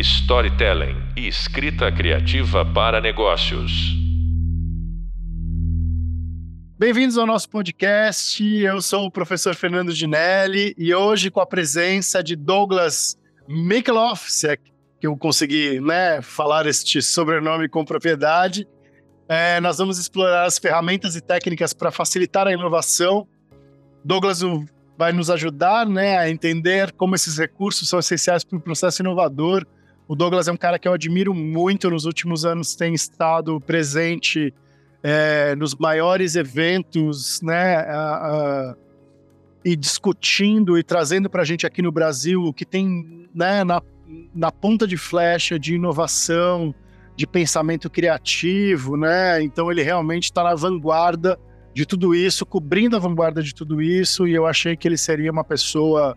storytelling 0.00 0.96
e 1.16 1.28
escrita 1.28 1.92
criativa 1.92 2.64
para 2.64 3.00
negócios. 3.00 3.70
Bem-vindos 6.78 7.18
ao 7.18 7.26
nosso 7.26 7.50
podcast. 7.50 8.42
Eu 8.42 8.80
sou 8.80 9.04
o 9.04 9.10
professor 9.10 9.54
Fernando 9.54 9.92
Ginelli 9.92 10.74
e 10.78 10.94
hoje 10.94 11.30
com 11.30 11.40
a 11.40 11.46
presença 11.46 12.22
de 12.22 12.34
Douglas 12.34 13.18
Mikeloff, 13.46 14.32
se 14.32 14.48
é 14.48 14.56
que 14.56 15.06
eu 15.06 15.14
consegui 15.16 15.80
né, 15.80 16.22
falar 16.22 16.66
este 16.66 17.02
sobrenome 17.02 17.68
com 17.68 17.84
propriedade. 17.84 18.66
É, 19.28 19.60
nós 19.60 19.76
vamos 19.76 19.98
explorar 19.98 20.46
as 20.46 20.58
ferramentas 20.58 21.14
e 21.14 21.20
técnicas 21.20 21.74
para 21.74 21.90
facilitar 21.90 22.46
a 22.46 22.52
inovação. 22.52 23.28
Douglas 24.02 24.40
vai 24.96 25.12
nos 25.12 25.28
ajudar 25.28 25.86
né, 25.86 26.18
a 26.18 26.30
entender 26.30 26.92
como 26.92 27.14
esses 27.14 27.36
recursos 27.36 27.88
são 27.88 27.98
essenciais 27.98 28.44
para 28.44 28.56
o 28.56 28.60
processo 28.60 29.02
inovador. 29.02 29.66
O 30.10 30.16
Douglas 30.16 30.48
é 30.48 30.52
um 30.52 30.56
cara 30.56 30.76
que 30.76 30.88
eu 30.88 30.92
admiro 30.92 31.32
muito, 31.32 31.88
nos 31.88 32.04
últimos 32.04 32.44
anos 32.44 32.74
tem 32.74 32.92
estado 32.92 33.60
presente 33.60 34.52
é, 35.04 35.54
nos 35.54 35.72
maiores 35.76 36.34
eventos, 36.34 37.40
né, 37.42 37.76
a, 37.76 37.92
a, 37.94 38.76
e 39.64 39.76
discutindo 39.76 40.76
e 40.76 40.82
trazendo 40.82 41.30
para 41.30 41.42
a 41.42 41.44
gente 41.44 41.64
aqui 41.64 41.80
no 41.80 41.92
Brasil 41.92 42.42
o 42.42 42.52
que 42.52 42.64
tem 42.64 43.28
né, 43.32 43.62
na, 43.62 43.80
na 44.34 44.50
ponta 44.50 44.84
de 44.84 44.96
flecha 44.96 45.56
de 45.56 45.76
inovação, 45.76 46.74
de 47.14 47.24
pensamento 47.24 47.88
criativo, 47.88 48.96
né? 48.96 49.40
Então 49.40 49.70
ele 49.70 49.84
realmente 49.84 50.24
está 50.24 50.42
na 50.42 50.56
vanguarda 50.56 51.38
de 51.72 51.86
tudo 51.86 52.16
isso, 52.16 52.44
cobrindo 52.44 52.96
a 52.96 52.98
vanguarda 52.98 53.40
de 53.44 53.54
tudo 53.54 53.80
isso, 53.80 54.26
e 54.26 54.34
eu 54.34 54.44
achei 54.44 54.76
que 54.76 54.88
ele 54.88 54.96
seria 54.96 55.30
uma 55.30 55.44
pessoa, 55.44 56.16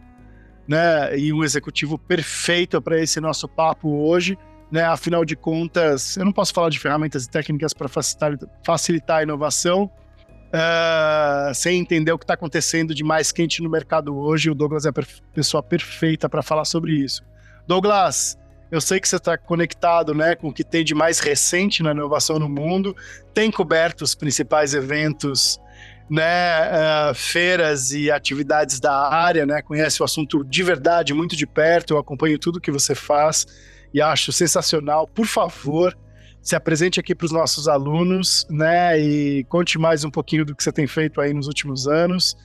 né, 0.67 1.17
e 1.17 1.34
um 1.34 1.44
executivo 1.44 1.98
perfeito 1.98 2.81
para 2.81 3.02
esse 3.02 3.20
nosso 3.20 3.48
papo 3.48 3.90
hoje, 3.90 4.38
né? 4.71 4.84
Afinal 4.85 5.23
de 5.23 5.35
contas, 5.35 6.17
eu 6.17 6.26
não 6.26 6.32
posso 6.32 6.51
falar 6.51 6.70
de 6.70 6.79
ferramentas 6.79 7.26
e 7.26 7.29
técnicas 7.29 7.74
para 7.74 7.88
facilitar, 7.88 8.38
facilitar 8.65 9.18
a 9.20 9.23
inovação, 9.23 9.84
uh, 9.84 11.54
sem 11.54 11.79
entender 11.79 12.12
o 12.12 12.18
que 12.18 12.23
está 12.23 12.34
acontecendo 12.34 12.96
de 12.96 13.04
mais 13.04 13.32
quente 13.32 13.62
no 13.62 13.70
mercado 13.70 14.18
hoje. 14.18 14.49
O 14.49 14.55
Douglas 14.55 14.85
é 14.85 14.90
a 14.90 14.93
pessoa 15.32 15.62
perfeita 15.62 16.27
para 16.27 16.41
falar 16.41 16.66
sobre 16.66 16.93
isso. 16.93 17.23
Douglas, 17.68 18.35
eu 18.71 18.82
sei 18.82 18.99
que 18.99 19.07
você 19.07 19.18
está 19.18 19.38
conectado 19.38 20.16
né, 20.16 20.35
com 20.35 20.48
o 20.48 20.54
que 20.54 20.63
tem 20.63 20.84
de 20.84 20.95
mais 20.95 21.20
recente 21.20 21.84
na 21.84 21.91
inovação 21.91 22.40
no 22.40 22.49
mundo, 22.49 22.95
tem 23.32 23.51
coberto 23.51 24.04
os 24.04 24.16
principais 24.16 24.73
eventos, 24.73 25.60
né, 26.09 27.09
uh, 27.09 27.15
feiras 27.15 27.91
e 27.91 28.12
atividades 28.12 28.79
da 28.79 28.93
área, 29.09 29.46
né, 29.46 29.62
conhece 29.62 30.01
o 30.01 30.05
assunto 30.05 30.43
de 30.43 30.63
verdade, 30.63 31.13
muito 31.13 31.35
de 31.35 31.48
perto, 31.48 31.93
eu 31.93 31.98
acompanho 31.98 32.37
tudo 32.37 32.60
que 32.60 32.71
você 32.71 32.93
faz 32.93 33.45
e 33.93 34.01
acho 34.01 34.32
sensacional. 34.32 35.07
Por 35.07 35.26
favor, 35.26 35.98
se 36.41 36.55
apresente 36.55 36.99
aqui 36.99 37.15
para 37.15 37.26
os 37.26 37.32
nossos 37.32 37.68
alunos, 37.68 38.45
né, 38.49 38.99
e 38.99 39.43
conte 39.45 39.79
mais 39.79 40.04
um 40.04 40.12
pouquinho 40.12 40.45
do 40.45 40.55
que 40.55 40.63
você 40.63 40.71
tem 40.71 40.87
feito 40.87 41.21
aí 41.21 41.34
nos 41.34 41.48
últimos 41.48 41.87
anos. 41.87 42.35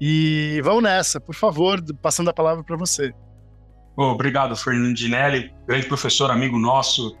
E 0.00 0.60
vamos 0.64 0.82
nessa, 0.82 1.20
por 1.20 1.34
favor, 1.34 1.80
passando 2.00 2.30
a 2.30 2.32
palavra 2.32 2.64
para 2.64 2.76
você. 2.76 3.12
Obrigado, 3.96 4.56
Fernando 4.56 4.94
Dinelli, 4.94 5.52
grande 5.66 5.86
professor, 5.86 6.30
amigo 6.30 6.58
nosso, 6.58 7.16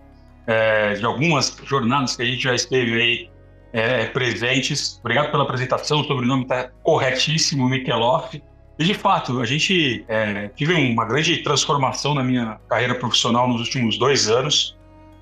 é, 0.46 0.94
de 0.94 1.04
algumas 1.04 1.54
jornadas 1.64 2.16
que 2.16 2.22
a 2.22 2.24
gente 2.24 2.42
já 2.42 2.54
esteve 2.54 2.94
aí 2.94 3.31
é, 3.72 4.06
presentes. 4.06 4.98
Obrigado 5.00 5.30
pela 5.30 5.44
apresentação, 5.44 6.00
o 6.00 6.04
sobrenome 6.04 6.42
está 6.42 6.70
corretíssimo, 6.82 7.68
Mikeloff. 7.68 8.42
E 8.78 8.84
de 8.84 8.94
fato, 8.94 9.40
a 9.40 9.44
gente 9.44 10.04
é, 10.08 10.48
tive 10.48 10.74
uma 10.74 11.04
grande 11.04 11.38
transformação 11.38 12.14
na 12.14 12.22
minha 12.24 12.58
carreira 12.68 12.94
profissional 12.94 13.48
nos 13.48 13.60
últimos 13.60 13.98
dois 13.98 14.28
anos 14.28 14.76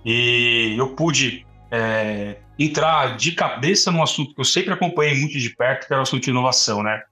e 0.04 0.74
eu 0.78 0.88
pude 0.90 1.46
é, 1.70 2.36
entrar 2.58 3.16
de 3.16 3.32
cabeça 3.32 3.90
num 3.90 4.02
assunto 4.02 4.34
que 4.34 4.40
eu 4.40 4.44
sempre 4.44 4.72
acompanhei 4.72 5.18
muito 5.18 5.39
de 5.39 5.50
perto, 5.50 5.86
que 5.86 5.92
era 5.92 6.00
o 6.00 6.02
assunto 6.02 6.22
de 6.22 6.30
inovação, 6.30 6.83
né? 6.83 7.02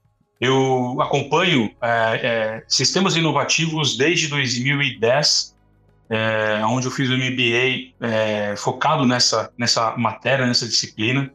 Eu 0.40 0.96
acompanho 1.00 1.70
é, 1.82 2.20
é, 2.22 2.62
sistemas 2.68 3.16
inovativos 3.16 3.96
desde 3.96 4.28
2010, 4.28 5.56
é, 6.10 6.62
onde 6.64 6.86
eu 6.86 6.90
fiz 6.90 7.08
o 7.10 7.16
MBA 7.16 7.92
é, 8.00 8.54
focado 8.56 9.04
nessa, 9.04 9.52
nessa 9.58 9.96
matéria, 9.96 10.46
nessa 10.46 10.66
disciplina. 10.66 11.30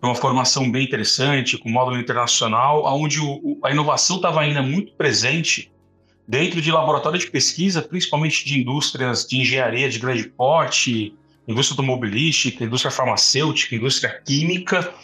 Foi 0.00 0.08
uma 0.08 0.14
formação 0.14 0.70
bem 0.70 0.84
interessante, 0.84 1.58
com 1.58 1.70
módulo 1.70 1.98
internacional, 1.98 2.84
onde 2.86 3.20
o, 3.20 3.58
a 3.64 3.70
inovação 3.70 4.16
estava 4.16 4.40
ainda 4.40 4.62
muito 4.62 4.92
presente 4.92 5.70
dentro 6.26 6.60
de 6.60 6.70
laboratórios 6.70 7.24
de 7.24 7.30
pesquisa, 7.30 7.82
principalmente 7.82 8.44
de 8.44 8.60
indústrias 8.60 9.26
de 9.26 9.38
engenharia 9.38 9.88
de 9.88 9.98
grande 9.98 10.28
porte, 10.28 11.14
indústria 11.46 11.74
automobilística, 11.74 12.64
indústria 12.64 12.90
farmacêutica, 12.90 13.74
indústria 13.74 14.20
química, 14.24 14.94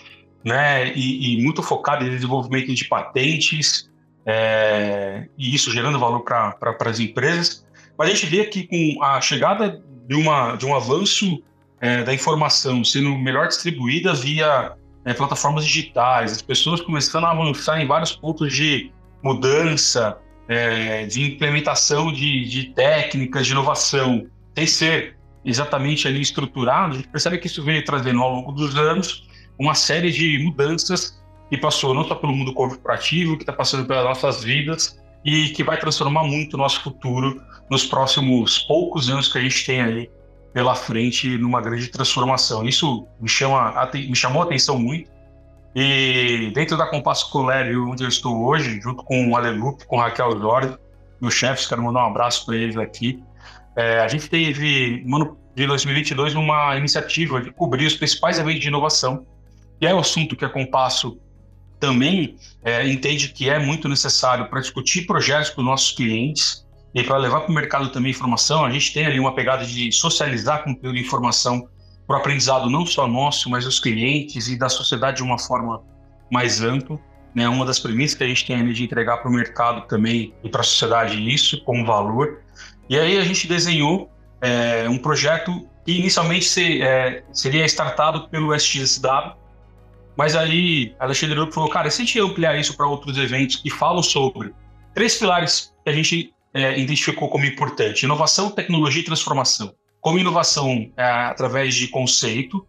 né, 0.45 0.93
e, 0.95 1.35
e 1.35 1.43
muito 1.43 1.63
focado 1.63 2.05
em 2.05 2.11
desenvolvimento 2.11 2.73
de 2.73 2.85
patentes, 2.85 3.91
é, 4.25 5.27
e 5.37 5.55
isso 5.55 5.73
gerando 5.73 5.99
valor 5.99 6.21
para 6.21 6.77
as 6.81 7.01
empresas. 7.01 7.67
Mas 7.99 8.09
a 8.09 8.13
gente 8.13 8.27
vê 8.27 8.45
que 8.45 8.67
com 8.67 9.03
a 9.03 9.21
chegada 9.21 9.83
de, 10.07 10.15
uma, 10.15 10.57
de 10.57 10.67
um 10.67 10.75
avanço 10.75 11.43
é, 11.81 12.03
da 12.03 12.15
informação 12.15 12.85
sendo 12.85 13.17
melhor 13.17 13.49
distribuída 13.49 14.15
via 14.15 14.75
é, 15.05 15.15
plataformas 15.15 15.65
digitais, 15.65 16.33
as 16.33 16.43
pessoas 16.43 16.81
começando 16.81 17.25
a 17.25 17.31
avançar 17.31 17.81
em 17.81 17.87
vários 17.87 18.13
pontos 18.13 18.53
de 18.53 18.91
mudança, 19.23 20.19
é, 20.49 21.07
de 21.07 21.23
implementação 21.23 22.13
de, 22.13 22.45
de, 22.49 22.71
técnicas 22.71 23.47
de 23.47 23.53
inovação, 23.53 24.27
sem 24.57 24.67
ser 24.67 25.17
exatamente 25.45 26.09
ali 26.09 26.21
estruturado, 26.21 26.95
a 26.95 26.97
gente 26.97 27.09
percebe 27.09 27.39
que 27.39 27.47
isso 27.47 27.63
veio 27.63 27.85
trazendo 27.85 28.21
ao 28.21 28.33
longo 28.33 28.53
dos 28.53 28.77
anos 28.77 29.29
uma 29.59 29.75
série 29.75 30.11
de 30.11 30.39
mudanças 30.45 31.23
que 31.49 31.57
passou 31.57 31.95
não 31.95 32.05
só 32.05 32.15
pelo 32.15 32.35
mundo 32.35 32.53
corporativo, 32.53 33.37
que 33.37 33.43
está 33.43 33.53
passando 33.53 33.87
pelas 33.87 34.05
nossas 34.05 34.43
vidas 34.43 35.01
e 35.25 35.51
que 35.51 35.63
vai 35.63 35.79
transformar 35.79 36.25
muito 36.25 36.55
o 36.55 36.57
nosso 36.57 36.83
futuro 36.83 37.41
nos 37.71 37.85
próximos 37.85 38.59
poucos 38.61 39.09
anos 39.09 39.31
que 39.31 39.39
a 39.39 39.41
gente 39.41 39.65
tem 39.65 39.81
aí 39.81 40.11
pela 40.53 40.75
frente 40.75 41.37
numa 41.39 41.61
grande 41.61 41.89
transformação. 41.89 42.67
Isso 42.67 43.07
me, 43.21 43.29
chama, 43.29 43.91
me 43.93 44.17
chamou 44.17 44.43
a 44.43 44.45
atenção 44.45 44.79
muito. 44.79 45.11
E 45.75 46.51
dentro 46.55 46.77
da 46.77 46.87
Compasso 46.87 47.31
Colégio, 47.31 47.91
onde 47.91 48.03
eu 48.03 48.09
estou 48.09 48.47
hoje, 48.47 48.81
junto 48.81 49.03
com 49.03 49.31
o 49.31 49.37
Alelup, 49.37 49.85
com 49.85 49.97
o 49.97 50.01
Raquel 50.01 50.39
Jorge, 50.39 50.75
meus 51.21 51.35
chefes, 51.35 51.67
quero 51.67 51.83
mandar 51.83 52.05
um 52.05 52.11
abraço 52.11 52.47
para 52.47 52.57
eles 52.57 52.77
aqui. 52.77 53.23
É, 53.75 54.01
a 54.01 54.09
gente 54.09 54.31
teve, 54.31 55.03
no 55.05 55.17
ano 55.17 55.39
de 55.55 55.67
2022, 55.67 56.35
uma 56.35 56.77
iniciativa 56.77 57.41
de 57.43 57.51
cobrir 57.51 57.87
os 57.87 57.95
principais 57.95 58.39
eventos 58.39 58.61
de 58.61 58.69
inovação 58.69 59.27
que 59.79 59.87
é 59.87 59.95
o 59.95 59.99
assunto 59.99 60.37
que 60.37 60.45
a 60.45 60.49
Compasso 60.49 61.19
também 61.79 62.37
é, 62.63 62.89
entende 62.89 63.29
que 63.29 63.51
é 63.51 63.59
muito 63.59 63.89
necessário 63.89 64.49
para 64.49 64.61
discutir 64.61 65.07
projetos 65.07 65.51
com 65.51 65.63
nossos 65.63 65.93
clientes 65.93 66.66
e 66.97 67.05
para 67.05 67.19
levar 67.19 67.41
para 67.41 67.51
o 67.51 67.55
mercado 67.55 67.91
também 67.91 68.11
informação. 68.11 68.65
A 68.65 68.71
gente 68.71 68.95
tem 68.95 69.05
ali 69.05 69.21
uma 69.21 69.35
pegada 69.35 69.67
de 69.67 69.93
socializar 69.93 70.65
conteúdo 70.65 70.95
de 70.95 71.03
informação 71.03 71.69
para 72.07 72.17
o 72.17 72.19
aprendizado 72.19 72.71
não 72.71 72.87
só 72.87 73.07
nosso, 73.07 73.51
mas 73.51 73.67
dos 73.67 73.79
clientes 73.79 74.49
e 74.49 74.59
da 74.59 74.71
sociedade 74.71 75.19
de 75.19 75.23
uma 75.23 75.39
forma 75.39 75.83
mais 76.33 76.63
ampla. 76.63 76.99
Né? 77.35 77.47
Uma 77.47 77.67
das 77.67 77.79
premissas 77.79 78.17
que 78.17 78.25
a 78.25 78.27
gente 78.27 78.47
tem 78.47 78.57
ali 78.57 78.73
de 78.73 78.83
entregar 78.83 79.19
para 79.19 79.31
o 79.31 79.33
mercado 79.33 79.87
também 79.87 80.33
e 80.43 80.49
para 80.49 80.63
a 80.63 80.65
sociedade 80.65 81.21
isso 81.29 81.63
como 81.65 81.85
valor. 81.85 82.41
E 82.89 82.99
aí 82.99 83.19
a 83.19 83.25
gente 83.25 83.47
desenhou 83.47 84.11
é, 84.41 84.89
um 84.89 84.97
projeto 84.97 85.69
que 85.85 85.93
inicialmente 85.93 86.47
se, 86.47 86.81
é, 86.81 87.23
seria 87.31 87.67
startado 87.67 88.27
pelo 88.31 88.55
SXSW, 88.55 89.37
mas 90.17 90.35
aí 90.35 90.95
Alexandre 90.99 91.53
falou, 91.53 91.69
cara, 91.69 91.91
se 91.91 92.01
a 92.01 92.05
gente 92.07 92.19
ampliar 92.19 92.59
isso 92.59 92.75
para 92.75 92.87
outros 92.87 93.19
eventos 93.19 93.57
que 93.57 93.69
falam 93.69 94.03
sobre 94.03 94.55
três 94.95 95.19
pilares 95.19 95.75
que 95.85 95.91
a 95.91 95.93
gente 95.93 96.35
é, 96.57 96.79
identificou 96.79 97.29
como 97.29 97.45
importante: 97.45 98.05
inovação, 98.05 98.51
tecnologia 98.51 99.03
e 99.03 99.05
transformação. 99.05 99.75
Como 100.01 100.19
inovação 100.19 100.91
é, 100.97 101.05
através 101.05 101.75
de 101.75 101.89
conceito, 101.89 102.67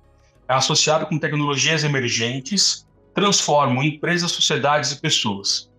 é 0.50 0.54
associado 0.54 1.06
com 1.06 1.18
tecnologias 1.18 1.84
emergentes, 1.84 2.86
transformam 3.14 3.84
empresas, 3.84 4.32
sociedades 4.32 4.92
e 4.92 5.00
pessoas. 5.00 5.72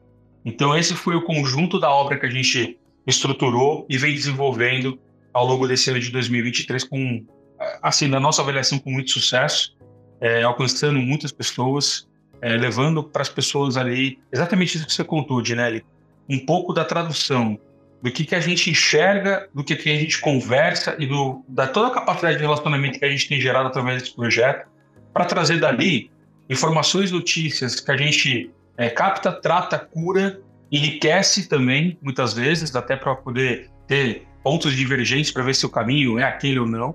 Então 0.45 0.77
esse 0.77 0.95
foi 0.95 1.15
o 1.15 1.23
conjunto 1.23 1.79
da 1.79 1.91
obra 1.91 2.19
que 2.19 2.27
a 2.27 2.31
gente 2.31 2.79
estruturou 3.07 3.87
e 3.89 3.99
vem 3.99 4.15
desenvolvendo 4.15 4.99
ao 5.33 5.47
longo 5.47 5.67
desse 5.69 5.91
ano 5.91 6.01
de 6.01 6.11
2023 6.11 6.85
com, 6.85 7.25
assim, 7.83 8.07
na 8.07 8.19
nossa 8.19 8.41
avaliação 8.41 8.79
com 8.79 8.91
muito 8.91 9.11
sucesso 9.11 9.77
é, 10.21 10.43
alcançando 10.43 10.99
muitas 10.99 11.33
pessoas, 11.33 12.09
é, 12.41 12.57
levando 12.57 13.03
para 13.03 13.23
as 13.23 13.29
pessoas 13.29 13.77
ali 13.77 14.19
exatamente 14.33 14.77
isso 14.77 14.87
que 14.87 14.93
você 14.93 15.05
contou, 15.05 15.43
Dinelli, 15.43 15.85
um 16.29 16.39
pouco 16.39 16.73
da 16.73 16.85
tradução 16.85 17.59
do 18.03 18.11
que, 18.11 18.25
que 18.25 18.35
a 18.35 18.41
gente 18.41 18.71
enxerga, 18.71 19.49
do 19.53 19.65
que, 19.65 19.75
que 19.75 19.91
a 19.91 19.97
gente 19.97 20.21
conversa 20.21 20.97
e 20.99 21.07
do, 21.07 21.45
da 21.49 21.67
toda 21.67 21.89
a 21.89 21.91
capacidade 21.91 22.37
de 22.37 22.43
relacionamento 22.43 22.99
que 22.99 23.05
a 23.05 23.11
gente 23.11 23.29
tem 23.29 23.41
gerado 23.41 23.69
através 23.69 24.03
desse 24.03 24.15
projeto, 24.15 24.69
para 25.13 25.25
trazer 25.25 25.59
dali 25.59 26.11
informações, 26.49 27.11
notícias 27.11 27.81
que 27.81 27.91
a 27.91 27.97
gente 27.97 28.51
é, 28.77 28.89
capta, 28.89 29.33
trata, 29.33 29.79
cura, 29.79 30.41
enriquece 30.71 31.49
também, 31.49 31.99
muitas 32.01 32.35
vezes, 32.35 32.75
até 32.75 32.97
para 32.97 33.15
poder 33.17 33.71
ter 33.87 34.27
pontos 34.43 34.75
divergentes 34.75 35.31
para 35.31 35.43
ver 35.43 35.55
se 35.55 35.67
o 35.67 35.69
caminho 35.69 36.19
é 36.19 36.25
aquele 36.25 36.61
ou 36.61 36.67
não. 36.67 36.95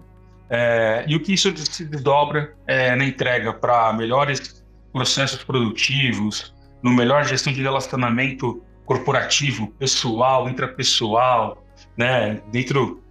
É, 0.49 1.03
e 1.07 1.15
o 1.15 1.19
que 1.19 1.33
isso 1.33 1.53
se 1.57 1.85
desdobra 1.85 2.55
é, 2.67 2.95
na 2.95 3.03
entrega 3.05 3.53
para 3.53 3.91
melhores 3.93 4.63
processos 4.91 5.43
produtivos, 5.43 6.53
no 6.81 6.91
melhor 6.91 7.25
gestão 7.25 7.51
de 7.51 7.61
relacionamento 7.61 8.63
corporativo, 8.85 9.67
pessoal, 9.79 10.49
intrapessoal, 10.49 11.63
né, 11.97 12.41
dentro 12.51 13.03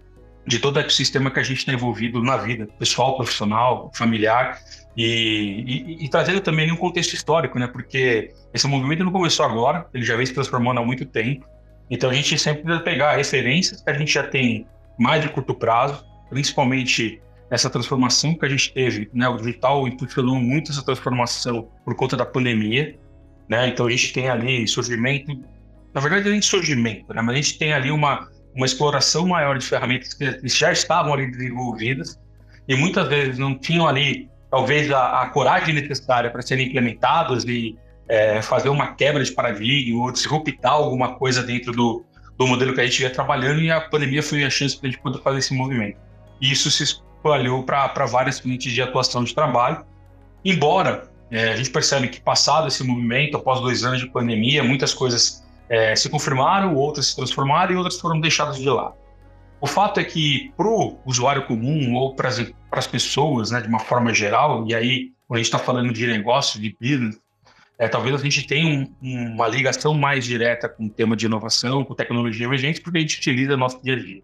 de 0.46 0.58
todo 0.58 0.76
o 0.76 0.80
ecossistema 0.80 1.30
que 1.30 1.38
a 1.38 1.42
gente 1.42 1.58
está 1.58 1.72
envolvido 1.72 2.22
na 2.22 2.36
vida, 2.36 2.66
pessoal, 2.78 3.16
profissional, 3.16 3.90
familiar, 3.94 4.58
e, 4.96 5.94
e, 5.96 6.04
e, 6.04 6.08
trazendo 6.08 6.40
também 6.40 6.70
um 6.70 6.76
contexto 6.76 7.14
histórico, 7.14 7.58
né, 7.58 7.66
porque 7.66 8.34
esse 8.52 8.66
movimento 8.66 9.04
não 9.04 9.12
começou 9.12 9.46
agora, 9.46 9.86
ele 9.94 10.04
já 10.04 10.16
vem 10.16 10.26
se 10.26 10.34
transformando 10.34 10.80
há 10.80 10.84
muito 10.84 11.06
tempo, 11.06 11.46
então 11.90 12.10
a 12.10 12.12
gente 12.12 12.38
sempre 12.38 12.62
precisa 12.62 12.84
pegar 12.84 13.16
referências 13.16 13.80
que 13.80 13.90
a 13.90 13.94
gente 13.94 14.12
já 14.12 14.24
tem 14.24 14.66
mais 14.98 15.22
de 15.22 15.28
curto 15.28 15.54
prazo, 15.54 16.04
principalmente 16.28 17.22
essa 17.50 17.70
transformação 17.70 18.34
que 18.34 18.44
a 18.44 18.48
gente 18.48 18.72
teve, 18.72 19.10
né, 19.14 19.28
o 19.28 19.36
digital 19.36 19.86
impulsionou 19.86 20.36
muito 20.36 20.72
essa 20.72 20.84
transformação 20.84 21.68
por 21.84 21.94
conta 21.94 22.16
da 22.16 22.26
pandemia, 22.26 22.98
né, 23.48 23.68
então 23.68 23.86
a 23.86 23.90
gente 23.90 24.12
tem 24.12 24.28
ali 24.28 24.66
surgimento 24.66 25.32
na 25.94 26.00
verdade, 26.00 26.30
nem 26.30 26.40
surgimento, 26.40 27.12
né? 27.12 27.20
mas 27.20 27.34
a 27.34 27.36
gente 27.36 27.58
tem 27.58 27.72
ali 27.72 27.90
uma, 27.90 28.28
uma 28.54 28.66
exploração 28.66 29.26
maior 29.26 29.58
de 29.58 29.66
ferramentas 29.66 30.14
que 30.14 30.48
já 30.48 30.72
estavam 30.72 31.12
ali 31.12 31.30
desenvolvidas 31.30 32.18
e 32.66 32.74
muitas 32.74 33.08
vezes 33.08 33.38
não 33.38 33.58
tinham 33.58 33.86
ali, 33.86 34.28
talvez, 34.50 34.90
a, 34.90 35.22
a 35.22 35.26
coragem 35.28 35.74
necessária 35.74 36.30
para 36.30 36.42
serem 36.42 36.68
implementadas 36.68 37.44
e 37.44 37.76
é, 38.08 38.40
fazer 38.42 38.68
uma 38.68 38.94
quebra 38.94 39.22
de 39.22 39.32
paradigma 39.32 40.02
ou 40.02 40.12
disruptar 40.12 40.72
alguma 40.72 41.14
coisa 41.14 41.42
dentro 41.42 41.72
do, 41.72 42.04
do 42.38 42.46
modelo 42.46 42.74
que 42.74 42.80
a 42.80 42.84
gente 42.84 43.02
ia 43.02 43.10
trabalhando 43.10 43.60
e 43.60 43.70
a 43.70 43.80
pandemia 43.80 44.22
foi 44.22 44.44
a 44.44 44.50
chance 44.50 44.76
para 44.78 44.88
a 44.88 44.92
gente 44.92 45.02
poder 45.02 45.20
fazer 45.22 45.38
esse 45.38 45.54
movimento. 45.54 45.98
E 46.40 46.50
isso 46.50 46.70
se 46.70 46.82
espalhou 46.82 47.62
para 47.62 48.06
várias 48.06 48.40
frentes 48.40 48.72
de 48.72 48.82
atuação 48.82 49.24
de 49.24 49.34
trabalho, 49.34 49.84
embora 50.44 51.10
é, 51.30 51.52
a 51.52 51.56
gente 51.56 51.70
percebe 51.70 52.08
que 52.08 52.20
passado 52.20 52.68
esse 52.68 52.84
movimento, 52.84 53.36
após 53.36 53.60
dois 53.60 53.84
anos 53.84 54.00
de 54.00 54.10
pandemia, 54.10 54.62
muitas 54.62 54.92
coisas 54.92 55.41
é, 55.72 55.96
se 55.96 56.10
confirmaram, 56.10 56.74
outras 56.74 57.06
se 57.06 57.16
transformaram 57.16 57.72
e 57.72 57.76
outras 57.76 57.98
foram 57.98 58.20
deixadas 58.20 58.58
de 58.58 58.68
lado. 58.68 58.94
O 59.58 59.66
fato 59.66 59.98
é 59.98 60.04
que 60.04 60.52
para 60.54 60.66
o 60.66 60.98
usuário 61.06 61.46
comum 61.46 61.94
ou 61.94 62.14
para 62.14 62.28
as 62.72 62.86
pessoas, 62.86 63.50
né, 63.50 63.62
de 63.62 63.68
uma 63.68 63.78
forma 63.78 64.12
geral, 64.12 64.66
e 64.68 64.74
aí 64.74 65.12
quando 65.26 65.36
a 65.36 65.38
gente 65.38 65.46
está 65.46 65.58
falando 65.58 65.90
de 65.90 66.06
negócio, 66.06 66.60
de 66.60 66.76
business, 66.78 67.18
é, 67.78 67.88
talvez 67.88 68.14
a 68.14 68.18
gente 68.18 68.46
tenha 68.46 68.66
um, 68.68 69.32
uma 69.32 69.48
ligação 69.48 69.94
mais 69.94 70.26
direta 70.26 70.68
com 70.68 70.84
o 70.84 70.90
tema 70.90 71.16
de 71.16 71.24
inovação, 71.24 71.84
com 71.86 71.94
tecnologia 71.94 72.44
emergente, 72.44 72.82
porque 72.82 72.98
a 72.98 73.00
gente 73.00 73.16
utiliza 73.16 73.56
nosso 73.56 73.82
dia 73.82 73.94
a 73.94 73.98
dia. 73.98 74.22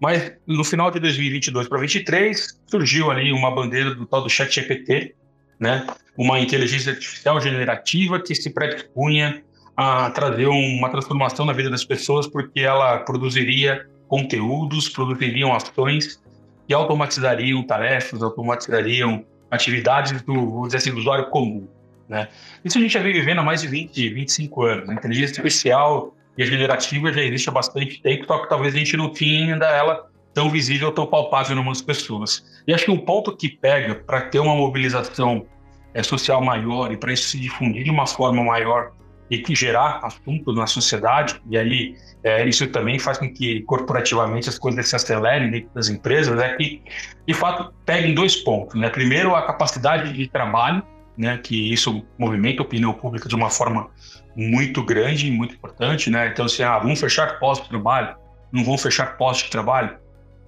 Mas 0.00 0.32
no 0.44 0.64
final 0.64 0.90
de 0.90 0.98
2022 0.98 1.68
para 1.68 1.78
2023, 1.78 2.60
surgiu 2.66 3.08
ali 3.08 3.32
uma 3.32 3.54
bandeira 3.54 3.94
do 3.94 4.04
tal 4.04 4.20
do 4.20 4.28
ChatGPT, 4.28 5.14
né? 5.60 5.86
uma 6.18 6.40
inteligência 6.40 6.92
artificial 6.92 7.40
generativa 7.40 8.18
que 8.18 8.34
se 8.34 8.50
predispunha 8.50 9.44
a 9.82 10.10
trazer 10.10 10.46
uma 10.46 10.88
transformação 10.88 11.44
na 11.44 11.52
vida 11.52 11.68
das 11.68 11.84
pessoas, 11.84 12.26
porque 12.26 12.60
ela 12.60 12.98
produziria 12.98 13.86
conteúdos, 14.08 14.88
produziriam 14.88 15.52
ações 15.52 16.22
que 16.66 16.74
automatizariam 16.74 17.62
tarefas, 17.62 18.22
automatizariam 18.22 19.24
atividades 19.50 20.22
do, 20.22 20.68
assim, 20.74 20.90
do 20.90 20.98
usuário 20.98 21.28
comum. 21.30 21.66
Né? 22.08 22.28
Isso 22.64 22.78
a 22.78 22.80
gente 22.80 22.92
já 22.92 23.00
vem 23.00 23.12
vivendo 23.12 23.40
há 23.40 23.42
mais 23.42 23.62
de 23.62 23.68
20, 23.68 24.10
25 24.10 24.62
anos. 24.62 24.88
A 24.88 24.94
inteligência 24.94 25.32
artificial 25.32 26.14
e 26.36 26.42
a 26.42 26.46
generativa 26.46 27.12
já 27.12 27.22
existe 27.22 27.48
há 27.48 27.52
bastante 27.52 28.00
tempo, 28.00 28.26
só 28.26 28.38
que 28.38 28.48
talvez 28.48 28.74
a 28.74 28.78
gente 28.78 28.96
não 28.96 29.10
tinha 29.12 29.52
ainda 29.52 29.66
ela 29.66 30.08
tão 30.32 30.48
visível, 30.48 30.92
tão 30.92 31.06
palpável 31.06 31.54
em 31.54 31.58
algumas 31.58 31.82
pessoas. 31.82 32.44
E 32.66 32.72
acho 32.72 32.86
que 32.86 32.90
um 32.90 32.98
ponto 32.98 33.36
que 33.36 33.48
pega 33.48 33.96
para 33.96 34.22
ter 34.22 34.38
uma 34.38 34.54
mobilização 34.54 35.46
é, 35.94 36.02
social 36.02 36.42
maior 36.42 36.90
e 36.90 36.96
para 36.96 37.12
isso 37.12 37.28
se 37.28 37.38
difundir 37.38 37.84
de 37.84 37.90
uma 37.90 38.06
forma 38.06 38.42
maior 38.42 38.92
e 39.32 39.38
que 39.38 39.54
gerar 39.54 40.00
assunto 40.02 40.52
na 40.52 40.66
sociedade, 40.66 41.40
e 41.48 41.56
aí 41.56 41.96
é, 42.22 42.46
isso 42.46 42.66
também 42.66 42.98
faz 42.98 43.16
com 43.16 43.32
que 43.32 43.62
corporativamente 43.62 44.46
as 44.46 44.58
coisas 44.58 44.86
se 44.86 44.94
acelerem 44.94 45.50
dentro 45.50 45.70
das 45.74 45.88
empresas, 45.88 46.38
é 46.38 46.54
que, 46.54 46.82
de 47.26 47.32
fato, 47.32 47.72
peguem 47.86 48.12
dois 48.12 48.36
pontos. 48.36 48.78
Né? 48.78 48.90
Primeiro, 48.90 49.34
a 49.34 49.40
capacidade 49.46 50.12
de 50.12 50.28
trabalho, 50.28 50.82
né? 51.16 51.38
que 51.38 51.72
isso 51.72 52.04
movimenta 52.18 52.60
a 52.60 52.66
opinião 52.66 52.92
pública 52.92 53.26
de 53.26 53.34
uma 53.34 53.48
forma 53.48 53.88
muito 54.36 54.84
grande 54.84 55.28
e 55.28 55.30
muito 55.30 55.54
importante. 55.54 56.10
Né? 56.10 56.28
Então, 56.28 56.46
se 56.46 56.62
ah, 56.62 56.78
vão 56.78 56.94
fechar 56.94 57.38
postos 57.38 57.68
de 57.68 57.70
trabalho, 57.70 58.14
não 58.52 58.62
vão 58.62 58.76
fechar 58.76 59.16
postos 59.16 59.46
de 59.46 59.50
trabalho, 59.50 59.96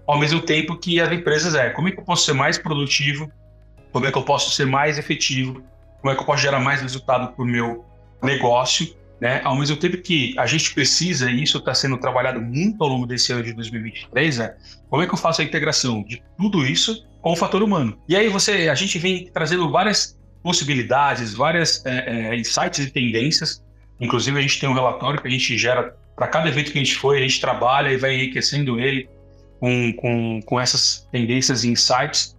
ao 0.07 0.19
mesmo 0.19 0.43
tempo 0.43 0.77
que 0.77 1.01
as 1.01 1.11
empresas 1.11 1.55
é, 1.55 1.71
como 1.71 1.89
é 1.89 1.91
que 1.91 2.01
eu 2.01 2.05
posso 2.05 2.27
ser 2.27 2.35
mais 2.35 2.59
produtivo, 2.59 3.33
como 3.91 4.05
é 4.05 4.13
que 4.13 4.19
eu 4.19 4.25
posso 4.25 4.51
ser 4.51 4.67
mais 4.67 4.99
efetivo, 4.99 5.63
como 6.03 6.13
é 6.13 6.15
que 6.15 6.21
eu 6.21 6.27
posso 6.27 6.43
gerar 6.43 6.61
mais 6.61 6.83
resultado 6.83 7.33
para 7.33 7.43
o 7.43 7.47
meu 7.47 7.94
negócio, 8.25 8.95
né? 9.21 9.41
Ao 9.45 9.57
mesmo 9.57 9.77
tempo 9.77 9.97
que 9.99 10.35
a 10.39 10.47
gente 10.47 10.75
precisa, 10.75 11.31
e 11.31 11.43
isso 11.43 11.59
está 11.59 11.75
sendo 11.75 11.97
trabalhado 11.99 12.41
muito 12.41 12.83
ao 12.83 12.89
longo 12.89 13.07
desse 13.07 13.33
ano 13.33 13.43
de 13.43 13.53
2023, 13.53 14.39
né? 14.39 14.55
Como 14.91 15.03
é 15.03 15.07
que 15.07 15.15
eu 15.15 15.19
faço 15.19 15.41
a 15.41 15.45
integração 15.45 16.03
de 16.03 16.23
tudo 16.37 16.67
isso 16.67 17.07
com 17.23 17.33
o 17.33 17.37
fator 17.37 17.63
humano? 17.63 17.99
E 18.09 18.17
aí 18.17 18.29
você, 18.29 18.69
a 18.69 18.75
gente 18.75 18.99
vem 18.99 19.31
trazendo 19.33 19.71
várias 19.71 20.19
possibilidades, 20.43 21.33
várias 21.33 21.85
é, 21.87 22.33
é, 22.33 22.37
insights 22.37 22.81
e 22.81 22.91
tendências. 22.91 23.65
Inclusive 23.99 24.39
a 24.39 24.43
gente 24.43 24.61
tem 24.61 24.69
um 24.69 24.75
relatório 24.75 25.21
que 25.21 25.27
a 25.27 25.31
gente 25.31 25.57
gera 25.57 25.97
para 26.15 26.29
cada 26.29 26.49
evento 26.49 26.71
que 26.71 26.79
a 26.79 26.85
gente 26.85 26.97
foi, 26.97 27.19
a 27.19 27.23
gente 27.23 27.41
trabalha 27.41 27.91
e 27.91 27.97
vai 27.97 28.15
enriquecendo 28.15 28.79
ele 28.79 29.09
com, 29.59 29.93
com, 29.95 30.41
com 30.45 30.61
essas 30.61 31.09
tendências 31.11 31.65
e 31.65 31.71
insights. 31.71 32.37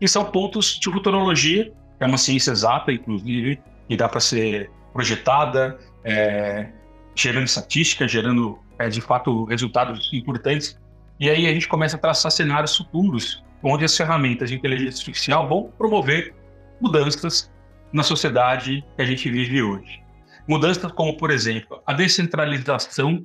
E 0.00 0.06
são 0.06 0.24
pontos 0.26 0.78
de 0.78 0.90
futurologia, 0.90 1.64
que 1.64 2.04
é 2.04 2.06
uma 2.06 2.18
ciência 2.18 2.50
exata, 2.50 2.92
inclusive, 2.92 3.58
e 3.88 3.96
dá 3.96 4.08
para 4.08 4.20
ser 4.20 4.70
projetada, 4.98 5.78
é, 6.02 6.70
gerando 7.14 7.44
estatística, 7.44 8.08
gerando 8.08 8.58
é, 8.80 8.88
de 8.88 9.00
fato 9.00 9.44
resultados 9.44 10.10
importantes. 10.12 10.76
E 11.20 11.30
aí 11.30 11.46
a 11.46 11.52
gente 11.52 11.68
começa 11.68 11.96
a 11.96 12.00
traçar 12.00 12.32
cenários 12.32 12.76
futuros, 12.76 13.44
onde 13.62 13.84
as 13.84 13.96
ferramentas 13.96 14.50
de 14.50 14.56
inteligência 14.56 14.98
artificial 14.98 15.48
vão 15.48 15.72
promover 15.78 16.34
mudanças 16.80 17.48
na 17.92 18.02
sociedade 18.02 18.84
que 18.96 19.02
a 19.02 19.04
gente 19.04 19.30
vive 19.30 19.62
hoje. 19.62 20.02
Mudanças 20.48 20.90
como, 20.90 21.16
por 21.16 21.30
exemplo, 21.30 21.80
a 21.86 21.92
descentralização 21.92 23.24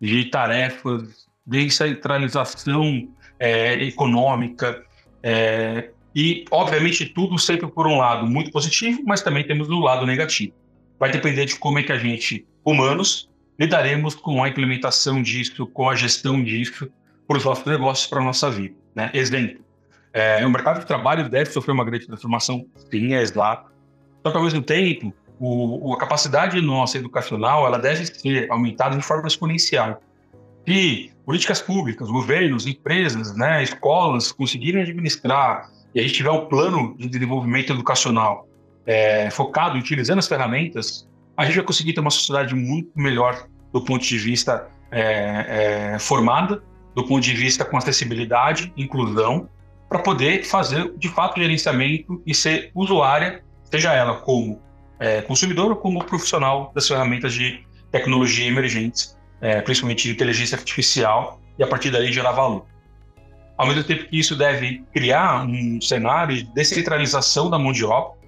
de 0.00 0.24
tarefas, 0.30 1.28
descentralização 1.44 3.06
é, 3.38 3.74
econômica, 3.84 4.82
é, 5.22 5.90
e, 6.14 6.46
obviamente, 6.50 7.04
tudo 7.04 7.38
sempre 7.38 7.70
por 7.70 7.86
um 7.86 7.98
lado 7.98 8.26
muito 8.26 8.50
positivo, 8.50 9.02
mas 9.04 9.20
também 9.20 9.46
temos 9.46 9.68
o 9.68 9.78
lado 9.78 10.06
negativo 10.06 10.61
vai 11.02 11.10
depender 11.10 11.46
de 11.46 11.56
como 11.56 11.80
é 11.80 11.82
que 11.82 11.90
a 11.90 11.98
gente, 11.98 12.46
humanos, 12.64 13.28
lidaremos 13.58 14.14
com 14.14 14.44
a 14.44 14.48
implementação 14.48 15.20
disso, 15.20 15.66
com 15.66 15.90
a 15.90 15.96
gestão 15.96 16.40
disso 16.44 16.88
para 17.26 17.38
os 17.38 17.44
nossos 17.44 17.64
negócios, 17.64 18.06
para 18.06 18.20
a 18.20 18.24
nossa 18.24 18.48
vida. 18.48 18.76
Né? 18.94 19.10
Exemplo, 19.12 19.64
é, 20.12 20.46
o 20.46 20.50
mercado 20.50 20.78
de 20.78 20.86
trabalho 20.86 21.28
deve 21.28 21.50
sofrer 21.50 21.72
uma 21.72 21.84
grande 21.84 22.06
transformação, 22.06 22.64
sim, 22.88 23.14
é 23.14 23.20
exato. 23.20 23.68
Só 24.22 24.30
que, 24.30 24.36
ao 24.36 24.44
mesmo 24.44 24.62
tempo, 24.62 25.12
o, 25.40 25.92
a 25.92 25.98
capacidade 25.98 26.60
nossa 26.60 26.98
educacional 26.98 27.66
ela 27.66 27.80
deve 27.80 28.06
ser 28.06 28.48
aumentada 28.48 28.96
de 28.96 29.02
forma 29.02 29.26
exponencial. 29.26 30.00
Se 30.64 31.10
políticas 31.26 31.60
públicas, 31.60 32.08
governos, 32.08 32.64
empresas, 32.64 33.34
né, 33.34 33.60
escolas 33.60 34.30
conseguirem 34.30 34.82
administrar 34.82 35.68
e 35.92 35.98
a 35.98 36.02
gente 36.04 36.14
tiver 36.14 36.30
um 36.30 36.46
plano 36.46 36.94
de 36.96 37.08
desenvolvimento 37.08 37.72
educacional 37.72 38.46
é, 38.86 39.30
focado, 39.30 39.78
utilizando 39.78 40.18
as 40.18 40.28
ferramentas, 40.28 41.08
a 41.36 41.44
gente 41.44 41.56
vai 41.56 41.64
conseguir 41.64 41.92
ter 41.92 42.00
uma 42.00 42.10
sociedade 42.10 42.54
muito 42.54 42.90
melhor 42.94 43.46
do 43.72 43.82
ponto 43.84 44.04
de 44.04 44.18
vista 44.18 44.68
é, 44.90 45.94
é, 45.94 45.98
formada, 45.98 46.62
do 46.94 47.06
ponto 47.06 47.20
de 47.20 47.32
vista 47.34 47.64
com 47.64 47.76
acessibilidade, 47.76 48.72
inclusão, 48.76 49.48
para 49.88 49.98
poder 49.98 50.44
fazer 50.44 50.92
de 50.96 51.08
fato 51.08 51.40
gerenciamento 51.40 52.22
e 52.26 52.34
ser 52.34 52.70
usuária, 52.74 53.42
seja 53.70 53.92
ela 53.92 54.14
como 54.16 54.60
é, 54.98 55.22
consumidor 55.22 55.70
ou 55.70 55.76
como 55.76 56.04
profissional 56.04 56.70
das 56.74 56.86
ferramentas 56.86 57.32
de 57.32 57.64
tecnologia 57.90 58.46
emergentes, 58.46 59.18
é, 59.40 59.60
principalmente 59.60 60.04
de 60.04 60.14
inteligência 60.14 60.56
artificial, 60.56 61.40
e 61.58 61.62
a 61.62 61.66
partir 61.66 61.90
daí 61.90 62.12
gerar 62.12 62.32
valor. 62.32 62.64
Ao 63.56 63.66
mesmo 63.66 63.84
tempo 63.84 64.04
que 64.08 64.18
isso 64.18 64.34
deve 64.36 64.82
criar 64.92 65.44
um 65.46 65.80
cenário 65.80 66.36
de 66.36 66.44
descentralização 66.44 67.50
da 67.50 67.58
mão 67.58 67.72
de 67.72 67.84
obra, 67.84 68.18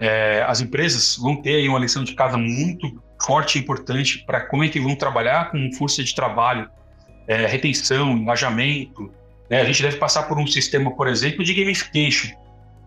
é, 0.00 0.42
as 0.48 0.60
empresas 0.60 1.16
vão 1.16 1.36
ter 1.36 1.56
aí 1.56 1.68
uma 1.68 1.78
lição 1.78 2.02
de 2.02 2.14
casa 2.14 2.38
muito 2.38 3.00
forte 3.22 3.58
e 3.58 3.60
importante 3.60 4.24
para 4.24 4.40
como 4.40 4.64
é 4.64 4.68
que 4.68 4.80
vão 4.80 4.96
trabalhar 4.96 5.50
com 5.50 5.70
força 5.74 6.02
de 6.02 6.14
trabalho, 6.14 6.68
é, 7.28 7.46
retenção, 7.46 8.12
engajamento. 8.12 9.12
Né? 9.50 9.60
A 9.60 9.64
gente 9.64 9.82
deve 9.82 9.98
passar 9.98 10.22
por 10.22 10.38
um 10.38 10.46
sistema, 10.46 10.90
por 10.96 11.06
exemplo, 11.06 11.44
de 11.44 11.52
gamification 11.52 12.34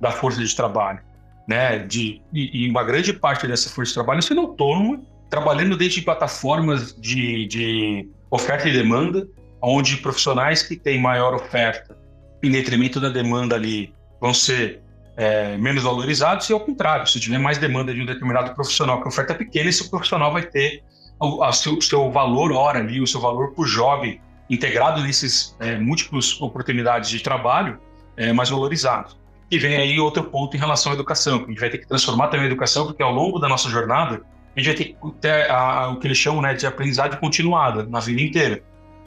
da 0.01 0.11
força 0.11 0.43
de 0.43 0.55
trabalho. 0.55 0.99
Né? 1.47 1.79
De, 1.79 2.19
e, 2.33 2.65
e 2.65 2.69
uma 2.69 2.83
grande 2.83 3.13
parte 3.13 3.47
dessa 3.47 3.69
força 3.69 3.89
de 3.89 3.93
trabalho 3.93 4.21
sendo 4.23 4.41
autônoma, 4.41 4.99
trabalhando 5.29 5.77
dentro 5.77 5.95
de 5.95 6.01
plataformas 6.01 6.99
de, 6.99 7.45
de 7.45 8.09
oferta 8.31 8.67
e 8.67 8.73
demanda, 8.73 9.27
onde 9.61 9.97
profissionais 9.97 10.63
que 10.63 10.75
têm 10.75 10.99
maior 10.99 11.35
oferta 11.35 11.95
em 12.41 12.51
detrimento 12.51 12.99
da 12.99 13.09
demanda 13.09 13.55
ali 13.55 13.93
vão 14.19 14.33
ser 14.33 14.81
é, 15.15 15.57
menos 15.57 15.83
valorizados 15.83 16.49
e 16.49 16.53
ao 16.53 16.59
contrário, 16.59 17.05
se 17.07 17.19
tiver 17.19 17.37
mais 17.37 17.57
demanda 17.57 17.93
de 17.93 18.01
um 18.01 18.05
determinado 18.05 18.53
profissional 18.53 18.99
que 18.99 19.05
a 19.05 19.09
oferta 19.09 19.33
é 19.33 19.35
pequena, 19.35 19.69
esse 19.69 19.89
profissional 19.89 20.31
vai 20.31 20.43
ter 20.43 20.83
o, 21.19 21.51
seu, 21.51 21.79
seu, 21.81 22.11
valor 22.11 22.51
hora 22.51 22.79
ali, 22.79 22.99
o 22.99 23.07
seu 23.07 23.21
valor 23.21 23.53
por 23.53 23.67
job 23.67 24.19
integrado 24.49 25.01
nesses 25.01 25.55
é, 25.59 25.77
múltiplas 25.77 26.39
oportunidades 26.41 27.09
de 27.09 27.21
trabalho 27.21 27.79
é, 28.17 28.33
mais 28.33 28.49
valorizado. 28.49 29.15
E 29.49 29.57
vem 29.57 29.77
aí 29.77 29.99
outro 29.99 30.23
ponto 30.23 30.55
em 30.57 30.59
relação 30.59 30.91
à 30.91 30.95
educação, 30.95 31.39
que 31.39 31.45
a 31.45 31.47
gente 31.49 31.59
vai 31.59 31.69
ter 31.69 31.77
que 31.77 31.87
transformar 31.87 32.27
também 32.27 32.45
a 32.45 32.47
educação, 32.47 32.87
porque 32.87 33.03
ao 33.03 33.13
longo 33.13 33.39
da 33.39 33.47
nossa 33.47 33.69
jornada, 33.69 34.21
a 34.55 34.59
gente 34.59 34.67
vai 34.67 34.75
ter 34.75 34.85
que 34.85 35.21
ter 35.21 35.51
a, 35.51 35.89
o 35.89 35.99
que 35.99 36.07
eles 36.07 36.17
chamam 36.17 36.41
né, 36.41 36.53
de 36.53 36.65
aprendizagem 36.65 37.19
continuada 37.19 37.83
na 37.83 37.99
vida 37.99 38.21
inteira. 38.21 38.63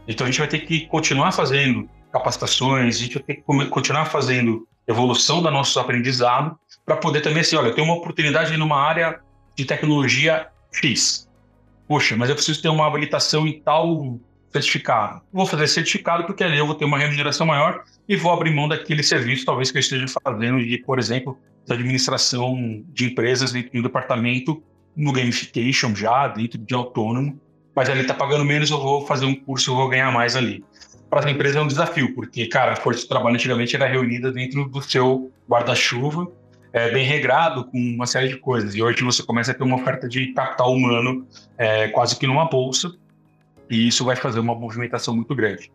Então 0.06 0.26
a 0.26 0.30
gente 0.30 0.38
vai 0.38 0.48
ter 0.48 0.60
que 0.60 0.86
continuar 0.86 1.32
fazendo 1.32 1.88
capacitações, 2.12 2.96
a 2.96 2.98
gente 3.00 3.14
vai 3.14 3.22
ter 3.22 3.34
que 3.36 3.42
continuar 3.42 4.06
fazendo 4.06 4.66
evolução 4.86 5.42
do 5.42 5.50
nosso 5.50 5.78
aprendizado 5.80 6.56
para 6.84 6.96
poder 6.96 7.20
também 7.20 7.40
assim, 7.40 7.56
olha, 7.56 7.68
eu 7.68 7.74
tenho 7.74 7.86
uma 7.86 7.96
oportunidade 7.96 8.56
numa 8.56 8.80
área 8.80 9.20
de 9.56 9.64
tecnologia 9.64 10.46
X. 10.72 11.28
Poxa, 11.88 12.16
mas 12.16 12.28
eu 12.28 12.34
preciso 12.34 12.62
ter 12.62 12.68
uma 12.68 12.86
habilitação 12.86 13.46
em 13.46 13.60
tal 13.60 14.18
certificado. 14.52 15.20
Vou 15.32 15.46
fazer 15.46 15.66
certificado 15.68 16.24
porque 16.24 16.44
ali 16.44 16.58
eu 16.58 16.66
vou 16.66 16.74
ter 16.74 16.84
uma 16.84 16.98
remuneração 16.98 17.46
maior 17.46 17.82
e 18.08 18.16
vou 18.16 18.32
abrir 18.32 18.50
mão 18.54 18.68
daquele 18.68 19.02
serviço, 19.02 19.44
talvez 19.44 19.70
que 19.70 19.78
eu 19.78 19.80
esteja 19.80 20.06
fazendo 20.22 20.64
de, 20.64 20.78
por 20.78 20.98
exemplo, 20.98 21.38
de 21.66 21.72
administração 21.72 22.84
de 22.88 23.06
empresas 23.06 23.52
dentro 23.52 23.72
de 23.72 23.78
um 23.78 23.82
departamento 23.82 24.62
no 24.96 25.12
gamification 25.12 25.94
já, 25.94 26.28
dentro 26.28 26.58
de 26.58 26.74
autônomo, 26.74 27.38
mas 27.74 27.90
ali 27.90 28.00
está 28.00 28.14
pagando 28.14 28.44
menos, 28.44 28.70
eu 28.70 28.80
vou 28.80 29.06
fazer 29.06 29.26
um 29.26 29.34
curso, 29.34 29.70
eu 29.70 29.74
vou 29.74 29.88
ganhar 29.88 30.10
mais 30.10 30.34
ali 30.34 30.64
para 31.08 31.20
as 31.20 31.26
empresas 31.26 31.56
é 31.56 31.60
um 31.60 31.66
desafio, 31.66 32.14
porque, 32.14 32.46
cara, 32.46 32.72
a 32.72 32.76
força 32.76 33.00
de 33.00 33.08
trabalho 33.08 33.34
antigamente 33.34 33.76
era 33.76 33.86
reunida 33.86 34.32
dentro 34.32 34.68
do 34.68 34.82
seu 34.82 35.30
guarda-chuva, 35.48 36.26
é, 36.72 36.90
bem 36.90 37.06
regrado, 37.06 37.64
com 37.64 37.78
uma 37.78 38.06
série 38.06 38.28
de 38.28 38.36
coisas. 38.36 38.74
E 38.74 38.82
hoje 38.82 39.02
você 39.02 39.22
começa 39.22 39.52
a 39.52 39.54
ter 39.54 39.62
uma 39.62 39.76
oferta 39.76 40.08
de 40.08 40.32
capital 40.32 40.72
humano 40.72 41.26
é, 41.56 41.88
quase 41.88 42.18
que 42.18 42.26
numa 42.26 42.46
bolsa, 42.46 42.92
e 43.70 43.88
isso 43.88 44.04
vai 44.04 44.16
fazer 44.16 44.40
uma 44.40 44.54
movimentação 44.54 45.14
muito 45.14 45.34
grande. 45.34 45.70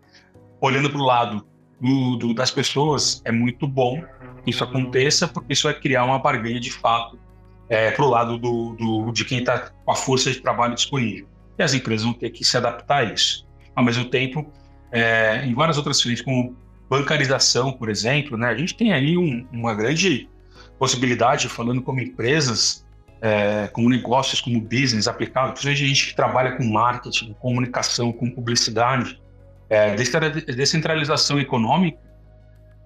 Olhando 0.60 0.90
para 0.90 1.00
o 1.00 1.04
lado 1.04 1.46
do, 1.80 2.16
do, 2.18 2.34
das 2.34 2.52
pessoas, 2.52 3.22
é 3.26 3.32
muito 3.32 3.68
bom 3.68 4.04
que 4.44 4.52
isso 4.52 4.64
aconteça, 4.64 5.28
porque 5.28 5.54
isso 5.54 5.64
vai 5.64 5.74
criar 5.74 6.06
uma 6.06 6.20
barganha 6.20 6.60
de 6.60 6.72
fato 6.72 7.20
é, 7.70 7.92
para 7.92 8.06
o 8.06 8.10
lado 8.10 8.38
do, 8.38 8.76
do, 8.76 9.12
de 9.12 9.26
quem 9.26 9.40
está 9.40 9.72
com 9.84 9.92
a 9.92 9.96
força 9.96 10.32
de 10.32 10.42
trabalho 10.42 10.76
disponível. 10.76 11.28
E 11.58 11.64
as 11.64 11.74
empresas 11.74 12.04
vão 12.04 12.14
ter 12.14 12.30
que 12.30 12.44
se 12.44 12.58
adaptar 12.58 12.98
a 12.98 13.04
isso. 13.06 13.48
Ao 13.76 13.84
mesmo 13.84 14.06
tempo, 14.06 14.52
é, 14.92 15.46
em 15.46 15.54
várias 15.54 15.78
outras 15.78 16.02
frentes, 16.02 16.22
como 16.22 16.56
bancarização, 16.90 17.72
por 17.72 17.90
exemplo, 17.90 18.38
né, 18.38 18.48
a 18.50 18.56
gente 18.56 18.76
tem 18.76 18.92
aí 18.92 19.18
um, 19.18 19.48
uma 19.52 19.74
grande 19.74 20.30
possibilidade, 20.78 21.48
falando 21.48 21.82
como 21.82 22.02
empresas, 22.02 22.86
é, 23.22 23.68
como 23.68 23.90
negócios, 23.90 24.42
como 24.42 24.60
business 24.60 25.08
aplicado, 25.08 25.54
principalmente 25.54 25.84
a 25.84 25.88
gente 25.88 26.08
que 26.08 26.16
trabalha 26.16 26.58
com 26.58 26.66
marketing, 26.66 27.34
comunicação, 27.40 28.12
com 28.12 28.30
publicidade, 28.30 29.22
é, 29.70 29.96
descentralização 29.96 31.40
econômica 31.40 31.98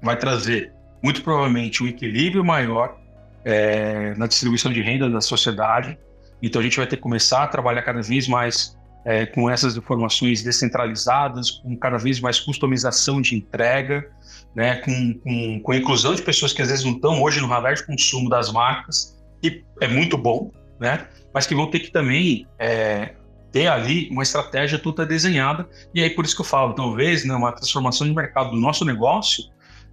vai 0.04 0.16
trazer, 0.16 0.72
muito 1.02 1.24
provavelmente, 1.24 1.84
um 1.84 1.88
equilíbrio 1.88 2.46
maior 2.46 2.96
é, 3.44 4.14
na 4.16 4.28
distribuição 4.28 4.72
de 4.72 4.82
renda 4.82 5.10
da 5.10 5.22
sociedade. 5.22 5.98
Então 6.42 6.60
a 6.60 6.64
gente 6.64 6.78
vai 6.78 6.86
ter 6.86 6.98
que 6.98 7.02
começar 7.02 7.44
a 7.44 7.48
trabalhar 7.48 7.82
cada 7.82 8.02
vez 8.02 8.28
mais 8.28 8.78
é, 9.06 9.26
com 9.28 9.48
essas 9.48 9.78
informações 9.78 10.42
descentralizadas, 10.42 11.52
com 11.52 11.78
cada 11.78 11.98
vez 11.98 12.20
mais 12.20 12.40
customização 12.40 13.22
de 13.22 13.36
entrega, 13.36 14.10
né, 14.56 14.78
com, 14.78 15.14
com, 15.20 15.60
com 15.60 15.72
a 15.72 15.78
inclusão 15.78 16.16
de 16.16 16.24
pessoas 16.24 16.52
que 16.52 16.62
às 16.62 16.70
vezes 16.70 16.84
não 16.84 16.94
estão 16.94 17.22
hoje 17.22 17.40
no 17.40 17.48
radar 17.48 17.76
de 17.76 17.86
consumo 17.86 18.28
das 18.30 18.52
marcas, 18.52 19.16
que 19.42 19.64
é 19.80 19.88
muito 19.88 20.18
bom, 20.18 20.52
né, 20.80 21.08
mas 21.32 21.46
que 21.46 21.54
vão 21.54 21.70
ter 21.70 21.80
que 21.82 21.92
também 21.92 22.48
é, 22.58 23.14
ter 23.52 23.68
ali 23.68 24.10
uma 24.10 24.24
estratégia 24.24 24.80
toda 24.80 25.06
desenhada, 25.06 25.70
e 25.94 26.02
aí 26.02 26.10
por 26.10 26.26
isso 26.26 26.36
que 26.36 26.42
eu 26.42 26.46
falo, 26.46 26.74
talvez 26.74 27.24
né, 27.24 27.36
uma 27.36 27.52
transformação 27.52 28.08
de 28.08 28.14
mercado 28.14 28.52
do 28.52 28.58
nosso 28.58 28.84
negócio, 28.84 29.44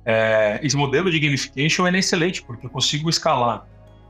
é, 0.07 0.59
esse 0.63 0.77
modelo 0.77 1.11
de 1.11 1.21
gamification 1.21 1.87
é 1.87 1.99
excelente, 1.99 2.43
porque 2.43 2.67
eu 2.67 2.71
consigo 2.71 3.11
escalar 3.11 3.67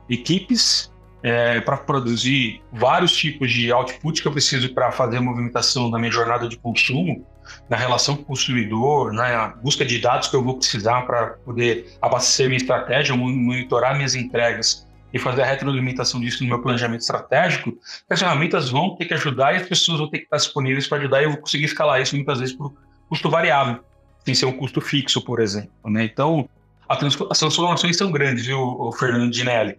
equipes 0.08 0.91
é, 1.22 1.60
para 1.60 1.76
produzir 1.76 2.60
vários 2.72 3.12
tipos 3.12 3.50
de 3.52 3.70
output 3.70 4.20
que 4.20 4.26
eu 4.26 4.32
preciso 4.32 4.72
para 4.74 4.90
fazer 4.90 5.18
a 5.18 5.20
movimentação 5.20 5.90
da 5.90 5.98
minha 5.98 6.10
jornada 6.10 6.48
de 6.48 6.56
consumo, 6.56 7.24
na 7.68 7.76
relação 7.76 8.16
com 8.16 8.22
o 8.22 8.26
consumidor, 8.26 9.12
na 9.12 9.48
busca 9.48 9.84
de 9.84 9.98
dados 9.98 10.28
que 10.28 10.36
eu 10.36 10.42
vou 10.42 10.56
precisar 10.56 11.02
para 11.02 11.38
poder 11.44 11.96
abastecer 12.00 12.48
minha 12.48 12.56
estratégia, 12.56 13.14
monitorar 13.16 13.94
minhas 13.94 14.14
entregas 14.14 14.86
e 15.12 15.18
fazer 15.18 15.42
a 15.42 15.46
retroalimentação 15.46 16.20
disso 16.20 16.42
no 16.42 16.48
meu 16.48 16.60
planejamento 16.60 17.02
estratégico, 17.02 17.76
as 18.08 18.18
ferramentas 18.18 18.70
vão 18.70 18.96
ter 18.96 19.04
que 19.04 19.14
ajudar 19.14 19.52
e 19.52 19.56
as 19.56 19.68
pessoas 19.68 19.98
vão 19.98 20.08
ter 20.08 20.18
que 20.18 20.24
estar 20.24 20.38
disponíveis 20.38 20.88
para 20.88 20.98
ajudar 20.98 21.20
e 21.20 21.24
eu 21.24 21.32
vou 21.32 21.40
conseguir 21.40 21.66
escalar 21.66 22.00
isso 22.00 22.16
muitas 22.16 22.40
vezes 22.40 22.54
por 22.54 22.72
custo 23.08 23.28
variável, 23.28 23.80
sem 24.24 24.34
ser 24.34 24.46
um 24.46 24.52
custo 24.52 24.80
fixo, 24.80 25.20
por 25.22 25.40
exemplo. 25.40 25.70
Né? 25.84 26.04
Então, 26.04 26.48
as 26.88 27.38
transformações 27.38 27.96
são 27.96 28.10
grandes, 28.10 28.46
viu, 28.46 28.90
Fernando 28.98 29.30
Dinelli? 29.30 29.76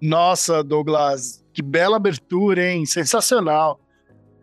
Nossa, 0.00 0.62
Douglas, 0.62 1.44
que 1.52 1.62
bela 1.62 1.96
abertura, 1.96 2.70
hein? 2.70 2.86
Sensacional. 2.86 3.80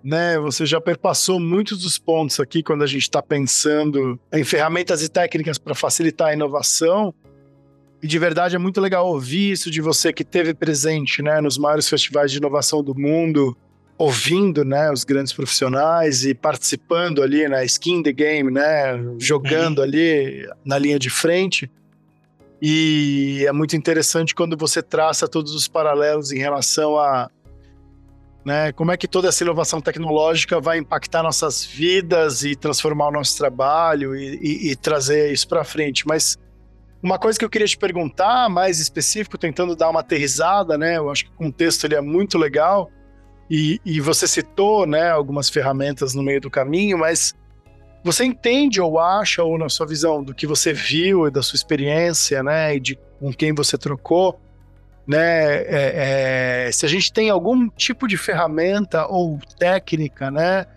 Né, 0.04 0.38
você 0.38 0.68
já 0.68 0.80
perpassou 0.80 1.40
muitos 1.40 1.80
dos 1.80 1.98
pontos 1.98 2.40
aqui 2.40 2.62
quando 2.62 2.84
a 2.84 2.88
gente 2.88 3.02
está 3.02 3.24
pensando 3.24 4.20
em 4.32 4.44
ferramentas 4.44 5.02
e 5.02 5.10
técnicas 5.10 5.58
para 5.58 5.74
facilitar 5.74 6.28
a 6.28 6.34
inovação. 6.34 7.12
E 8.04 8.08
de 8.08 8.20
verdade 8.20 8.56
é 8.56 8.60
muito 8.60 8.80
legal 8.80 9.08
ouvir 9.08 9.54
isso 9.54 9.72
de 9.72 9.82
você 9.82 10.14
que 10.14 10.24
teve 10.24 10.54
presente 10.54 11.24
né, 11.24 11.42
nos 11.42 11.58
maiores 11.58 11.90
festivais 11.90 12.32
de 12.32 12.38
inovação 12.38 12.84
do 12.84 12.94
mundo, 12.94 13.58
ouvindo 13.98 14.64
né, 14.64 14.92
os 14.92 15.04
grandes 15.04 15.34
profissionais 15.34 16.24
e 16.24 16.36
participando 16.36 17.24
ali 17.24 17.48
na 17.48 17.64
skin 17.64 18.04
the 18.04 18.14
game, 18.14 18.52
né, 18.52 19.04
jogando 19.18 19.80
uhum. 19.80 19.86
ali 19.86 20.48
na 20.64 20.78
linha 20.78 21.00
de 21.00 21.10
frente. 21.10 21.68
E 22.68 23.46
é 23.46 23.52
muito 23.52 23.76
interessante 23.76 24.34
quando 24.34 24.58
você 24.58 24.82
traça 24.82 25.28
todos 25.28 25.54
os 25.54 25.68
paralelos 25.68 26.32
em 26.32 26.40
relação 26.40 26.98
a 26.98 27.30
né, 28.44 28.72
como 28.72 28.92
é 28.92 28.98
que 28.98 29.08
toda 29.08 29.28
essa 29.28 29.44
inovação 29.44 29.80
tecnológica 29.80 30.60
vai 30.60 30.80
impactar 30.80 31.22
nossas 31.22 31.64
vidas 31.64 32.44
e 32.44 32.56
transformar 32.56 33.10
o 33.10 33.12
nosso 33.12 33.38
trabalho 33.38 34.16
e, 34.16 34.40
e, 34.42 34.72
e 34.72 34.76
trazer 34.76 35.32
isso 35.32 35.48
para 35.48 35.64
frente. 35.64 36.08
Mas 36.08 36.40
uma 37.04 37.20
coisa 37.20 37.38
que 37.38 37.46
eu 37.46 37.50
queria 37.52 37.68
te 37.68 37.78
perguntar, 37.78 38.50
mais 38.50 38.80
específico, 38.80 39.38
tentando 39.38 39.76
dar 39.76 39.92
uma 39.92 40.00
aterrizada, 40.00 40.76
né? 40.76 40.98
Eu 40.98 41.12
acho 41.12 41.26
que 41.26 41.30
o 41.30 41.36
contexto 41.36 41.84
ele 41.84 41.94
é 41.94 42.02
muito 42.02 42.36
legal 42.36 42.90
e, 43.48 43.80
e 43.86 44.02
você 44.02 44.28
citou, 44.28 44.88
né, 44.88 45.12
algumas 45.12 45.52
ferramentas 45.52 46.16
no 46.16 46.24
meio 46.24 46.42
do 46.42 46.50
caminho, 46.50 46.98
mas 46.98 47.36
você 48.06 48.24
entende 48.24 48.80
ou 48.80 49.00
acha, 49.00 49.44
ou 49.44 49.58
na 49.58 49.68
sua 49.68 49.88
visão, 49.88 50.24
do 50.24 50.32
que 50.32 50.46
você 50.46 50.72
viu 50.72 51.28
e 51.28 51.32
da 51.32 51.42
sua 51.42 51.56
experiência, 51.58 52.44
né, 52.44 52.76
e 52.76 52.80
de 52.80 53.00
com 53.20 53.34
quem 53.34 53.52
você 53.52 53.80
trocou, 53.80 54.40
né, 55.08 55.56
é, 55.64 56.68
é, 56.68 56.72
se 56.72 56.86
a 56.86 56.90
gente 56.90 57.12
tem 57.12 57.32
algum 57.32 57.68
tipo 57.68 58.08
de 58.08 58.16
ferramenta 58.16 59.08
ou 59.08 59.40
técnica, 59.58 60.30
né, 60.30 60.68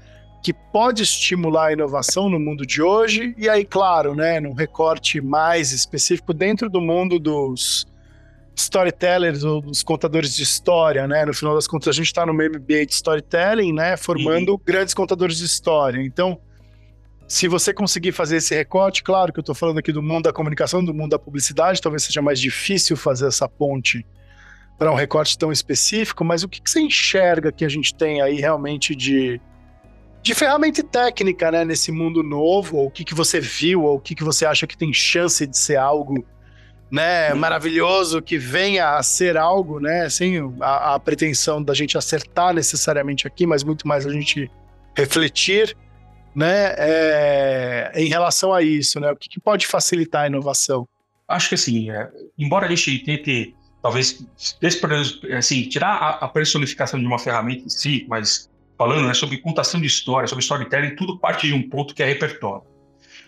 que 0.42 0.54
pode 0.54 1.02
estimular 1.02 1.66
a 1.66 1.72
inovação 1.74 2.30
no 2.30 2.40
mundo 2.40 2.64
de 2.64 2.80
hoje, 2.80 3.34
e 3.36 3.46
aí, 3.46 3.62
claro, 3.62 4.14
né, 4.14 4.40
num 4.40 4.54
recorte 4.54 5.20
mais 5.20 5.70
específico 5.70 6.32
dentro 6.32 6.70
do 6.70 6.80
mundo 6.80 7.18
dos 7.18 7.86
storytellers 8.56 9.44
ou 9.44 9.60
dos 9.60 9.82
contadores 9.82 10.34
de 10.34 10.42
história, 10.42 11.06
né? 11.06 11.24
No 11.24 11.32
final 11.32 11.54
das 11.54 11.68
contas, 11.68 11.88
a 11.88 11.92
gente 11.92 12.06
está 12.06 12.26
no 12.26 12.34
meio 12.34 12.50
MBA 12.50 12.86
de 12.86 12.92
storytelling, 12.92 13.72
né? 13.72 13.96
Formando 13.96 14.52
uhum. 14.52 14.60
grandes 14.64 14.94
contadores 14.94 15.36
de 15.36 15.44
história. 15.44 16.02
Então, 16.02 16.40
se 17.28 17.46
você 17.46 17.74
conseguir 17.74 18.12
fazer 18.12 18.38
esse 18.38 18.54
recorte, 18.54 19.02
claro 19.02 19.30
que 19.30 19.38
eu 19.38 19.42
estou 19.42 19.54
falando 19.54 19.78
aqui 19.78 19.92
do 19.92 20.02
mundo 20.02 20.24
da 20.24 20.32
comunicação, 20.32 20.82
do 20.82 20.94
mundo 20.94 21.10
da 21.10 21.18
publicidade, 21.18 21.80
talvez 21.82 22.02
seja 22.02 22.22
mais 22.22 22.40
difícil 22.40 22.96
fazer 22.96 23.26
essa 23.26 23.46
ponte 23.46 24.04
para 24.78 24.90
um 24.90 24.94
recorte 24.94 25.36
tão 25.36 25.52
específico, 25.52 26.24
mas 26.24 26.42
o 26.42 26.48
que, 26.48 26.62
que, 26.62 26.70
você 26.70 26.80
enxerga 26.80 27.52
que 27.52 27.66
a 27.66 27.68
gente 27.68 27.94
tem 27.94 28.22
aí 28.22 28.36
realmente 28.36 28.94
de, 28.94 29.38
de 30.22 30.34
ferramenta 30.34 30.82
técnica 30.82 31.50
né, 31.50 31.66
nesse 31.66 31.92
mundo 31.92 32.22
novo? 32.22 32.78
Ou 32.78 32.86
o 32.86 32.90
que, 32.90 33.04
que 33.04 33.14
você 33.14 33.40
viu, 33.40 33.82
ou 33.82 33.96
o 33.96 34.00
que, 34.00 34.14
que 34.14 34.24
você 34.24 34.46
acha 34.46 34.66
que 34.66 34.78
tem 34.78 34.90
chance 34.94 35.46
de 35.46 35.58
ser 35.58 35.76
algo 35.76 36.24
né, 36.90 37.34
maravilhoso, 37.34 38.22
que 38.22 38.38
venha 38.38 38.96
a 38.96 39.02
ser 39.02 39.36
algo, 39.36 39.80
né, 39.80 40.08
sem 40.08 40.38
a, 40.62 40.94
a 40.94 40.98
pretensão 40.98 41.62
da 41.62 41.74
gente 41.74 41.98
acertar 41.98 42.54
necessariamente 42.54 43.26
aqui, 43.26 43.46
mas 43.46 43.62
muito 43.62 43.86
mais 43.86 44.06
a 44.06 44.10
gente 44.10 44.50
refletir 44.96 45.76
né, 46.34 46.74
é, 46.76 47.92
em 47.94 48.08
relação 48.08 48.52
a 48.52 48.62
isso, 48.62 49.00
né? 49.00 49.10
O 49.10 49.16
que, 49.16 49.28
que, 49.28 49.40
pode 49.40 49.66
facilitar 49.66 50.24
a 50.24 50.26
inovação? 50.26 50.88
Acho 51.26 51.50
que 51.50 51.54
assim, 51.54 51.90
é, 51.90 52.08
embora 52.38 52.66
a 52.66 52.68
gente 52.68 52.98
tente 53.00 53.54
talvez 53.82 54.24
assim, 55.36 55.62
tirar 55.68 56.18
a, 56.20 56.28
personificação 56.28 56.98
de 56.98 57.06
uma 57.06 57.18
ferramenta 57.18 57.64
em 57.64 57.68
si, 57.68 58.06
mas 58.08 58.50
falando 58.76 59.06
né, 59.06 59.14
sobre 59.14 59.38
contação 59.38 59.80
de 59.80 59.86
história, 59.86 60.28
sobre 60.28 60.42
storytelling, 60.42 60.94
tudo 60.94 61.18
parte 61.18 61.46
de 61.46 61.54
um 61.54 61.68
ponto 61.68 61.94
que 61.94 62.02
é 62.02 62.06
repertório. 62.06 62.64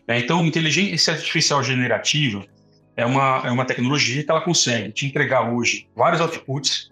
Né? 0.07 0.19
Então, 0.19 0.45
inteligência 0.45 1.13
artificial 1.13 1.63
generativa 1.63 2.45
é 2.97 3.07
uma, 3.07 3.43
é 3.45 3.51
uma 3.51 3.65
tecnologia 3.65 4.23
que 4.23 4.31
ela 4.31 4.41
consegue 4.41 4.93
te 4.93 5.07
entregar 5.07 5.53
hoje 5.53 5.89
vários 5.97 6.21
outputs, 6.21 6.91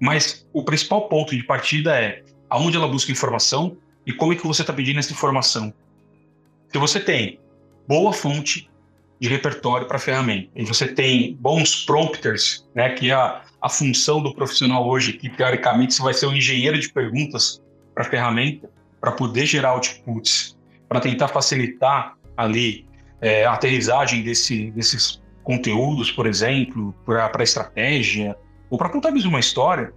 mas 0.00 0.46
o 0.52 0.64
principal 0.64 1.08
ponto 1.08 1.36
de 1.36 1.42
partida 1.42 1.98
é 1.98 2.22
aonde 2.48 2.76
ela 2.76 2.88
busca 2.88 3.12
informação 3.12 3.76
e 4.10 4.14
como 4.14 4.32
é 4.32 4.36
que 4.36 4.46
você 4.46 4.62
está 4.62 4.72
pedindo 4.72 4.98
essa 4.98 5.12
informação. 5.12 5.72
Se 6.68 6.78
você 6.78 7.00
tem 7.00 7.38
boa 7.88 8.12
fonte 8.12 8.68
de 9.20 9.28
repertório 9.28 9.86
para 9.86 9.96
a 9.96 10.00
ferramenta 10.00 10.50
e 10.54 10.64
você 10.64 10.88
tem 10.88 11.36
bons 11.40 11.84
prompters, 11.84 12.66
né, 12.74 12.90
que 12.90 13.10
é 13.10 13.14
a, 13.14 13.42
a 13.60 13.68
função 13.68 14.22
do 14.22 14.34
profissional 14.34 14.88
hoje, 14.88 15.12
que 15.12 15.28
teoricamente 15.28 15.94
você 15.94 16.02
vai 16.02 16.14
ser 16.14 16.26
um 16.26 16.34
engenheiro 16.34 16.78
de 16.78 16.90
perguntas 16.92 17.62
para 17.94 18.04
a 18.04 18.10
ferramenta, 18.10 18.70
para 19.00 19.12
poder 19.12 19.46
gerar 19.46 19.72
outputs, 19.72 20.56
para 20.88 21.00
tentar 21.00 21.28
facilitar 21.28 22.16
ali 22.36 22.86
é, 23.20 23.44
a 23.44 23.52
aterrissagem 23.52 24.22
desse, 24.22 24.70
desses 24.70 25.20
conteúdos, 25.42 26.10
por 26.10 26.26
exemplo, 26.26 26.94
para 27.04 27.42
estratégia, 27.42 28.36
ou 28.68 28.78
para 28.78 28.88
contar 28.88 29.10
mesmo 29.10 29.30
uma 29.30 29.40
história, 29.40 29.92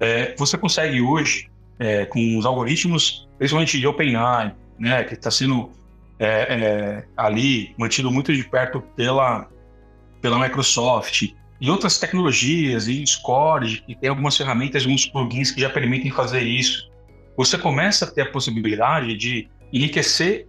é, 0.00 0.34
você 0.36 0.56
consegue 0.56 1.00
hoje, 1.00 1.50
é, 1.78 2.04
com 2.06 2.36
os 2.38 2.44
algoritmos, 2.44 3.28
principalmente 3.38 3.78
de 3.78 3.86
OpenAI, 3.86 4.54
né, 4.78 5.04
que 5.04 5.14
está 5.14 5.30
sendo 5.30 5.70
é, 6.18 6.26
é, 6.26 7.04
ali 7.16 7.74
mantido 7.78 8.10
muito 8.10 8.34
de 8.34 8.44
perto 8.44 8.80
pela, 8.96 9.48
pela 10.20 10.38
Microsoft, 10.38 11.32
e 11.60 11.70
outras 11.70 11.98
tecnologias, 11.98 12.86
e 12.86 13.04
Score, 13.06 13.82
e 13.88 13.94
tem 13.94 14.08
algumas 14.08 14.36
ferramentas, 14.36 14.84
alguns 14.84 15.06
plugins 15.06 15.50
que 15.50 15.60
já 15.60 15.68
permitem 15.68 16.10
fazer 16.10 16.42
isso. 16.42 16.88
Você 17.36 17.58
começa 17.58 18.04
a 18.04 18.10
ter 18.10 18.22
a 18.22 18.30
possibilidade 18.30 19.16
de 19.16 19.48
enriquecer 19.72 20.46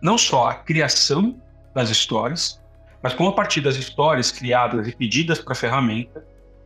não 0.00 0.16
só 0.16 0.48
a 0.48 0.54
criação 0.54 1.40
das 1.74 1.90
histórias, 1.90 2.60
mas 3.02 3.12
como 3.14 3.30
a 3.30 3.32
partir 3.32 3.60
das 3.60 3.76
histórias 3.76 4.30
criadas 4.30 4.86
e 4.86 4.94
pedidas 4.94 5.40
para 5.40 5.52
a 5.52 5.56
ferramenta, 5.56 6.24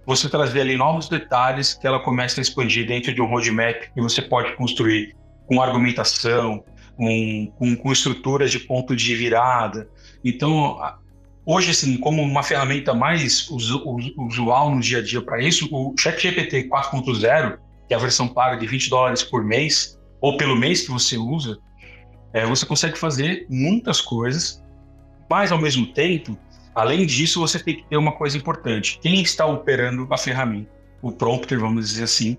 você 0.09 0.27
trazer 0.27 0.63
ali 0.63 0.75
novos 0.75 1.07
detalhes 1.07 1.75
que 1.75 1.87
ela 1.87 2.01
começa 2.01 2.41
a 2.41 2.43
expandir 2.43 2.87
dentro 2.87 3.15
de 3.15 3.21
um 3.21 3.27
roadmap 3.27 3.93
que 3.93 4.01
você 4.01 4.23
pode 4.23 4.57
construir 4.57 5.15
com 5.47 5.61
argumentação, 5.61 6.65
com, 6.97 7.53
com, 7.59 7.77
com 7.77 7.93
estruturas 7.93 8.51
de 8.51 8.59
ponto 8.59 8.97
de 8.97 9.15
virada. 9.15 9.87
Então, 10.25 10.79
hoje, 11.45 11.73
assim, 11.73 11.99
como 11.99 12.23
uma 12.23 12.43
ferramenta 12.43 12.95
mais 12.95 13.51
usual 13.51 14.75
no 14.75 14.81
dia 14.81 15.01
a 15.01 15.03
dia 15.03 15.21
para 15.21 15.43
isso, 15.43 15.69
o 15.71 15.95
ChatGPT 15.99 16.71
4.0, 16.71 17.59
que 17.87 17.93
é 17.93 17.97
a 17.99 18.01
versão 18.01 18.27
paga 18.27 18.57
de 18.57 18.67
20 18.67 18.89
dólares 18.89 19.23
por 19.23 19.45
mês, 19.45 19.99
ou 20.23 20.39
pelo 20.39 20.57
mês 20.57 20.87
que 20.87 20.91
você 20.91 21.19
usa, 21.19 21.59
é, 22.33 22.47
você 22.47 22.65
consegue 22.65 22.97
fazer 22.97 23.47
muitas 23.51 24.01
coisas, 24.01 24.65
mas 25.29 25.53
ao 25.53 25.59
mesmo 25.59 25.85
tempo, 25.93 26.35
além 26.79 27.05
disso, 27.05 27.41
você 27.41 27.59
tem 27.59 27.77
que 27.77 27.85
ter 27.89 27.97
uma 27.97 28.13
coisa 28.13 28.37
importante: 28.37 28.99
quem 29.03 29.21
está 29.21 29.45
operando 29.45 30.07
a 30.11 30.17
ferramenta, 30.17 30.71
o 31.03 31.11
prompter, 31.11 31.59
vamos 31.59 31.89
dizer 31.89 32.05
assim, 32.05 32.37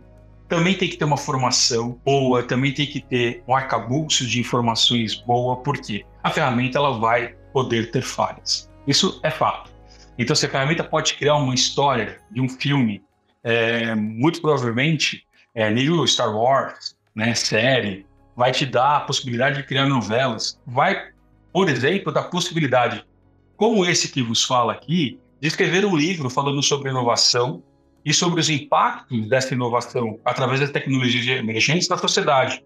também 0.48 0.76
tem 0.76 0.90
que 0.90 0.98
ter 0.98 1.06
uma 1.06 1.18
formação 1.18 2.00
boa, 2.06 2.42
também 2.42 2.74
tem 2.74 2.88
que 2.88 3.02
ter 3.02 3.44
um 3.48 3.56
arcabouço 3.56 4.26
de 4.26 4.40
informações 4.40 5.16
boa, 5.16 5.58
porque 5.58 6.06
a 6.24 6.30
ferramenta 6.30 6.78
ela 6.78 6.98
vai 6.98 7.36
poder 7.54 7.92
ter 7.92 8.02
falhas. 8.02 8.70
Isso 8.88 9.20
é 9.24 9.30
fato. 9.30 9.72
Então, 10.18 10.36
se 10.36 10.46
a 10.46 10.50
ferramenta 10.50 10.84
pode 10.84 11.14
criar 11.14 11.36
uma 11.36 11.54
história 11.54 12.20
de 12.32 12.42
um 12.42 12.50
filme, 12.50 13.04
é, 13.44 13.94
muito 13.94 14.42
provavelmente, 14.42 15.26
é, 15.54 15.70
nível 15.70 16.06
Star 16.08 16.36
Wars, 16.36 16.96
né, 17.16 17.34
série, 17.36 18.06
vai 18.36 18.52
te 18.52 18.66
dar 18.66 18.98
a 18.98 19.00
possibilidade 19.02 19.58
de 19.58 19.64
criar 19.64 19.86
novelas, 19.86 20.60
vai, 20.66 21.10
por 21.54 21.70
exemplo, 21.70 22.12
dar 22.12 22.24
possibilidade, 22.24 23.06
como 23.60 23.86
esse 23.86 24.08
que 24.08 24.24
vos 24.24 24.46
fala 24.46 24.72
aqui, 24.72 25.20
de 25.42 25.48
escrever 25.50 25.84
um 25.84 25.94
livro 25.94 26.30
falando 26.30 26.64
sobre 26.64 26.92
inovação 26.92 27.62
e 28.06 28.14
sobre 28.14 28.40
os 28.40 28.50
impactos 28.50 29.28
dessa 29.28 29.54
inovação 29.54 30.18
através 30.24 30.62
das 30.62 30.72
tecnologias 30.72 31.28
emergentes 31.28 31.90
na 31.90 31.98
sociedade. 31.98 32.64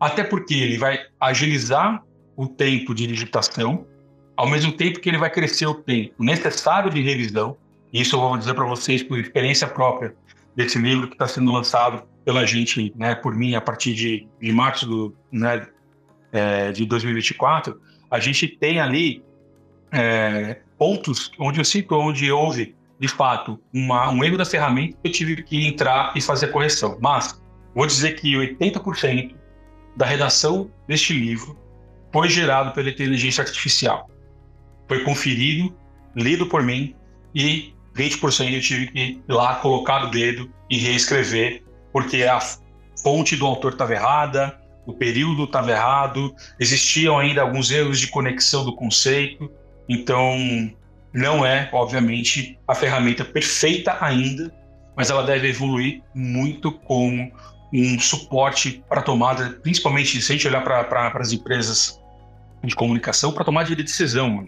Até 0.00 0.24
porque 0.24 0.54
ele 0.54 0.78
vai 0.78 0.98
agilizar 1.20 2.02
o 2.34 2.46
tempo 2.46 2.94
de 2.94 3.06
digitação, 3.06 3.86
ao 4.34 4.48
mesmo 4.48 4.72
tempo 4.72 4.98
que 4.98 5.10
ele 5.10 5.18
vai 5.18 5.28
crescer 5.28 5.66
o 5.66 5.74
tempo 5.74 6.24
necessário 6.24 6.90
de 6.90 7.02
revisão. 7.02 7.54
Isso 7.92 8.16
eu 8.16 8.20
vou 8.20 8.38
dizer 8.38 8.54
para 8.54 8.64
vocês 8.64 9.02
por 9.02 9.18
experiência 9.18 9.68
própria 9.68 10.16
desse 10.56 10.78
livro 10.78 11.06
que 11.06 11.14
está 11.16 11.28
sendo 11.28 11.52
lançado 11.52 12.02
pela 12.24 12.46
gente, 12.46 12.94
né, 12.96 13.14
por 13.14 13.34
mim, 13.34 13.54
a 13.56 13.60
partir 13.60 13.92
de, 13.92 14.26
de 14.40 14.52
março 14.52 14.86
do, 14.86 15.14
né, 15.30 15.66
é, 16.32 16.72
de 16.72 16.86
2024, 16.86 17.78
a 18.10 18.18
gente 18.18 18.48
tem 18.48 18.80
ali 18.80 19.22
é, 19.92 20.60
pontos 20.78 21.30
onde 21.38 21.60
eu 21.60 21.64
sinto, 21.64 21.94
onde 21.94 22.30
houve, 22.30 22.74
de 22.98 23.08
fato, 23.08 23.58
uma, 23.72 24.10
um 24.10 24.24
erro 24.24 24.38
da 24.38 24.44
ferramenta 24.44 24.96
eu 25.04 25.12
tive 25.12 25.42
que 25.42 25.66
entrar 25.66 26.12
e 26.16 26.20
fazer 26.20 26.46
a 26.46 26.48
correção. 26.48 26.98
Mas 27.00 27.40
vou 27.74 27.86
dizer 27.86 28.12
que 28.12 28.34
80% 28.34 29.34
da 29.96 30.06
redação 30.06 30.70
deste 30.88 31.12
livro 31.12 31.58
foi 32.12 32.28
gerado 32.28 32.72
pela 32.72 32.90
inteligência 32.90 33.42
artificial. 33.42 34.08
Foi 34.88 35.04
conferido, 35.04 35.74
lido 36.14 36.46
por 36.46 36.62
mim 36.62 36.94
e 37.34 37.74
20% 37.94 38.52
eu 38.52 38.60
tive 38.60 38.86
que 38.86 38.98
ir 38.98 39.22
lá 39.28 39.56
colocar 39.56 40.04
o 40.04 40.10
dedo 40.10 40.50
e 40.70 40.78
reescrever 40.78 41.62
porque 41.92 42.22
a 42.24 42.40
fonte 43.02 43.36
do 43.36 43.46
autor 43.46 43.72
estava 43.72 43.92
errada, 43.92 44.58
o 44.86 44.92
período 44.92 45.44
estava 45.44 45.70
errado, 45.70 46.34
existiam 46.58 47.18
ainda 47.18 47.42
alguns 47.42 47.70
erros 47.70 48.00
de 48.00 48.08
conexão 48.08 48.64
do 48.64 48.74
conceito, 48.74 49.50
então 49.92 50.36
não 51.12 51.44
é, 51.44 51.68
obviamente, 51.72 52.58
a 52.66 52.74
ferramenta 52.74 53.24
perfeita 53.24 53.96
ainda, 54.00 54.52
mas 54.96 55.10
ela 55.10 55.22
deve 55.22 55.48
evoluir 55.48 56.02
muito 56.14 56.72
com 56.72 57.30
um 57.72 57.98
suporte 57.98 58.82
para 58.88 59.02
tomada, 59.02 59.58
principalmente 59.62 60.20
se 60.20 60.32
a 60.32 60.36
gente 60.36 60.46
olhar 60.46 60.62
para 60.62 61.12
as 61.16 61.32
empresas 61.32 62.00
de 62.62 62.74
comunicação, 62.74 63.32
para 63.32 63.44
tomada 63.44 63.68
de 63.68 63.82
decisão. 63.82 64.44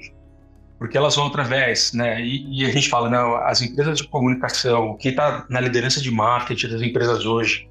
Porque 0.78 0.98
elas 0.98 1.16
vão 1.16 1.26
através, 1.26 1.92
né? 1.92 2.20
E, 2.20 2.60
e 2.60 2.66
a 2.66 2.70
gente 2.70 2.88
fala, 2.88 3.08
não, 3.08 3.36
as 3.36 3.62
empresas 3.62 3.98
de 3.98 4.08
comunicação, 4.08 4.96
quem 4.98 5.10
está 5.10 5.46
na 5.48 5.60
liderança 5.60 6.00
de 6.00 6.10
marketing 6.10 6.68
das 6.68 6.82
empresas 6.82 7.24
hoje, 7.24 7.68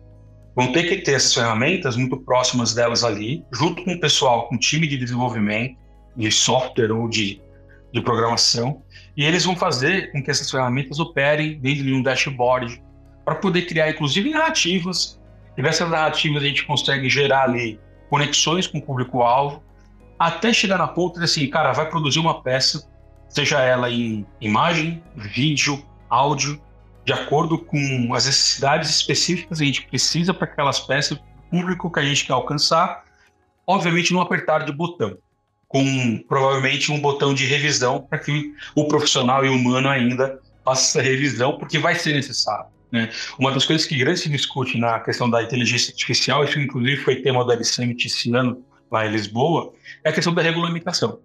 vão 0.55 0.71
ter 0.71 0.83
que 0.83 0.97
ter 0.97 1.13
essas 1.13 1.33
ferramentas 1.33 1.95
muito 1.95 2.17
próximas 2.17 2.73
delas 2.73 3.03
ali, 3.03 3.43
junto 3.51 3.83
com 3.83 3.93
o 3.93 3.99
pessoal, 3.99 4.47
com 4.47 4.55
o 4.55 4.59
time 4.59 4.87
de 4.87 4.97
desenvolvimento, 4.97 5.77
de 6.15 6.31
software 6.31 6.91
ou 6.91 7.07
de, 7.07 7.41
de 7.93 8.01
programação, 8.01 8.81
e 9.15 9.23
eles 9.23 9.45
vão 9.45 9.55
fazer 9.55 10.11
com 10.11 10.21
que 10.23 10.31
essas 10.31 10.49
ferramentas 10.49 10.99
operem 10.99 11.59
dentro 11.59 11.83
de 11.83 11.93
um 11.93 12.01
dashboard 12.01 12.81
para 13.23 13.35
poder 13.35 13.63
criar, 13.63 13.89
inclusive, 13.89 14.31
narrativas. 14.31 15.21
E 15.55 15.61
dessas 15.61 15.87
narrativas 15.89 16.41
a 16.41 16.45
gente 16.45 16.65
consegue 16.65 17.07
gerar 17.07 17.43
ali 17.43 17.79
conexões 18.09 18.65
com 18.65 18.79
o 18.79 18.81
público-alvo, 18.81 19.63
até 20.17 20.51
chegar 20.51 20.77
na 20.77 20.87
ponta 20.87 21.19
de 21.19 21.25
assim, 21.25 21.47
cara, 21.47 21.71
vai 21.71 21.87
produzir 21.89 22.19
uma 22.19 22.41
peça 22.41 22.91
seja 23.33 23.59
ela 23.59 23.89
em 23.89 24.25
imagem, 24.39 25.03
vídeo, 25.15 25.83
áudio, 26.07 26.61
de 27.03 27.11
acordo 27.11 27.57
com 27.57 28.13
as 28.13 28.27
necessidades 28.27 28.89
específicas 28.91 29.57
que 29.57 29.63
a 29.63 29.67
gente 29.67 29.87
precisa 29.87 30.33
para 30.33 30.45
aquelas 30.45 30.79
peças, 30.79 31.19
público 31.49 31.91
que 31.91 31.99
a 31.99 32.03
gente 32.03 32.25
quer 32.25 32.33
alcançar, 32.33 33.03
obviamente 33.65 34.13
não 34.13 34.21
apertar 34.21 34.65
de 34.65 34.71
botão, 34.71 35.17
com 35.73 36.23
provavelmente 36.27 36.91
um 36.91 37.01
botão 37.01 37.33
de 37.33 37.47
revisão 37.47 37.99
para 37.99 38.19
que 38.19 38.53
o 38.75 38.87
profissional 38.87 39.43
e 39.43 39.49
o 39.49 39.55
humano 39.55 39.89
ainda 39.89 40.39
faça 40.63 40.99
essa 40.99 41.01
revisão, 41.01 41.57
porque 41.57 41.79
vai 41.79 41.95
ser 41.95 42.13
necessário. 42.13 42.67
Né? 42.91 43.09
Uma 43.39 43.51
das 43.51 43.65
coisas 43.65 43.87
que 43.87 43.97
grande 43.97 44.19
se 44.19 44.29
discute 44.29 44.77
na 44.77 44.99
questão 44.99 45.27
da 45.27 45.41
inteligência 45.41 45.91
artificial, 45.91 46.43
isso 46.43 46.59
inclusive 46.59 46.97
foi 46.97 47.15
tema 47.15 47.43
Web 47.43 47.65
Summit 47.65 48.05
esse 48.05 48.31
ano 48.35 48.63
lá 48.91 49.07
em 49.07 49.11
Lisboa, 49.11 49.73
é 50.03 50.09
a 50.09 50.13
questão 50.13 50.31
da 50.31 50.43
regulamentação. 50.43 51.17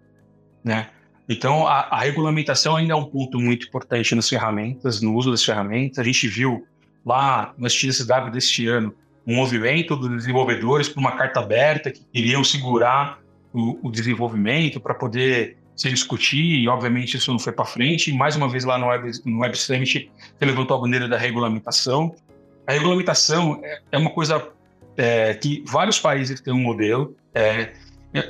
Né? 0.65 0.89
Então, 1.29 1.67
a, 1.67 1.81
a, 1.81 2.01
regulamentação 2.01 2.75
ainda 2.75 2.95
é 2.95 2.97
um 2.97 3.05
ponto 3.05 3.39
muito 3.39 3.67
importante 3.67 4.15
nas 4.15 4.31
ferramentas, 4.31 5.03
no 5.03 5.15
uso 5.15 5.31
das 5.31 5.45
ferramentas. 5.45 5.99
A 5.99 6.05
gente 6.05 6.27
viu 6.27 6.67
lá 7.05 7.53
no 7.59 7.69
STSW 7.69 8.31
deste 8.33 8.67
ano 8.67 8.95
um 9.27 9.37
movimento 9.37 9.95
dos 9.95 10.09
desenvolvedores 10.09 10.89
por 10.89 11.01
uma 11.01 11.13
carta 11.13 11.41
aberta 11.41 11.91
que 11.91 12.01
queriam 12.11 12.43
segurar 12.43 13.19
o, 13.53 13.89
o 13.89 13.91
desenvolvimento 13.91 14.81
para 14.81 14.95
poder 14.95 15.57
se 15.77 15.89
discutir, 15.89 16.61
e 16.61 16.69
obviamente 16.69 17.17
isso 17.17 17.31
não 17.31 17.39
foi 17.39 17.53
para 17.53 17.65
frente. 17.65 18.13
Mais 18.13 18.35
uma 18.35 18.49
vez 18.49 18.65
lá 18.65 18.77
no 18.77 18.87
Web, 18.87 19.13
no 19.25 19.41
Web 19.41 19.57
Summit, 19.57 20.11
você 20.37 20.45
levantou 20.45 20.77
a 20.77 20.81
bandeira 20.81 21.09
da 21.09 21.17
regulamentação. 21.17 22.15
A 22.67 22.73
regulamentação 22.73 23.61
é, 23.63 23.81
é 23.93 23.99
uma 23.99 24.11
coisa 24.11 24.49
é, 24.97 25.35
que 25.35 25.63
vários 25.67 26.01
países 26.01 26.41
têm 26.41 26.53
um 26.53 26.61
modelo. 26.61 27.17
É, 27.33 27.73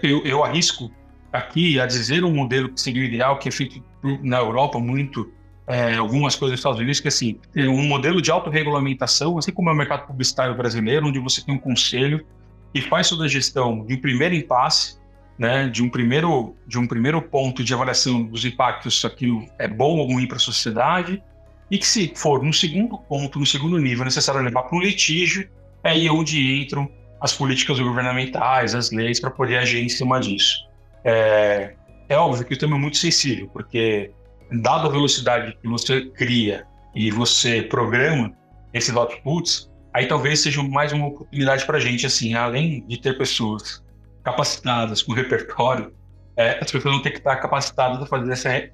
eu, 0.02 0.22
eu 0.24 0.44
arrisco 0.44 0.90
aqui 1.32 1.80
a 1.80 1.86
dizer 1.86 2.22
um 2.22 2.34
modelo 2.34 2.68
que 2.68 2.80
seria 2.80 3.02
o 3.02 3.04
ideal, 3.04 3.38
que 3.38 3.48
é 3.48 3.52
feito 3.52 3.82
na 4.22 4.38
Europa 4.38 4.78
muito 4.78 5.32
é, 5.66 5.94
algumas 5.96 6.34
coisas 6.34 6.54
dos 6.54 6.60
Estados 6.60 6.78
Unidos, 6.78 7.00
que 7.00 7.08
assim, 7.08 7.38
tem 7.52 7.68
um 7.68 7.82
modelo 7.86 8.22
de 8.22 8.30
autorregulamentação, 8.30 9.38
assim 9.38 9.52
como 9.52 9.68
é 9.68 9.72
o 9.72 9.76
mercado 9.76 10.06
publicitário 10.06 10.54
brasileiro, 10.54 11.06
onde 11.06 11.18
você 11.18 11.44
tem 11.44 11.54
um 11.54 11.58
conselho 11.58 12.24
que 12.72 12.80
faz 12.82 13.08
toda 13.08 13.24
a 13.24 13.28
gestão 13.28 13.84
de 13.84 13.94
um 13.94 14.00
primeiro 14.00 14.34
impasse, 14.34 14.98
né, 15.38 15.68
de 15.68 15.82
um 15.82 15.88
primeiro 15.88 16.56
de 16.66 16.78
um 16.78 16.86
primeiro 16.86 17.22
ponto 17.22 17.62
de 17.62 17.72
avaliação 17.72 18.24
dos 18.24 18.44
impactos 18.44 19.00
se 19.00 19.06
aquilo 19.06 19.46
é 19.58 19.68
bom 19.68 19.98
ou 19.98 20.12
ruim 20.12 20.26
para 20.26 20.36
a 20.36 20.40
sociedade, 20.40 21.22
e 21.70 21.78
que 21.78 21.86
se 21.86 22.12
for 22.14 22.42
no 22.42 22.52
segundo 22.52 22.98
ponto, 22.98 23.38
no 23.38 23.46
segundo 23.46 23.78
nível, 23.78 24.04
necessário 24.04 24.40
levar 24.40 24.62
para 24.62 24.76
um 24.76 24.80
litígio, 24.80 25.48
é 25.84 25.90
aí 25.90 26.10
onde 26.10 26.60
entram 26.60 26.90
as 27.20 27.32
políticas 27.32 27.78
governamentais, 27.78 28.74
as 28.74 28.90
leis 28.90 29.20
para 29.20 29.30
poder 29.30 29.58
agir 29.58 29.82
em 29.82 29.88
cima 29.88 30.20
disso. 30.20 30.66
É, 31.04 31.74
é 32.08 32.16
óbvio 32.16 32.44
que 32.44 32.54
o 32.54 32.58
tema 32.58 32.76
é 32.76 32.78
muito 32.78 32.96
sensível, 32.96 33.48
porque 33.52 34.10
dado 34.50 34.88
a 34.88 34.90
velocidade 34.90 35.56
que 35.60 35.68
você 35.68 36.06
cria 36.10 36.66
e 36.94 37.10
você 37.10 37.62
programa 37.62 38.32
esses 38.72 38.94
outputs, 38.94 39.70
aí 39.92 40.06
talvez 40.06 40.40
seja 40.40 40.62
mais 40.62 40.92
uma 40.92 41.08
oportunidade 41.08 41.64
para 41.66 41.76
a 41.76 41.80
gente, 41.80 42.06
assim, 42.06 42.34
além 42.34 42.84
de 42.86 43.00
ter 43.00 43.18
pessoas 43.18 43.84
capacitadas 44.28 45.02
com 45.02 45.12
repertório, 45.12 45.92
é, 46.36 46.58
as 46.62 46.70
pessoas 46.70 46.94
vão 46.94 47.02
ter 47.02 47.10
que 47.10 47.18
estar 47.18 47.36
capacitadas 47.36 48.00
a 48.02 48.06
fazer 48.06 48.32
essa, 48.32 48.70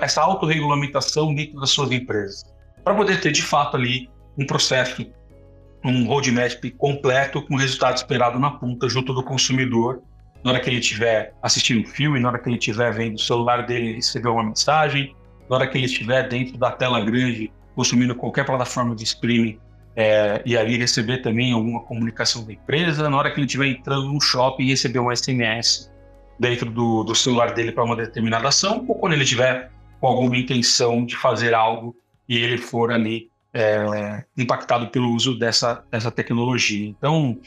essa 0.00 0.22
autorregulamentação 0.22 1.34
dentro 1.34 1.60
das 1.60 1.70
suas 1.70 1.90
empresas, 1.92 2.44
para 2.82 2.94
poder 2.94 3.20
ter, 3.20 3.32
de 3.32 3.42
fato, 3.42 3.76
ali 3.76 4.08
um 4.38 4.46
processo, 4.46 5.06
um 5.84 6.06
roadmap 6.06 6.62
completo 6.78 7.42
com 7.42 7.54
o 7.54 7.58
resultado 7.58 7.96
esperado 7.96 8.38
na 8.38 8.50
ponta, 8.52 8.88
junto 8.88 9.12
do 9.12 9.22
consumidor, 9.22 10.02
na 10.42 10.52
hora 10.52 10.60
que 10.60 10.70
ele 10.70 10.78
estiver 10.78 11.34
assistindo 11.42 11.80
um 11.80 11.86
filme, 11.86 12.18
na 12.18 12.28
hora 12.28 12.38
que 12.38 12.48
ele 12.48 12.58
estiver 12.58 12.92
vendo 12.92 13.16
o 13.16 13.20
celular 13.20 13.66
dele 13.66 13.94
receber 13.94 14.28
uma 14.28 14.44
mensagem, 14.44 15.14
na 15.48 15.56
hora 15.56 15.66
que 15.66 15.76
ele 15.76 15.86
estiver 15.86 16.28
dentro 16.28 16.56
da 16.56 16.70
tela 16.70 17.00
grande 17.00 17.52
consumindo 17.74 18.14
qualquer 18.14 18.46
plataforma 18.46 18.96
de 18.96 19.04
streaming 19.04 19.58
é, 19.96 20.42
e 20.44 20.56
ali 20.56 20.76
receber 20.76 21.18
também 21.22 21.52
alguma 21.52 21.80
comunicação 21.80 22.44
da 22.44 22.52
empresa, 22.52 23.08
na 23.08 23.16
hora 23.16 23.30
que 23.30 23.40
ele 23.40 23.46
estiver 23.46 23.66
entrando 23.66 24.12
no 24.12 24.20
shopping 24.20 24.64
e 24.64 24.68
receber 24.68 24.98
um 24.98 25.14
SMS 25.14 25.90
dentro 26.38 26.70
do, 26.70 27.02
do 27.02 27.14
celular 27.14 27.54
dele 27.54 27.72
para 27.72 27.82
uma 27.82 27.96
determinada 27.96 28.48
ação, 28.48 28.84
ou 28.86 28.94
quando 28.94 29.14
ele 29.14 29.24
estiver 29.24 29.72
com 29.98 30.06
alguma 30.06 30.36
intenção 30.36 31.04
de 31.06 31.16
fazer 31.16 31.54
algo 31.54 31.96
e 32.28 32.36
ele 32.36 32.58
for 32.58 32.92
ali 32.92 33.30
é, 33.54 34.22
impactado 34.36 34.88
pelo 34.88 35.10
uso 35.14 35.38
dessa, 35.38 35.82
dessa 35.90 36.10
tecnologia. 36.10 36.86
Então, 36.86 37.38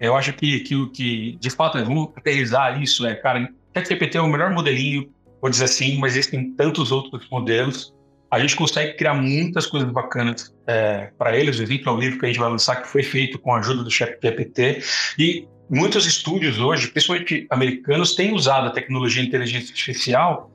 eu 0.00 0.16
acho 0.16 0.32
que, 0.32 0.60
que, 0.60 0.90
que 0.90 1.36
de 1.40 1.50
fato, 1.50 1.78
é, 1.78 1.84
vamos 1.84 2.08
aterrizar 2.16 2.82
isso, 2.82 3.06
é, 3.06 3.14
cara, 3.14 3.48
ChatGPT 3.72 4.18
é 4.18 4.20
o 4.20 4.26
melhor 4.26 4.50
modelinho, 4.50 5.08
vou 5.40 5.48
dizer 5.48 5.66
assim, 5.66 5.98
mas 5.98 6.16
existem 6.16 6.50
tantos 6.54 6.90
outros 6.90 7.28
modelos. 7.30 7.94
A 8.32 8.38
gente 8.38 8.56
consegue 8.56 8.94
criar 8.94 9.12
muitas 9.12 9.66
coisas 9.66 9.90
bacanas 9.90 10.54
é, 10.66 11.10
para 11.18 11.36
eles. 11.36 11.58
O 11.58 11.62
exemplo 11.62 11.90
é 11.90 11.92
o 11.92 12.00
livro 12.00 12.18
que 12.18 12.24
a 12.24 12.28
gente 12.28 12.40
vai 12.40 12.48
lançar, 12.48 12.76
que 12.76 12.88
foi 12.88 13.02
feito 13.02 13.38
com 13.38 13.54
a 13.54 13.58
ajuda 13.58 13.84
do 13.84 13.90
ChatGPT. 13.90 14.82
E 15.18 15.46
muitos 15.68 16.06
estúdios 16.06 16.58
hoje, 16.58 16.88
principalmente 16.88 17.46
americanos, 17.50 18.14
têm 18.14 18.32
usado 18.32 18.68
a 18.68 18.70
tecnologia 18.70 19.20
de 19.20 19.28
inteligência 19.28 19.68
artificial 19.68 20.50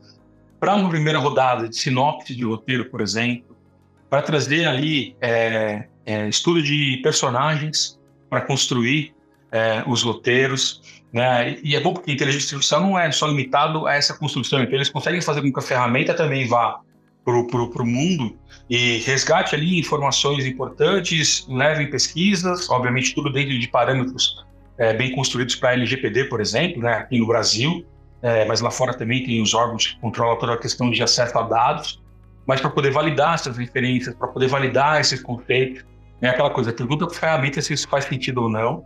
para 0.59 0.73
uma 0.73 0.89
primeira 0.89 1.19
rodada 1.19 1.69
de 1.69 1.77
sinopse 1.77 2.35
de 2.35 2.43
roteiro, 2.43 2.85
por 2.85 2.99
exemplo, 2.99 3.55
para 4.09 4.23
trazer 4.23 4.67
ali 4.67 5.15
é, 5.21 5.85
é, 6.03 6.27
estudo 6.27 6.63
de 6.63 6.99
personagens 7.03 7.99
para 8.27 8.41
construir 8.41 9.13
é, 9.51 9.83
os 9.85 10.01
roteiros, 10.01 10.81
né? 11.13 11.59
E 11.63 11.75
é 11.75 11.79
bom 11.79 11.93
porque 11.93 12.09
a 12.09 12.13
inteligência 12.15 12.55
artificial 12.55 12.81
não 12.81 12.97
é 12.97 13.11
só 13.11 13.27
limitado 13.27 13.85
a 13.85 13.93
essa 13.93 14.15
construção, 14.15 14.63
então 14.63 14.73
eles 14.73 14.89
conseguem 14.89 15.21
fazer 15.21 15.43
com 15.43 15.53
que 15.53 15.59
a 15.59 15.61
ferramenta 15.61 16.15
também 16.15 16.47
vá 16.47 16.81
para 17.27 17.83
o 17.83 17.85
mundo 17.85 18.37
e 18.69 18.99
resgate 18.99 19.53
ali 19.53 19.77
informações 19.77 20.45
importantes, 20.45 21.45
leve 21.49 21.87
pesquisas, 21.87 22.69
obviamente 22.69 23.13
tudo 23.13 23.31
dentro 23.31 23.57
de 23.59 23.67
parâmetros 23.67 24.45
é, 24.77 24.93
bem 24.93 25.11
construídos 25.11 25.55
para 25.55 25.73
LGPD, 25.73 26.25
por 26.25 26.39
exemplo, 26.39 26.81
né, 26.81 26.93
aqui 26.93 27.19
no 27.19 27.27
Brasil, 27.27 27.85
é, 28.21 28.45
mas 28.45 28.61
lá 28.61 28.71
fora 28.71 28.93
também 28.93 29.25
tem 29.25 29.41
os 29.41 29.53
órgãos 29.53 29.87
que 29.87 29.99
controlam 29.99 30.37
toda 30.37 30.53
a 30.53 30.57
questão 30.57 30.89
de 30.89 31.03
acesso 31.03 31.37
a 31.37 31.41
dados, 31.41 32.01
mas 32.45 32.61
para 32.61 32.69
poder 32.69 32.91
validar 32.91 33.35
essas 33.35 33.57
referências, 33.57 34.15
para 34.15 34.29
poder 34.29 34.47
validar 34.47 35.01
esses 35.01 35.21
conceitos, 35.21 35.83
é 36.21 36.29
aquela 36.29 36.49
coisa, 36.49 36.71
pergunta 36.71 37.05
para 37.05 37.15
a 37.15 37.19
ferramenta 37.19 37.61
se 37.61 37.73
isso 37.73 37.87
faz 37.89 38.05
sentido 38.05 38.43
ou 38.43 38.49
não, 38.49 38.85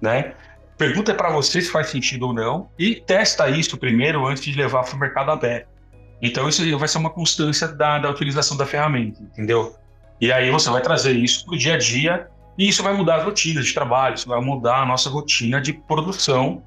né? 0.00 0.34
Pergunta 0.76 1.14
para 1.14 1.30
você 1.30 1.62
se 1.62 1.70
faz 1.70 1.86
sentido 1.88 2.26
ou 2.26 2.34
não 2.34 2.68
e 2.78 2.96
testa 2.96 3.48
isso 3.48 3.78
primeiro 3.78 4.26
antes 4.26 4.44
de 4.44 4.52
levar 4.52 4.84
para 4.84 4.94
o 4.94 4.98
mercado 4.98 5.30
aberto. 5.30 5.75
Então 6.20 6.48
isso 6.48 6.78
vai 6.78 6.88
ser 6.88 6.98
uma 6.98 7.10
constância 7.10 7.68
da, 7.68 7.98
da 7.98 8.10
utilização 8.10 8.56
da 8.56 8.66
ferramenta, 8.66 9.22
entendeu? 9.22 9.76
E 10.20 10.32
aí 10.32 10.50
você 10.50 10.70
vai 10.70 10.80
trazer 10.80 11.12
isso 11.12 11.44
para 11.44 11.54
o 11.54 11.58
dia 11.58 11.74
a 11.74 11.78
dia 11.78 12.28
e 12.56 12.68
isso 12.68 12.82
vai 12.82 12.94
mudar 12.94 13.16
as 13.16 13.24
rotinas 13.24 13.66
de 13.66 13.74
trabalho, 13.74 14.14
isso 14.14 14.28
vai 14.28 14.40
mudar 14.40 14.82
a 14.82 14.86
nossa 14.86 15.10
rotina 15.10 15.60
de 15.60 15.74
produção 15.74 16.62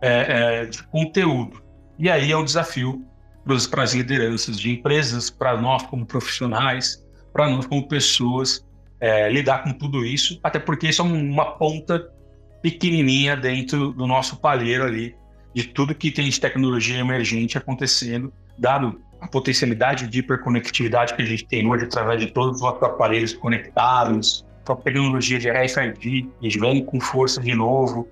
é, 0.00 0.62
é, 0.62 0.66
de 0.66 0.82
conteúdo. 0.84 1.62
E 1.98 2.10
aí 2.10 2.32
é 2.32 2.36
um 2.36 2.44
desafio 2.44 3.04
para 3.70 3.82
as 3.82 3.92
lideranças 3.92 4.58
de 4.58 4.70
empresas, 4.70 5.28
para 5.28 5.56
nós 5.60 5.82
como 5.82 6.06
profissionais, 6.06 7.04
para 7.32 7.48
nós 7.48 7.66
como 7.66 7.86
pessoas, 7.86 8.66
é, 8.98 9.30
lidar 9.30 9.64
com 9.64 9.72
tudo 9.72 10.04
isso, 10.04 10.40
até 10.42 10.58
porque 10.58 10.88
isso 10.88 11.02
é 11.02 11.04
uma 11.04 11.52
ponta 11.56 12.10
pequenininha 12.62 13.36
dentro 13.36 13.92
do 13.92 14.06
nosso 14.06 14.36
palheiro 14.36 14.84
ali, 14.84 15.14
de 15.54 15.64
tudo 15.64 15.94
que 15.94 16.10
tem 16.10 16.28
de 16.28 16.40
tecnologia 16.40 16.98
emergente 16.98 17.58
acontecendo, 17.58 18.32
dado 18.58 19.00
a 19.20 19.28
potencialidade 19.28 20.06
de 20.06 20.18
hiperconectividade 20.18 21.14
que 21.14 21.22
a 21.22 21.24
gente 21.24 21.46
tem 21.46 21.66
hoje 21.66 21.84
através 21.84 22.20
de 22.20 22.26
todos 22.30 22.60
os 22.60 22.82
aparelhos 22.82 23.32
conectados, 23.32 24.44
a 24.66 24.74
tecnologia 24.74 25.38
de 25.38 25.50
RFID, 25.50 26.28
que 26.40 26.58
vem 26.58 26.84
com 26.84 27.00
força 27.00 27.40
de 27.40 27.54
novo, 27.54 28.08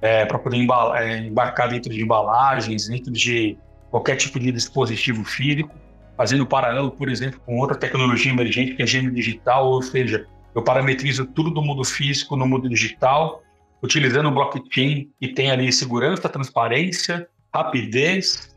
é, 0.00 0.24
para 0.24 0.38
poder 0.38 0.56
embalar, 0.56 1.02
é, 1.02 1.18
embarcar 1.18 1.68
dentro 1.68 1.90
de 1.92 2.02
embalagens, 2.02 2.88
dentro 2.88 3.12
de 3.12 3.56
qualquer 3.90 4.16
tipo 4.16 4.38
de 4.38 4.52
dispositivo 4.52 5.24
físico, 5.24 5.74
fazendo 6.16 6.46
paralelo, 6.46 6.90
por 6.90 7.08
exemplo, 7.08 7.40
com 7.44 7.58
outra 7.58 7.76
tecnologia 7.76 8.32
emergente 8.32 8.74
que 8.74 8.82
é 8.82 8.86
gênero 8.86 9.14
digital, 9.14 9.66
ou 9.66 9.82
seja, 9.82 10.26
eu 10.54 10.62
parametrizo 10.62 11.26
tudo 11.26 11.50
do 11.50 11.62
mundo 11.62 11.84
físico 11.84 12.36
no 12.36 12.46
mundo 12.46 12.68
digital 12.68 13.42
utilizando 13.82 14.28
o 14.28 14.32
blockchain 14.32 15.10
que 15.20 15.28
tem 15.28 15.50
ali 15.50 15.70
segurança, 15.72 16.28
transparência, 16.28 17.28
rapidez, 17.54 18.55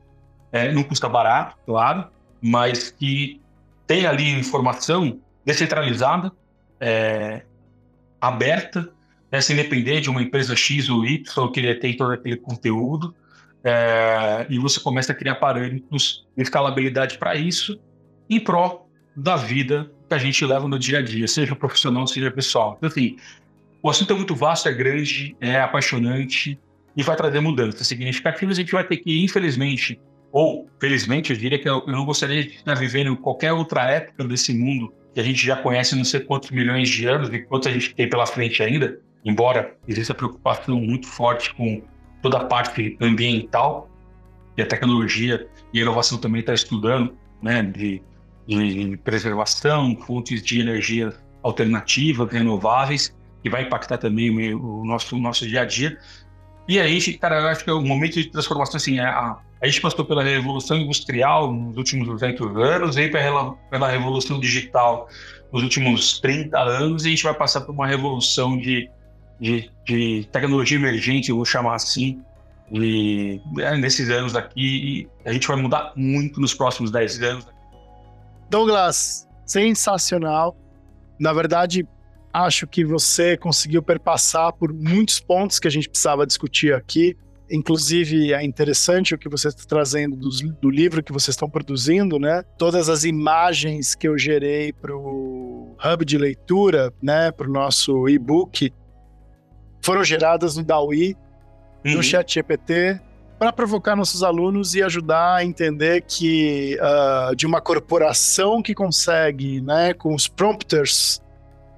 é, 0.52 0.72
não 0.72 0.84
custa 0.84 1.08
barato, 1.08 1.58
claro, 1.66 2.08
mas 2.42 2.90
que 2.92 3.40
tem 3.86 4.06
ali 4.06 4.30
informação 4.30 5.20
descentralizada, 5.46 6.32
é, 6.80 7.44
aberta, 8.22 8.90
né, 9.32 9.42
sem 9.42 9.56
depender 9.56 10.02
de 10.02 10.10
uma 10.10 10.22
empresa 10.22 10.56
X 10.56 10.90
ou 10.90 11.06
Y 11.06 11.52
que 11.52 11.62
detém 11.62 11.96
todo 11.96 12.12
aquele 12.12 12.38
conteúdo, 12.38 13.14
é, 13.64 14.46
e 14.50 14.58
você 14.58 14.80
começa 14.80 15.12
a 15.12 15.16
criar 15.16 15.36
parâmetros 15.36 16.26
de 16.36 16.44
escalabilidade 16.44 17.18
para 17.18 17.36
isso, 17.36 17.80
em 18.30 18.40
prol 18.40 18.90
da 19.16 19.36
vida 19.36 19.92
que 20.08 20.14
a 20.14 20.18
gente 20.18 20.44
leva 20.46 20.68
no 20.68 20.80
dia 20.80 21.00
a 21.00 21.02
dia, 21.02 21.28
seja 21.28 21.56
profissional, 21.56 22.08
seja 22.08 22.32
pessoal. 22.32 22.76
Então, 22.78 22.90
assim, 22.90 23.18
o 23.82 23.90
assunto 23.90 24.14
é 24.14 24.16
muito 24.16 24.36
vasto, 24.36 24.68
é 24.68 24.74
grande, 24.74 25.36
é 25.40 25.60
apaixonante 25.60 26.60
e 26.96 27.04
vai 27.04 27.16
trazer 27.16 27.40
mudanças 27.40 27.86
significativas. 27.86 28.58
A 28.58 28.62
gente 28.62 28.72
vai 28.72 28.84
ter 28.84 28.98
que, 28.98 29.24
infelizmente, 29.24 30.00
ou 30.32 30.70
felizmente, 30.80 31.32
eu 31.32 31.38
diria 31.38 31.60
que 31.60 31.68
eu, 31.68 31.84
não 31.88 32.06
gostaria 32.06 32.44
de 32.44 32.56
estar 32.56 32.76
vivendo 32.76 33.16
qualquer 33.18 33.52
outra 33.54 33.90
época 33.90 34.24
desse 34.26 34.54
mundo 34.54 34.94
que 35.14 35.20
a 35.20 35.24
gente 35.24 35.46
já 35.46 35.56
conhece 35.56 35.96
não 35.96 36.04
sei 36.04 36.20
quantos 36.20 36.52
milhões 36.52 36.88
de 36.88 37.06
anos 37.08 37.30
e 37.30 37.40
quanto 37.40 37.68
a 37.68 37.72
gente 37.72 37.96
tem 37.96 38.08
pela 38.08 38.26
frente 38.26 38.62
ainda, 38.62 39.00
embora 39.26 39.76
exista 39.88 40.14
preocupação 40.14 40.80
muito 40.80 41.08
forte 41.08 41.54
com 41.56 41.82
toda 42.22 42.38
a 42.38 42.46
parte 42.46 42.96
ambiental 43.02 43.90
e 44.56 44.62
a 44.62 44.66
tecnologia 44.66 45.48
e 45.74 45.80
a 45.80 45.82
inovação 45.82 46.18
também 46.18 46.42
está 46.42 46.54
estudando, 46.54 47.18
né, 47.42 47.64
de, 47.64 48.02
de 48.48 48.98
preservação, 48.98 49.96
fontes 49.98 50.44
de 50.44 50.60
energia 50.60 51.14
alternativas, 51.42 52.32
renováveis, 52.32 53.16
que 53.42 53.50
vai 53.50 53.64
impactar 53.64 53.98
também 53.98 54.54
o 54.54 54.84
nosso, 54.84 55.16
o 55.16 55.20
nosso 55.20 55.48
dia 55.48 55.62
a 55.62 55.66
dia. 55.66 55.98
E 56.68 56.80
aí, 56.80 57.00
cara, 57.18 57.40
eu 57.40 57.48
acho 57.48 57.64
que 57.64 57.70
é 57.70 57.74
o 57.74 57.82
momento 57.82 58.16
de 58.16 58.30
transformação, 58.30 58.76
assim, 58.76 59.00
é 59.00 59.06
a, 59.06 59.40
a 59.62 59.68
gente 59.68 59.82
passou 59.82 60.06
pela 60.06 60.24
revolução 60.24 60.78
industrial 60.78 61.52
nos 61.52 61.76
últimos 61.76 62.08
200 62.08 62.56
anos, 62.58 62.96
veio 62.96 63.12
pela, 63.12 63.88
revolução 63.90 64.40
digital 64.40 65.10
nos 65.52 65.64
últimos 65.64 66.20
30 66.20 66.58
anos, 66.58 67.04
e 67.04 67.08
a 67.08 67.10
gente 67.12 67.24
vai 67.24 67.34
passar 67.34 67.62
por 67.62 67.74
uma 67.74 67.88
revolução 67.88 68.58
de, 68.58 68.90
de, 69.40 69.70
de 69.86 70.28
tecnologia 70.32 70.78
emergente, 70.78 71.32
vou 71.32 71.44
chamar 71.44 71.76
assim, 71.76 72.22
de, 72.72 73.42
é, 73.60 73.76
nesses 73.76 74.10
anos 74.10 74.36
aqui, 74.36 75.08
e 75.26 75.30
a 75.30 75.34
gente 75.34 75.48
vai 75.48 75.58
mudar 75.58 75.92
muito 75.96 76.40
nos 76.40 76.54
próximos 76.54 76.90
10 76.92 77.22
anos. 77.24 77.48
Douglas, 78.50 79.28
sensacional. 79.46 80.56
Na 81.20 81.34
verdade, 81.34 81.86
acho 82.34 82.66
que 82.66 82.86
você 82.86 83.36
conseguiu 83.36 83.84
perpassar 83.84 84.54
por 84.54 84.72
muitos 84.74 85.20
pontos 85.20 85.60
que 85.60 85.68
a 85.68 85.72
gente 85.72 85.90
precisava 85.90 86.26
discutir 86.26 86.74
aqui. 86.74 87.18
Inclusive 87.52 88.34
é 88.34 88.44
interessante 88.44 89.14
o 89.14 89.18
que 89.18 89.30
você 89.30 89.48
está 89.48 89.64
trazendo 89.68 90.16
do, 90.16 90.30
do, 90.54 90.70
livro 90.70 91.04
que 91.04 91.12
vocês 91.12 91.34
estão 91.34 91.50
produzindo, 91.50 92.20
né? 92.20 92.44
Todas 92.58 92.90
as 92.90 93.04
imagens 93.04 93.96
que 93.96 94.08
eu 94.08 94.18
gerei 94.18 94.72
para 94.72 94.96
o 94.96 95.76
hub 95.84 96.06
de 96.06 96.18
leitura, 96.18 96.94
né? 97.02 97.32
Para 97.32 97.48
o 97.48 97.52
nosso 97.52 98.08
e-book, 98.08 98.72
foram 99.82 100.04
geradas 100.04 100.56
no 100.56 100.64
DAWI, 100.64 101.16
uhum. 101.86 101.94
no 101.96 102.04
ChatGPT, 102.04 103.00
para 103.40 103.54
provocar 103.54 103.96
nossos 103.96 104.22
alunos 104.22 104.76
e 104.76 104.84
ajudar 104.84 105.38
a 105.38 105.46
entender 105.46 106.02
que 106.02 106.78
uh, 106.82 107.34
de 107.36 107.48
uma 107.48 107.62
corporação 107.62 108.62
que 108.62 108.76
consegue, 108.76 109.62
né, 109.62 109.94
com 109.94 110.14
os 110.14 110.28
prompters, 110.28 111.22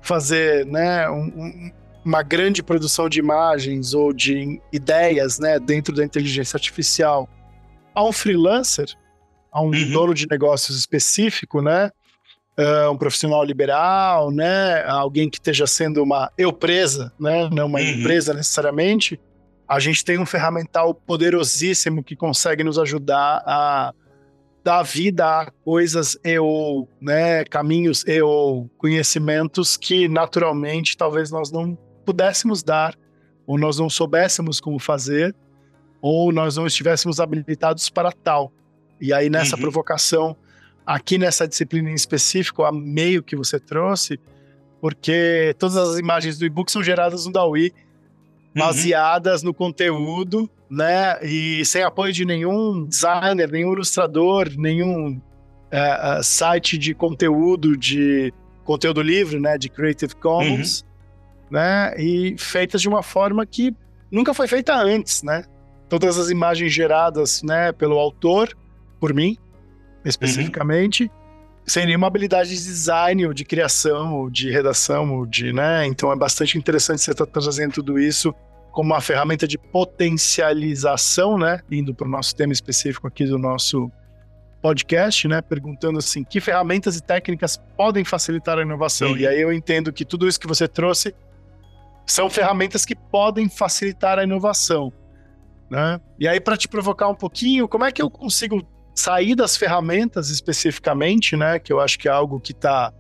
fazer 0.02 0.66
né, 0.66 1.08
um, 1.08 1.26
um, 1.26 1.72
uma 2.04 2.24
grande 2.24 2.64
produção 2.64 3.08
de 3.08 3.20
imagens 3.20 3.94
ou 3.94 4.12
de 4.12 4.60
ideias 4.72 5.40
né, 5.40 5.60
dentro 5.60 5.96
da 5.96 6.04
inteligência 6.04 6.58
artificial 6.58 7.30
a 7.94 8.04
um 8.04 8.12
freelancer, 8.12 8.88
a 9.52 9.62
um 9.62 9.66
uhum. 9.66 9.92
dono 9.92 10.14
de 10.14 10.28
negócios 10.30 10.78
específico, 10.78 11.62
né? 11.62 11.92
Uh, 12.58 12.92
um 12.92 12.98
profissional 12.98 13.44
liberal, 13.44 14.32
né? 14.32 14.84
Alguém 14.86 15.30
que 15.30 15.38
esteja 15.38 15.66
sendo 15.68 16.04
uma 16.04 16.32
eu 16.38 16.52
presa, 16.52 17.12
né? 17.20 17.50
Não 17.52 17.68
uma 17.68 17.80
uhum. 17.80 17.86
empresa 17.86 18.34
necessariamente. 18.34 19.20
A 19.68 19.80
gente 19.80 20.04
tem 20.04 20.18
um 20.18 20.26
ferramental 20.26 20.94
poderosíssimo 20.94 22.04
que 22.04 22.16
consegue 22.16 22.64
nos 22.64 22.78
ajudar 22.78 23.42
a 23.46 23.94
dar 24.64 24.84
vida 24.84 25.26
a 25.26 25.52
coisas 25.64 26.18
e 26.24 26.38
ou, 26.38 26.88
né? 27.02 27.44
Caminhos 27.46 28.06
e 28.08 28.22
ou 28.22 28.70
conhecimentos 28.78 29.76
que 29.76 30.08
naturalmente 30.08 30.96
talvez 30.96 31.32
nós 31.32 31.52
não 31.52 31.78
pudéssemos 32.06 32.64
dar, 32.64 32.96
ou 33.46 33.58
nós 33.58 33.78
não 33.78 33.90
soubéssemos 33.90 34.60
como 34.60 34.80
fazer, 34.80 35.36
ou 36.02 36.32
nós 36.32 36.58
não 36.58 36.66
estivéssemos 36.66 37.20
habilitados 37.20 37.90
para 37.90 38.12
tal. 38.12 38.52
E 39.00 39.14
aí, 39.14 39.30
nessa 39.30 39.56
uhum. 39.56 39.62
provocação, 39.62 40.36
aqui 40.86 41.18
nessa 41.18 41.48
disciplina 41.48 41.90
em 41.90 41.94
específico, 41.94 42.64
a 42.64 42.72
meio 42.72 43.24
que 43.24 43.36
você 43.36 43.60
trouxe, 43.60 44.20
porque 44.80 45.56
todas 45.60 45.78
as 45.78 46.00
imagens 46.00 46.38
do 46.38 46.46
e-book 46.46 46.72
são 46.72 46.84
geradas 46.84 47.26
no 47.26 47.32
DAWI, 47.32 47.72
uhum. 47.74 48.62
baseadas 48.62 49.42
uhum. 49.42 49.50
no 49.50 49.54
conteúdo, 49.54 50.50
né? 50.70 51.24
E 51.24 51.64
sem 51.66 51.84
apoio 51.84 52.14
de 52.14 52.26
nenhum 52.26 52.86
designer, 52.86 53.52
nenhum 53.52 53.74
ilustrador, 53.74 54.50
nenhum 54.58 55.18
uh, 55.18 56.24
site 56.24 56.78
de 56.78 56.94
conteúdo, 56.94 57.78
de 57.78 58.34
conteúdo 58.64 59.02
livre, 59.02 59.40
né? 59.40 59.58
De 59.58 59.70
Creative 59.70 60.16
Commons. 60.16 60.82
Uhum 60.82 60.91
né? 61.52 61.94
E 61.98 62.36
feitas 62.38 62.82
de 62.82 62.88
uma 62.88 63.04
forma 63.04 63.46
que 63.46 63.76
nunca 64.12 64.34
foi 64.34 64.48
feita 64.48 64.76
antes, 64.76 65.22
né? 65.24 65.44
Todas 65.90 66.18
as 66.18 66.30
imagens 66.30 66.72
geradas, 66.72 67.44
né, 67.44 67.72
pelo 67.74 68.00
autor, 68.00 68.56
por 69.00 69.14
mim, 69.14 69.38
especificamente, 70.06 71.04
uhum. 71.04 71.10
sem 71.66 71.86
nenhuma 71.86 72.08
habilidade 72.08 72.50
de 72.50 72.56
design 72.56 73.28
ou 73.28 73.34
de 73.34 73.44
criação 73.44 74.16
ou 74.16 74.30
de 74.30 74.50
redação 74.50 75.14
ou 75.14 75.26
de, 75.26 75.52
né? 75.52 75.86
Então 75.86 76.12
é 76.12 76.16
bastante 76.16 76.58
interessante 76.58 77.02
você 77.02 77.12
estar 77.12 77.26
tá 77.26 77.40
trazendo 77.40 77.74
tudo 77.74 78.00
isso 78.00 78.34
como 78.72 78.94
uma 78.94 79.02
ferramenta 79.02 79.46
de 79.46 79.58
potencialização, 79.58 81.38
né? 81.38 81.60
Indo 81.70 81.94
para 81.94 82.08
o 82.08 82.10
nosso 82.10 82.36
tema 82.36 82.54
específico 82.54 83.06
aqui 83.06 83.26
do 83.26 83.38
nosso 83.38 83.92
podcast, 84.62 85.28
né? 85.28 85.42
Perguntando 85.42 86.00
assim, 86.00 86.24
que 86.24 86.40
ferramentas 86.40 86.96
e 86.96 87.04
técnicas 87.04 87.62
podem 87.76 88.06
facilitar 88.06 88.58
a 88.58 88.62
inovação? 88.62 89.10
Uhum. 89.10 89.18
E 89.18 89.28
aí 89.28 89.42
eu 89.42 89.52
entendo 89.52 89.92
que 89.92 90.06
tudo 90.06 90.28
isso 90.28 90.40
que 90.40 90.48
você 90.48 90.68
trouxe 90.68 91.14
são 92.06 92.30
ferramentas 92.30 92.86
que 92.86 92.96
podem 92.96 93.50
facilitar 93.50 94.20
a 94.20 94.24
inovação. 94.24 94.92
Né? 95.70 96.00
E 96.20 96.28
aí, 96.28 96.40
para 96.40 96.58
te 96.58 96.68
provocar 96.68 97.08
um 97.08 97.16
pouquinho, 97.16 97.68
como 97.68 97.86
é 97.86 97.92
que 97.92 98.02
eu 98.02 98.10
consigo 98.10 98.62
sair 98.94 99.36
das 99.36 99.56
ferramentas 99.56 100.30
especificamente, 100.30 101.36
né? 101.36 101.60
Que 101.60 101.72
eu 101.72 101.80
acho 101.80 101.98
que 101.98 102.08
é 102.08 102.12
algo 102.12 102.40
que 102.40 102.52
está 102.52 102.94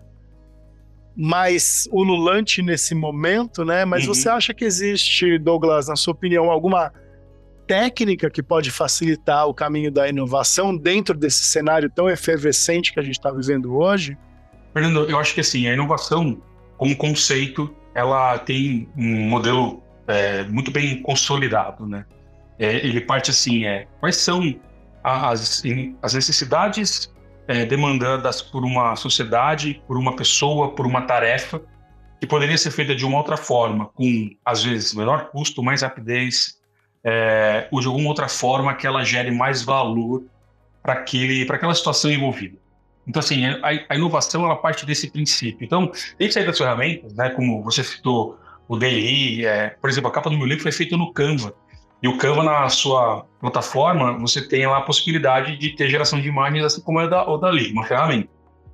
mais 1.15 1.87
ululante 1.91 2.61
nesse 2.61 2.95
momento, 2.95 3.65
né? 3.65 3.83
Mas 3.83 4.07
uhum. 4.07 4.13
você 4.13 4.29
acha 4.29 4.53
que 4.53 4.63
existe, 4.63 5.37
Douglas, 5.37 5.87
na 5.87 5.95
sua 5.95 6.13
opinião, 6.13 6.49
alguma 6.49 6.93
técnica 7.67 8.29
que 8.29 8.41
pode 8.41 8.71
facilitar 8.71 9.47
o 9.47 9.53
caminho 9.53 9.91
da 9.91 10.07
inovação 10.07 10.75
dentro 10.75 11.17
desse 11.17 11.43
cenário 11.43 11.89
tão 11.89 12.09
efervescente 12.09 12.93
que 12.93 12.99
a 12.99 13.03
gente 13.03 13.17
está 13.17 13.31
vivendo 13.31 13.75
hoje? 13.75 14.17
Fernando, 14.73 15.09
eu 15.09 15.19
acho 15.19 15.33
que 15.33 15.41
assim, 15.41 15.67
a 15.67 15.73
inovação 15.73 16.41
como 16.77 16.95
conceito 16.95 17.73
ela 17.93 18.37
tem 18.39 18.87
um 18.97 19.29
modelo 19.29 19.83
é, 20.07 20.43
muito 20.43 20.71
bem 20.71 21.01
consolidado, 21.01 21.85
né? 21.85 22.05
É, 22.59 22.75
ele 22.85 23.01
parte 23.01 23.31
assim, 23.31 23.65
é, 23.65 23.87
quais 23.99 24.17
são 24.17 24.55
as, 25.03 25.63
as 26.01 26.13
necessidades 26.13 27.11
é, 27.47 27.65
demandadas 27.65 28.41
por 28.41 28.63
uma 28.63 28.95
sociedade, 28.95 29.81
por 29.87 29.97
uma 29.97 30.15
pessoa, 30.15 30.75
por 30.75 30.85
uma 30.85 31.01
tarefa, 31.01 31.61
que 32.19 32.27
poderia 32.27 32.57
ser 32.57 32.69
feita 32.71 32.95
de 32.95 33.03
uma 33.03 33.17
outra 33.17 33.35
forma, 33.35 33.87
com, 33.87 34.29
às 34.45 34.63
vezes, 34.63 34.93
menor 34.93 35.31
custo, 35.31 35.63
mais 35.63 35.81
rapidez, 35.81 36.61
é, 37.03 37.67
ou 37.71 37.81
de 37.81 37.87
alguma 37.87 38.07
outra 38.07 38.27
forma 38.27 38.75
que 38.75 38.85
ela 38.85 39.03
gere 39.03 39.31
mais 39.31 39.63
valor 39.63 40.23
para 40.83 40.93
aquela 40.93 41.73
situação 41.73 42.11
envolvida. 42.11 42.60
Então, 43.07 43.19
assim, 43.19 43.45
a, 43.45 43.59
a, 43.89 43.95
inovação 43.95 44.45
ela 44.45 44.55
parte 44.55 44.85
desse 44.85 45.09
princípio. 45.09 45.65
Então, 45.65 45.91
que 46.17 46.31
sair 46.31 46.45
das 46.45 46.57
ferramentas, 46.57 47.13
né? 47.13 47.29
Como 47.31 47.63
você 47.63 47.83
citou 47.83 48.37
o 48.67 48.77
DLI, 48.77 49.45
é, 49.45 49.69
por 49.81 49.89
exemplo, 49.89 50.09
a 50.09 50.13
capa 50.13 50.29
do 50.29 50.37
meu 50.37 50.45
livro 50.45 50.63
foi 50.63 50.71
feita 50.71 50.95
no 50.95 51.11
Canva. 51.11 51.53
E 52.01 52.07
o 52.07 52.17
Canva, 52.17 52.43
na 52.43 52.69
sua 52.69 53.25
plataforma, 53.39 54.17
você 54.17 54.41
tem 54.41 54.65
lá 54.65 54.77
a 54.77 54.81
possibilidade 54.81 55.57
de 55.57 55.75
ter 55.75 55.89
geração 55.89 56.21
de 56.21 56.27
imagens, 56.27 56.63
assim 56.63 56.81
como 56.81 56.99
é 56.99 57.07
da, 57.07 57.27
o 57.29 57.37
Dali, 57.37 57.71
uma 57.71 57.85
ferramenta. 57.85 58.29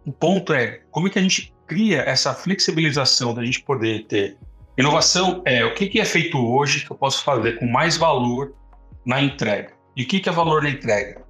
O 0.05 0.11
ponto 0.11 0.53
é 0.53 0.81
como 0.91 1.07
é 1.07 1.09
que 1.09 1.19
a 1.19 1.21
gente 1.21 1.53
cria 1.65 2.01
essa 2.01 2.33
flexibilização 2.33 3.33
da 3.33 3.43
gente 3.43 3.61
poder 3.61 4.05
ter 4.05 4.37
inovação 4.77 5.41
é 5.43 5.65
o 5.65 5.73
que, 5.73 5.87
que 5.87 5.99
é 5.99 6.05
feito 6.05 6.37
hoje 6.37 6.85
que 6.85 6.91
eu 6.91 6.95
posso 6.95 7.23
fazer 7.23 7.59
com 7.59 7.65
mais 7.65 7.97
valor 7.97 8.53
na 9.05 9.21
entrega. 9.21 9.73
E 9.95 10.03
o 10.03 10.07
que, 10.07 10.19
que 10.19 10.29
é 10.29 10.31
valor 10.31 10.61
na 10.61 10.69
entrega? 10.69 11.23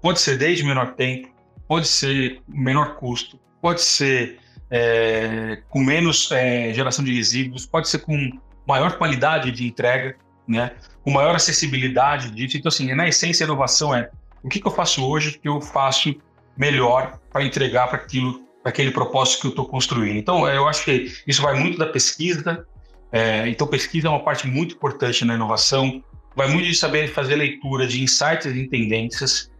Pode 0.00 0.20
ser 0.20 0.36
desde 0.36 0.64
menor 0.64 0.94
tempo, 0.94 1.28
pode 1.66 1.88
ser 1.88 2.40
menor 2.48 2.96
custo, 2.96 3.38
pode 3.60 3.82
ser 3.82 4.38
é, 4.70 5.62
com 5.68 5.80
menos 5.80 6.30
é, 6.32 6.72
geração 6.72 7.04
de 7.04 7.14
resíduos, 7.14 7.66
pode 7.66 7.88
ser 7.88 7.98
com 7.98 8.30
maior 8.66 8.96
qualidade 8.96 9.50
de 9.50 9.66
entrega, 9.66 10.16
né? 10.48 10.72
com 11.02 11.10
maior 11.10 11.34
acessibilidade 11.34 12.30
disso. 12.30 12.56
Então, 12.56 12.68
assim, 12.68 12.92
na 12.94 13.06
essência, 13.06 13.44
a 13.44 13.46
inovação 13.46 13.94
é 13.94 14.08
o 14.42 14.48
que, 14.48 14.60
que 14.60 14.66
eu 14.66 14.72
faço 14.72 15.04
hoje 15.04 15.38
que 15.38 15.48
eu 15.48 15.60
faço 15.60 16.14
melhor 16.56 17.18
para 17.30 17.44
entregar 17.44 17.88
para 17.88 17.98
aquilo, 17.98 18.40
para 18.62 18.70
aquele 18.70 18.90
propósito 18.90 19.42
que 19.42 19.46
eu 19.48 19.50
estou 19.50 19.66
construindo. 19.66 20.16
Então, 20.16 20.48
eu 20.48 20.66
acho 20.66 20.84
que 20.84 21.12
isso 21.26 21.42
vai 21.42 21.54
muito 21.58 21.78
da 21.78 21.86
pesquisa. 21.86 22.66
É, 23.10 23.48
então, 23.48 23.66
pesquisa 23.66 24.08
é 24.08 24.10
uma 24.10 24.24
parte 24.24 24.46
muito 24.46 24.74
importante 24.74 25.24
na 25.24 25.34
inovação. 25.34 26.02
Vai 26.34 26.48
muito 26.48 26.66
de 26.66 26.74
saber 26.74 27.08
fazer 27.08 27.36
leitura 27.36 27.86
de 27.86 28.02
insights 28.02 28.46
e 28.46 28.66
tendências. 28.68 29.51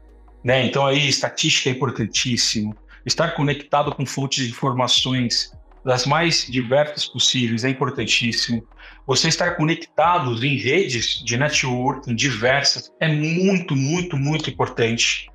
Né? 0.45 0.67
Então 0.67 0.87
aí 0.87 1.09
estatística 1.09 1.69
é 1.69 1.73
importantíssimo, 1.73 2.75
estar 3.07 3.35
conectado 3.35 3.95
com 3.95 4.05
fontes 4.05 4.45
de 4.45 4.51
informações 4.51 5.53
das 5.85 6.07
mais 6.07 6.47
diversas 6.49 7.07
possíveis 7.07 7.65
é 7.65 7.69
importantíssimo. 7.69 8.67
Você 9.07 9.29
estar 9.29 9.57
conectado 9.57 10.33
em 10.45 10.57
redes 10.57 11.23
de 11.25 11.37
networking 11.37 12.15
diversas 12.15 12.93
é 13.01 13.09
muito, 13.09 13.75
muito, 13.75 14.17
muito 14.17 14.49
importante. 14.49 15.29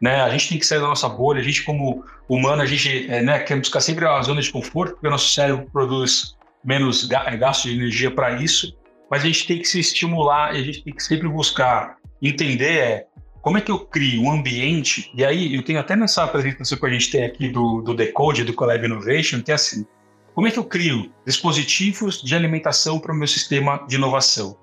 Né? 0.00 0.20
A 0.20 0.28
gente 0.30 0.48
tem 0.48 0.58
que 0.58 0.66
sair 0.66 0.80
da 0.80 0.88
nossa 0.88 1.08
bolha. 1.08 1.40
A 1.40 1.44
gente, 1.44 1.62
como 1.62 2.04
humano, 2.28 2.62
a 2.62 2.66
gente 2.66 3.08
é, 3.08 3.22
né, 3.22 3.38
quer 3.38 3.56
buscar 3.56 3.80
sempre 3.80 4.04
a 4.04 4.20
zona 4.22 4.40
de 4.40 4.50
conforto, 4.50 4.94
porque 4.94 5.06
o 5.06 5.10
nosso 5.10 5.32
cérebro 5.32 5.68
produz 5.72 6.36
menos 6.64 7.08
é, 7.08 7.36
gasto 7.36 7.68
de 7.68 7.74
energia 7.74 8.10
para 8.10 8.42
isso. 8.42 8.76
Mas 9.08 9.22
a 9.22 9.26
gente 9.26 9.46
tem 9.46 9.58
que 9.60 9.68
se 9.68 9.78
estimular 9.78 10.56
e 10.56 10.60
a 10.60 10.64
gente 10.64 10.82
tem 10.82 10.92
que 10.92 11.02
sempre 11.02 11.28
buscar 11.28 11.96
entender 12.20 12.78
é, 12.78 13.06
como 13.42 13.58
é 13.58 13.60
que 13.60 13.72
eu 13.72 13.80
crio 13.80 14.22
um 14.22 14.30
ambiente, 14.30 15.10
e 15.14 15.24
aí 15.24 15.56
eu 15.56 15.64
tenho 15.64 15.80
até 15.80 15.96
nessa 15.96 16.22
apresentação 16.22 16.78
que 16.78 16.86
a 16.86 16.90
gente 16.90 17.10
tem 17.10 17.24
aqui 17.24 17.48
do, 17.48 17.82
do 17.82 17.92
Decode, 17.92 18.44
do 18.44 18.54
Collab 18.54 18.86
Innovation, 18.86 19.42
que 19.42 19.50
é 19.50 19.54
assim, 19.54 19.84
como 20.32 20.46
é 20.46 20.50
que 20.50 20.58
eu 20.60 20.64
crio 20.64 21.12
dispositivos 21.26 22.22
de 22.22 22.36
alimentação 22.36 23.00
para 23.00 23.12
o 23.12 23.16
meu 23.16 23.26
sistema 23.26 23.84
de 23.88 23.96
inovação? 23.96 24.56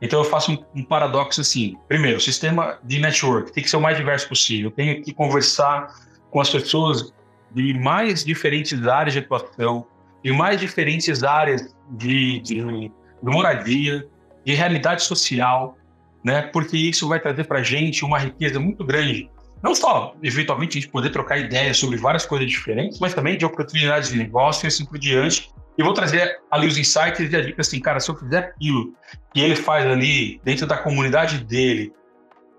Então 0.00 0.18
eu 0.18 0.24
faço 0.24 0.50
um, 0.50 0.80
um, 0.80 0.82
paradoxo 0.82 1.42
assim, 1.42 1.76
primeiro, 1.86 2.16
o 2.16 2.20
sistema 2.20 2.78
de 2.82 2.98
network 2.98 3.52
tem 3.52 3.62
que 3.62 3.68
ser 3.68 3.76
o 3.76 3.80
mais 3.80 3.98
diverso 3.98 4.26
possível, 4.26 4.70
eu 4.70 4.74
tenho 4.74 5.02
que 5.02 5.12
conversar 5.12 5.94
com 6.30 6.40
as 6.40 6.48
pessoas 6.48 7.12
de 7.54 7.74
mais 7.74 8.24
diferentes 8.24 8.86
áreas 8.86 9.12
de 9.12 9.18
atuação, 9.18 9.86
de 10.24 10.32
mais 10.32 10.58
diferentes 10.58 11.22
áreas 11.22 11.76
de, 11.90 12.40
de, 12.40 12.54
de 12.54 12.90
moradia, 13.22 14.08
de 14.42 14.54
realidade 14.54 15.02
social, 15.02 15.76
né? 16.24 16.42
Porque 16.42 16.76
isso 16.76 17.08
vai 17.08 17.20
trazer 17.20 17.44
para 17.44 17.60
a 17.60 17.62
gente 17.62 18.04
uma 18.04 18.18
riqueza 18.18 18.60
muito 18.60 18.84
grande. 18.84 19.30
Não 19.62 19.74
só, 19.74 20.14
eventualmente, 20.22 20.78
a 20.78 20.80
gente 20.80 20.90
poder 20.90 21.10
trocar 21.10 21.38
ideias 21.38 21.76
sobre 21.76 21.96
várias 21.96 22.26
coisas 22.26 22.50
diferentes, 22.50 22.98
mas 22.98 23.14
também 23.14 23.38
de 23.38 23.44
oportunidades 23.44 24.10
de 24.10 24.18
negócio 24.18 24.66
e 24.66 24.68
assim 24.68 24.84
por 24.84 24.98
diante, 24.98 25.50
E 25.76 25.82
vou 25.82 25.94
trazer 25.94 26.38
ali 26.50 26.66
os 26.66 26.76
insights 26.76 27.32
e 27.32 27.36
a 27.36 27.40
dica 27.40 27.60
assim, 27.60 27.80
cara, 27.80 27.98
se 27.98 28.10
eu 28.10 28.16
fizer 28.16 28.38
aquilo 28.38 28.92
que 29.32 29.40
ele 29.40 29.56
faz 29.56 29.86
ali 29.86 30.40
dentro 30.44 30.66
da 30.66 30.76
comunidade 30.76 31.42
dele, 31.44 31.92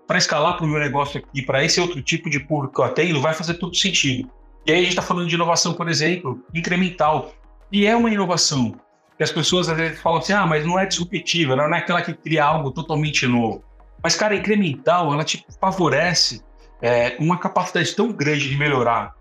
para 0.06 0.18
escalar 0.18 0.56
para 0.56 0.66
o 0.66 0.68
meu 0.68 0.80
negócio 0.80 1.18
aqui, 1.20 1.42
para 1.42 1.64
esse 1.64 1.80
outro 1.80 2.02
tipo 2.02 2.28
de 2.28 2.40
público 2.40 2.74
que 2.74 2.80
eu 2.80 2.84
atendo, 2.84 3.20
vai 3.20 3.32
fazer 3.32 3.54
todo 3.54 3.74
sentido. 3.74 4.28
E 4.66 4.72
aí 4.72 4.78
a 4.78 4.80
gente 4.80 4.90
está 4.90 5.02
falando 5.02 5.28
de 5.28 5.34
inovação, 5.34 5.74
por 5.74 5.88
exemplo, 5.88 6.42
incremental. 6.52 7.32
E 7.70 7.86
é 7.86 7.94
uma 7.94 8.10
inovação 8.10 8.74
que 9.16 9.22
as 9.22 9.30
pessoas 9.30 9.68
às 9.68 9.76
vezes 9.76 10.00
falam 10.00 10.18
assim, 10.18 10.32
ah, 10.32 10.46
mas 10.46 10.66
não 10.66 10.78
é 10.78 10.86
disruptiva, 10.86 11.54
não 11.54 11.72
é 11.74 11.78
aquela 11.78 12.02
que 12.02 12.12
cria 12.12 12.44
algo 12.44 12.70
totalmente 12.70 13.26
novo. 13.26 13.62
Mas, 14.02 14.14
cara, 14.14 14.34
incremental, 14.34 15.12
ela 15.12 15.24
te 15.24 15.44
favorece 15.60 16.42
é, 16.82 17.16
uma 17.18 17.38
capacidade 17.38 17.94
tão 17.94 18.12
grande 18.12 18.48
de 18.48 18.56
melhorar, 18.56 19.14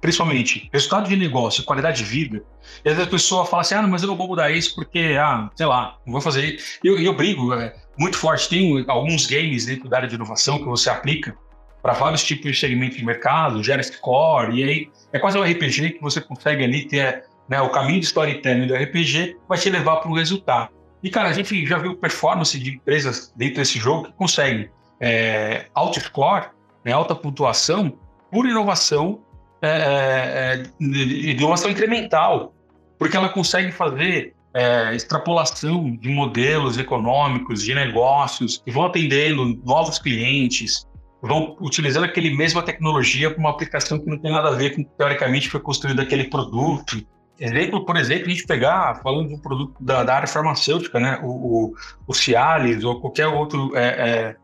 principalmente 0.00 0.68
resultado 0.72 1.08
de 1.08 1.16
negócio, 1.16 1.64
qualidade 1.64 1.98
de 1.98 2.04
vida. 2.04 2.42
E 2.84 2.88
às 2.88 2.96
vezes 2.96 3.08
a 3.08 3.10
pessoa 3.10 3.46
fala 3.46 3.62
assim, 3.62 3.74
ah, 3.74 3.82
mas 3.82 4.02
eu 4.02 4.08
não 4.08 4.16
vou 4.16 4.28
mudar 4.28 4.50
isso 4.50 4.74
porque, 4.74 5.16
ah, 5.18 5.48
sei 5.54 5.66
lá, 5.66 5.96
não 6.04 6.12
vou 6.12 6.20
fazer. 6.20 6.58
E 6.84 6.86
eu, 6.86 6.98
eu 6.98 7.14
brigo 7.14 7.54
é, 7.54 7.74
muito 7.96 8.18
forte. 8.18 8.48
Tem 8.48 8.84
alguns 8.88 9.26
games 9.26 9.66
dentro 9.66 9.88
da 9.88 9.98
área 9.98 10.08
de 10.08 10.14
inovação 10.14 10.58
que 10.58 10.64
você 10.64 10.90
aplica 10.90 11.34
para 11.80 11.94
vários 11.94 12.22
tipos 12.22 12.52
de 12.52 12.58
segmentos 12.58 12.96
de 12.96 13.04
mercado, 13.04 13.62
gera 13.62 13.82
score, 13.82 14.54
e 14.60 14.62
aí 14.62 14.90
é 15.12 15.18
quase 15.18 15.36
um 15.36 15.42
RPG 15.42 15.92
que 15.92 16.00
você 16.00 16.20
consegue 16.20 16.62
ali 16.62 16.86
ter 16.86 17.24
né, 17.52 17.60
o 17.60 17.68
caminho 17.68 18.00
de 18.00 18.06
storytelling 18.06 18.66
do 18.66 18.74
RPG 18.74 19.36
vai 19.46 19.58
te 19.58 19.68
levar 19.68 19.96
para 19.96 20.10
um 20.10 20.14
resultado. 20.14 20.70
E, 21.02 21.10
cara, 21.10 21.28
a 21.28 21.32
gente 21.34 21.66
já 21.66 21.76
viu 21.76 21.94
performance 21.94 22.58
de 22.58 22.76
empresas 22.76 23.30
dentro 23.36 23.56
desse 23.56 23.78
jogo 23.78 24.04
que 24.04 24.12
conseguem 24.12 24.70
é, 24.98 25.66
score, 26.00 26.46
né, 26.82 26.92
alta 26.92 27.14
pontuação, 27.14 27.92
por 28.30 28.46
inovação, 28.46 29.20
é, 29.60 29.68
é, 29.68 30.62
é 30.62 31.32
inovação 31.32 31.70
incremental, 31.70 32.54
porque 32.98 33.18
ela 33.18 33.28
consegue 33.28 33.70
fazer 33.70 34.34
é, 34.54 34.94
extrapolação 34.94 35.94
de 35.94 36.08
modelos 36.08 36.78
econômicos, 36.78 37.62
de 37.62 37.74
negócios, 37.74 38.62
que 38.64 38.70
vão 38.70 38.86
atendendo 38.86 39.60
novos 39.62 39.98
clientes, 39.98 40.86
vão 41.20 41.54
utilizando 41.60 42.04
aquele 42.04 42.34
mesma 42.34 42.62
tecnologia 42.62 43.30
para 43.30 43.38
uma 43.38 43.50
aplicação 43.50 43.98
que 43.98 44.08
não 44.08 44.16
tem 44.16 44.32
nada 44.32 44.48
a 44.48 44.52
ver 44.52 44.74
com 44.74 44.82
teoricamente 44.82 45.50
foi 45.50 45.60
construído 45.60 46.00
aquele 46.00 46.24
produto. 46.24 47.06
Exemplo, 47.38 47.84
por 47.84 47.96
exemplo, 47.96 48.26
a 48.26 48.30
gente 48.30 48.46
pegar, 48.46 49.00
falando 49.02 49.34
um 49.34 49.38
produto 49.38 49.74
da, 49.80 50.04
da 50.04 50.14
área 50.14 50.28
farmacêutica, 50.28 51.00
né, 51.00 51.18
o, 51.22 51.26
o, 51.26 51.74
o 52.06 52.14
Cialis 52.14 52.84
ou 52.84 53.00
qualquer 53.00 53.26
outro 53.26 53.76
é, 53.76 53.84
é, 53.84 54.36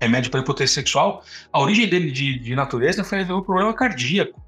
remédio 0.00 0.30
para 0.30 0.40
impotência 0.40 0.74
sexual, 0.74 1.22
a 1.52 1.60
origem 1.60 1.88
dele 1.88 2.10
de, 2.10 2.38
de 2.38 2.54
natureza 2.54 3.02
foi 3.02 3.22
um 3.24 3.42
problema 3.42 3.72
cardíaco. 3.72 4.40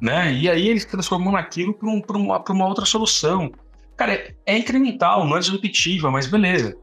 Né? 0.00 0.34
E 0.34 0.50
aí 0.50 0.68
ele 0.68 0.80
se 0.80 0.88
transformou 0.88 1.32
naquilo 1.32 1.72
para 1.72 1.88
um, 1.88 2.02
uma, 2.10 2.44
uma 2.46 2.66
outra 2.66 2.84
solução. 2.84 3.50
Cara, 3.96 4.12
é, 4.12 4.34
é 4.44 4.58
incremental, 4.58 5.26
não 5.26 5.36
é 5.36 5.40
disruptiva, 5.40 6.10
mas 6.10 6.26
beleza 6.26 6.76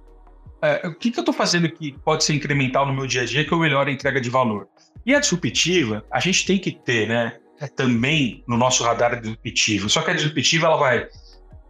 é, 0.63 0.87
o 0.87 0.95
que, 0.95 1.11
que 1.11 1.19
eu 1.19 1.21
estou 1.21 1.33
fazendo 1.33 1.69
que 1.69 1.91
pode 2.05 2.23
ser 2.23 2.33
incremental 2.33 2.85
no 2.85 2.93
meu 2.93 3.05
dia 3.05 3.23
a 3.23 3.25
dia 3.25 3.43
que 3.43 3.51
eu 3.51 3.59
melhore 3.59 3.91
a 3.91 3.93
entrega 3.93 4.21
de 4.21 4.29
valor? 4.29 4.69
E 5.05 5.13
a 5.13 5.19
disruptiva, 5.19 6.05
a 6.09 6.21
gente 6.21 6.45
tem 6.45 6.57
que 6.57 6.71
ter, 6.71 7.07
né? 7.07 7.37
É 7.63 7.67
também 7.67 8.43
no 8.45 8.57
nosso 8.57 8.83
radar 8.83 9.21
disruptivo. 9.21 9.89
Só 9.89 10.01
que 10.01 10.11
a 10.11 10.13
disruptiva 10.13 10.67
ela 10.67 10.75
vai 10.75 11.07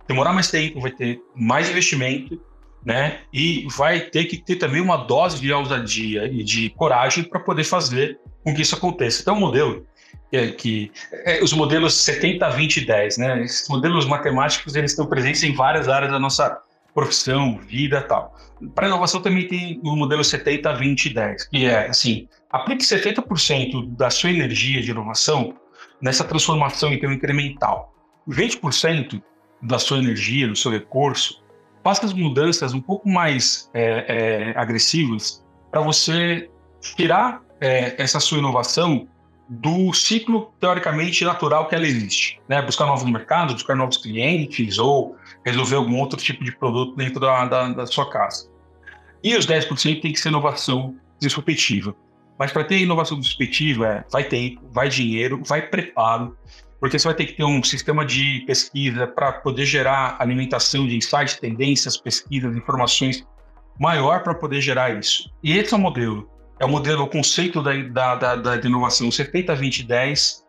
demorar 0.07 0.33
mais 0.33 0.49
tempo, 0.49 0.81
vai 0.81 0.89
ter 0.89 1.19
mais 1.35 1.69
investimento, 1.69 2.41
né? 2.83 3.19
E 3.31 3.67
vai 3.77 3.99
ter 3.99 4.25
que 4.25 4.37
ter 4.37 4.55
também 4.55 4.81
uma 4.81 4.97
dose 4.97 5.39
de 5.39 5.53
ousadia 5.53 6.25
e 6.25 6.43
de 6.43 6.71
coragem 6.71 7.23
para 7.23 7.39
poder 7.39 7.63
fazer 7.63 8.17
com 8.43 8.55
que 8.55 8.63
isso 8.63 8.73
aconteça. 8.73 9.21
Então, 9.21 9.35
o 9.35 9.39
modelo 9.39 9.85
é, 10.31 10.47
que 10.47 10.91
é, 11.25 11.43
os 11.43 11.53
modelos 11.53 11.93
70, 11.93 12.49
20 12.49 12.77
e 12.77 12.85
10, 12.85 13.17
né? 13.19 13.43
Esses 13.43 13.69
modelos 13.69 14.07
matemáticos 14.07 14.75
eles 14.75 14.89
estão 14.89 15.05
presentes 15.05 15.43
em 15.43 15.53
várias 15.53 15.87
áreas 15.87 16.11
da 16.11 16.17
nossa 16.17 16.59
profissão, 16.91 17.59
vida 17.59 18.01
tal. 18.01 18.35
Para 18.73 18.87
inovação 18.87 19.21
também 19.21 19.47
tem 19.47 19.79
o 19.83 19.95
modelo 19.95 20.23
70, 20.23 20.73
20 20.73 21.13
10, 21.13 21.47
que 21.49 21.65
é 21.65 21.87
assim, 21.87 22.27
aplique 22.49 22.83
70% 22.83 23.95
da 23.95 24.09
sua 24.09 24.31
energia 24.31 24.81
de 24.81 24.89
inovação 24.89 25.53
nessa 26.03 26.25
transformação 26.25 26.91
então 26.91 27.11
incremental. 27.13 27.93
20% 28.27 29.23
da 29.61 29.79
sua 29.79 29.99
energia, 29.99 30.49
do 30.49 30.55
seu 30.55 30.69
recurso, 30.69 31.41
faça 31.81 32.05
as 32.05 32.11
mudanças 32.11 32.73
um 32.73 32.81
pouco 32.81 33.07
mais 33.07 33.69
é, 33.73 34.51
é, 34.53 34.59
agressivas 34.59 35.43
para 35.71 35.79
você 35.79 36.49
tirar 36.81 37.41
é, 37.61 37.95
essa 38.01 38.19
sua 38.19 38.39
inovação 38.39 39.07
do 39.47 39.93
ciclo 39.93 40.53
teoricamente 40.59 41.23
natural 41.23 41.67
que 41.67 41.75
ela 41.75 41.85
existe, 41.85 42.41
né? 42.49 42.61
Buscar 42.61 42.85
novos 42.85 43.09
mercados, 43.09 43.53
buscar 43.53 43.75
novos 43.75 43.97
clientes 43.97 44.79
ou 44.79 45.15
resolver 45.45 45.75
algum 45.75 45.99
outro 45.99 46.17
tipo 46.19 46.43
de 46.43 46.51
produto 46.51 46.95
dentro 46.95 47.19
da, 47.19 47.45
da, 47.45 47.69
da 47.69 47.85
sua 47.85 48.09
casa. 48.09 48.49
E 49.23 49.35
os 49.35 49.45
10% 49.47 50.01
tem 50.01 50.11
que 50.11 50.19
ser 50.19 50.29
inovação 50.29 50.95
disruptiva. 51.19 51.95
Mas 52.37 52.51
para 52.51 52.63
ter 52.63 52.79
inovação 52.79 53.19
disruptiva, 53.19 53.87
é, 53.87 54.03
vai 54.11 54.23
tempo, 54.23 54.61
vai 54.71 54.89
dinheiro, 54.89 55.41
vai 55.45 55.61
preparo, 55.61 56.37
porque 56.79 56.97
você 56.97 57.07
vai 57.07 57.15
ter 57.15 57.25
que 57.27 57.33
ter 57.33 57.43
um 57.43 57.63
sistema 57.63 58.05
de 58.05 58.43
pesquisa 58.45 59.07
para 59.07 59.31
poder 59.33 59.65
gerar 59.65 60.17
alimentação 60.19 60.87
de 60.87 60.95
insights, 60.95 61.39
tendências, 61.39 61.95
pesquisas, 61.95 62.55
informações 62.55 63.25
maior 63.79 64.23
para 64.23 64.33
poder 64.35 64.61
gerar 64.61 64.97
isso. 64.97 65.31
E 65.43 65.57
esse 65.57 65.73
é 65.73 65.77
o 65.77 65.79
modelo 65.79 66.29
é 66.59 66.65
o 66.65 66.69
modelo, 66.69 67.03
o 67.03 67.07
conceito 67.07 67.61
da, 67.61 67.73
da, 67.73 68.35
da, 68.35 68.55
da 68.57 68.67
inovação 68.67 69.11
70, 69.11 69.55
20, 69.55 69.83
10, 69.83 70.43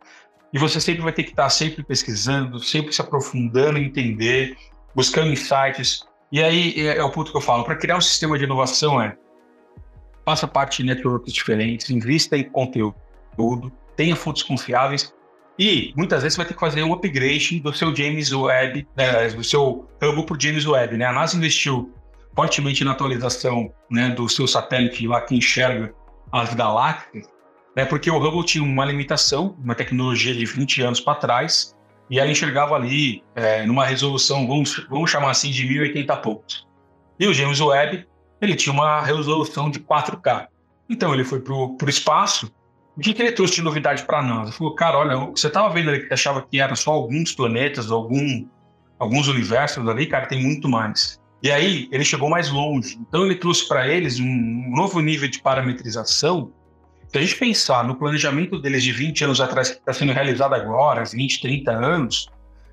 e 0.53 0.59
você 0.59 0.81
sempre 0.81 1.03
vai 1.03 1.13
ter 1.13 1.25
que 1.25 1.31
estar 1.31 1.49
sempre 1.51 1.83
pesquisando, 1.83 2.61
sempre 2.61 2.93
se 2.93 3.01
aprofundando 3.01 3.79
entender, 3.79 4.57
buscando 4.95 5.33
insights. 5.33 6.05
E 6.31 6.43
aí 6.43 6.75
é, 6.87 6.99
é 6.99 7.05
o 7.05 7.11
ponto 7.11 7.31
que 7.31 7.37
eu 7.37 7.41
falo, 7.41 7.65
para 7.65 7.77
criar 7.77 7.97
um 7.97 8.01
sistema 8.01 8.39
de 8.39 8.45
inovação 8.45 9.01
é 9.01 9.17
faça 10.25 10.47
parte 10.47 10.83
de 10.83 10.89
networks 10.89 11.33
diferentes, 11.33 11.91
invista 11.91 12.37
em 12.37 12.45
conteúdo, 12.45 12.95
tenha 13.97 14.17
fontes 14.17 14.43
confiáveis 14.43 15.15
e 15.59 15.93
muitas 15.97 16.23
vezes 16.23 16.35
você 16.35 16.41
vai 16.43 16.47
ter 16.47 16.55
que 16.55 16.61
fazer 16.61 16.83
um 16.83 16.93
upgrade 16.93 17.61
do 17.61 17.73
seu 17.73 17.95
James 17.95 18.33
Webb, 18.33 18.87
né, 18.97 19.29
do 19.29 19.45
seu 19.45 19.89
hub 20.03 20.27
para 20.27 20.37
o 20.37 20.41
James 20.41 20.67
Webb. 20.67 20.97
Né? 20.97 21.05
A 21.05 21.13
NASA 21.13 21.37
investiu 21.37 21.93
fortemente 22.35 22.85
na 22.85 22.93
atualização 22.93 23.73
né, 23.91 24.11
do 24.11 24.29
seu 24.29 24.49
satélite 24.49 25.07
lá 25.07 25.21
que 25.21 25.37
enxerga 25.37 25.95
as 26.33 26.53
galáxias, 26.55 27.29
né, 27.77 27.85
porque 27.85 28.11
o 28.11 28.19
Hubble 28.19 28.45
tinha 28.45 28.65
uma 28.65 28.85
limitação, 28.85 29.57
uma 29.63 29.75
tecnologia 29.75 30.35
de 30.35 30.45
20 30.45 30.83
anos 30.83 31.01
para 31.01 31.15
trás, 31.15 31.75
e 32.11 32.19
ela 32.19 32.31
enxergava 32.31 32.75
ali 32.75 33.23
é, 33.35 33.65
numa 33.65 33.87
resolução, 33.87 34.47
vamos, 34.47 34.85
vamos 34.91 35.11
chamar 35.11 35.31
assim, 35.31 35.51
de 35.51 35.67
1080 35.67 36.17
pontos. 36.19 36.67
E 37.19 37.27
o 37.27 37.33
James 37.33 37.61
Webb, 37.61 38.07
ele 38.45 38.55
tinha 38.55 38.73
uma 38.73 39.03
resolução 39.03 39.71
de 39.71 39.81
4K. 39.81 40.49
Então 40.89 41.13
ele 41.15 41.25
foi 41.25 41.41
para 41.41 41.55
o 41.55 41.77
espaço. 41.89 42.53
O 42.97 43.01
que, 43.01 43.13
que 43.13 43.23
ele 43.23 43.33
trouxe 43.33 43.57
de 43.57 43.63
novidade 43.63 44.05
para 44.05 44.23
nós? 44.23 44.49
Ele 44.49 44.57
falou, 44.57 44.75
cara, 44.75 44.99
olha, 44.99 45.17
você 45.17 45.49
estava 45.49 45.69
vendo 45.71 45.91
ali 45.91 46.07
que 46.07 46.15
achava 46.15 46.43
que 46.43 46.61
eram 46.61 46.77
só 46.77 46.93
alguns 46.93 47.33
planetas, 47.33 47.91
algum, 47.91 48.47
alguns 48.99 49.27
universos 49.27 49.87
ali, 49.89 50.07
cara, 50.07 50.27
tem 50.27 50.41
muito 50.43 50.69
mais. 50.69 51.21
E 51.43 51.51
aí 51.51 51.89
ele 51.91 52.05
chegou 52.05 52.31
mais 52.31 52.51
longe. 52.51 52.99
Então 53.09 53.25
ele 53.25 53.35
trouxe 53.35 53.67
para 53.67 53.89
eles 53.89 54.21
um 54.21 54.71
novo 54.75 55.01
nível 55.01 55.29
de 55.29 55.41
parametrização. 55.41 56.53
Se 57.09 57.19
a 57.19 57.21
gente 57.21 57.37
pensar 57.37 57.85
no 57.85 57.97
planejamento 57.97 58.59
deles 58.59 58.83
de 58.83 58.93
20 58.93 59.25
anos 59.25 59.41
atrás, 59.41 59.71
que 59.71 59.77
está 59.77 59.93
sendo 59.93 60.13
realizado 60.13 60.55
agora, 60.55 61.05
20, 61.05 61.41
30 61.41 61.71
anos, 61.71 62.29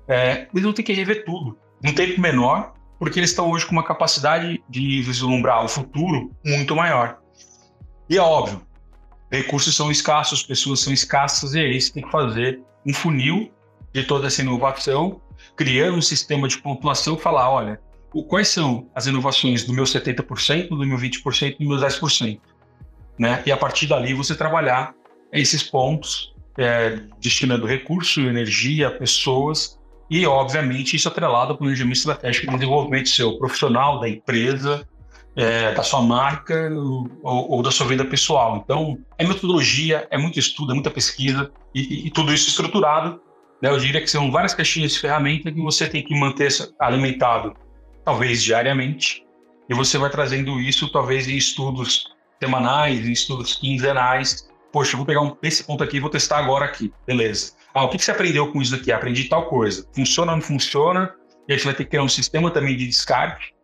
é, 0.08 0.46
eles 0.52 0.64
vão 0.64 0.72
ter 0.72 0.82
que 0.82 0.92
rever 0.92 1.24
tudo. 1.24 1.58
Num 1.82 1.92
tempo 1.92 2.20
menor, 2.20 2.72
porque 3.02 3.18
eles 3.18 3.30
estão 3.30 3.50
hoje 3.50 3.66
com 3.66 3.72
uma 3.72 3.82
capacidade 3.82 4.62
de 4.68 5.02
vislumbrar 5.02 5.64
o 5.64 5.68
futuro 5.68 6.30
muito 6.46 6.76
maior. 6.76 7.18
E 8.08 8.16
é 8.16 8.20
óbvio, 8.22 8.62
recursos 9.28 9.74
são 9.74 9.90
escassos, 9.90 10.44
pessoas 10.44 10.78
são 10.78 10.92
escassas, 10.92 11.52
e 11.52 11.58
aí 11.58 11.80
você 11.80 11.92
tem 11.92 12.04
que 12.04 12.12
fazer 12.12 12.60
um 12.86 12.94
funil 12.94 13.50
de 13.92 14.04
toda 14.04 14.28
essa 14.28 14.40
inovação, 14.40 15.20
criando 15.56 15.98
um 15.98 16.00
sistema 16.00 16.46
de 16.46 16.58
pontuação 16.58 17.16
e 17.16 17.20
falar, 17.20 17.50
olha, 17.50 17.80
quais 18.28 18.46
são 18.46 18.88
as 18.94 19.08
inovações 19.08 19.64
do 19.64 19.72
meu 19.72 19.82
70%, 19.82 20.68
do 20.68 20.86
meu 20.86 20.96
20% 20.96 21.56
e 21.58 21.64
do 21.64 21.70
meu 21.70 21.78
10%. 21.84 22.38
Né? 23.18 23.42
E 23.44 23.50
a 23.50 23.56
partir 23.56 23.88
dali 23.88 24.14
você 24.14 24.36
trabalhar 24.36 24.94
esses 25.32 25.60
pontos, 25.60 26.32
é, 26.56 27.00
destinando 27.20 27.66
recurso, 27.66 28.20
energia, 28.20 28.92
pessoas 28.92 29.76
e, 30.10 30.26
obviamente, 30.26 30.96
isso 30.96 31.08
atrelado 31.08 31.52
ao 31.52 31.58
planejamento 31.58 31.96
estratégico 31.96 32.46
de 32.46 32.58
desenvolvimento 32.58 33.08
seu 33.08 33.38
profissional, 33.38 34.00
da 34.00 34.08
empresa, 34.08 34.86
é, 35.34 35.72
da 35.72 35.82
sua 35.82 36.02
marca 36.02 36.70
ou, 36.70 37.50
ou, 37.52 37.62
da 37.62 37.70
sua 37.70 37.86
vida 37.86 38.04
pessoal. 38.04 38.60
Então, 38.62 38.98
é 39.18 39.26
metodologia, 39.26 40.06
é 40.10 40.18
muito 40.18 40.38
estudo, 40.38 40.72
é 40.72 40.74
muita 40.74 40.90
pesquisa 40.90 41.50
e, 41.74 41.80
e, 41.80 42.06
e 42.06 42.10
tudo 42.10 42.32
isso 42.32 42.48
estruturado. 42.48 43.20
Né? 43.60 43.70
Eu 43.70 43.78
diria 43.78 44.00
que 44.00 44.10
são 44.10 44.30
várias 44.30 44.54
caixinhas 44.54 44.92
de 44.92 45.00
ferramenta 45.00 45.50
que 45.50 45.60
você 45.60 45.88
tem 45.88 46.02
que 46.02 46.18
manter 46.18 46.50
alimentado 46.78 47.54
talvez 48.04 48.42
diariamente, 48.42 49.24
e 49.68 49.74
você 49.74 49.96
vai 49.96 50.10
trazendo 50.10 50.60
isso 50.60 50.90
talvez 50.90 51.28
em 51.28 51.36
estudos 51.36 52.12
semanais, 52.42 53.06
em 53.06 53.12
estudos 53.12 53.54
quinzenais. 53.54 54.50
Poxa, 54.72 54.96
vou 54.96 55.06
pegar 55.06 55.22
um, 55.22 55.36
esse 55.42 55.64
ponto 55.64 55.84
aqui 55.84 55.98
e 55.98 56.00
vou 56.00 56.10
testar 56.10 56.38
agora 56.38 56.64
aqui, 56.64 56.92
beleza. 57.06 57.52
Ah, 57.74 57.84
o 57.84 57.88
que, 57.88 57.98
você 57.98 58.10
aprendeu 58.10 58.52
com 58.52 58.60
isso 58.60 58.74
aqui? 58.74 58.92
Aprendi 58.92 59.24
tal 59.28 59.46
coisa. 59.46 59.86
Funciona 59.94 60.32
ou 60.32 60.36
não 60.36 60.42
funciona? 60.42 61.14
E 61.48 61.52
aí 61.52 61.58
você 61.58 61.64
vai 61.64 61.74
ter 61.74 61.84
que 61.84 61.90
criar 61.90 62.02
um 62.02 62.08
sistema 62.08 62.50
também 62.50 62.76
de 62.76 62.86
descarte. 62.86 63.54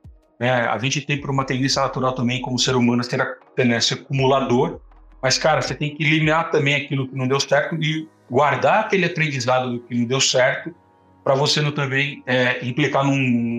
Né? 0.41 0.51
A 0.51 0.79
gente 0.79 1.01
tem 1.01 1.21
por 1.21 1.31
uma 1.31 1.45
tendência 1.45 1.83
natural 1.83 2.15
também, 2.15 2.41
como 2.41 2.59
ser 2.59 2.75
humano, 2.75 3.03
ser, 3.05 3.19
né, 3.59 3.81
ser 3.81 3.95
acumulador. 3.95 4.81
Mas, 5.23 5.37
cara, 5.37 5.61
você 5.61 5.75
tem 5.75 5.95
que 5.95 6.03
eliminar 6.03 6.51
também 6.51 6.75
aquilo 6.75 7.09
que 7.09 7.17
não 7.17 7.27
deu 7.27 7.41
certo 7.41 7.75
e 7.77 8.09
guardar 8.31 8.85
aquele 8.85 9.05
aprendizado 9.05 9.73
do 9.73 9.81
que 9.81 9.95
não 9.95 10.07
deu 10.07 10.21
certo 10.21 10.75
para 11.29 11.35
você 11.35 11.61
não 11.61 11.73
também 11.73 12.23
é, 12.27 12.65
implicar 12.67 13.05
num, 13.05 13.19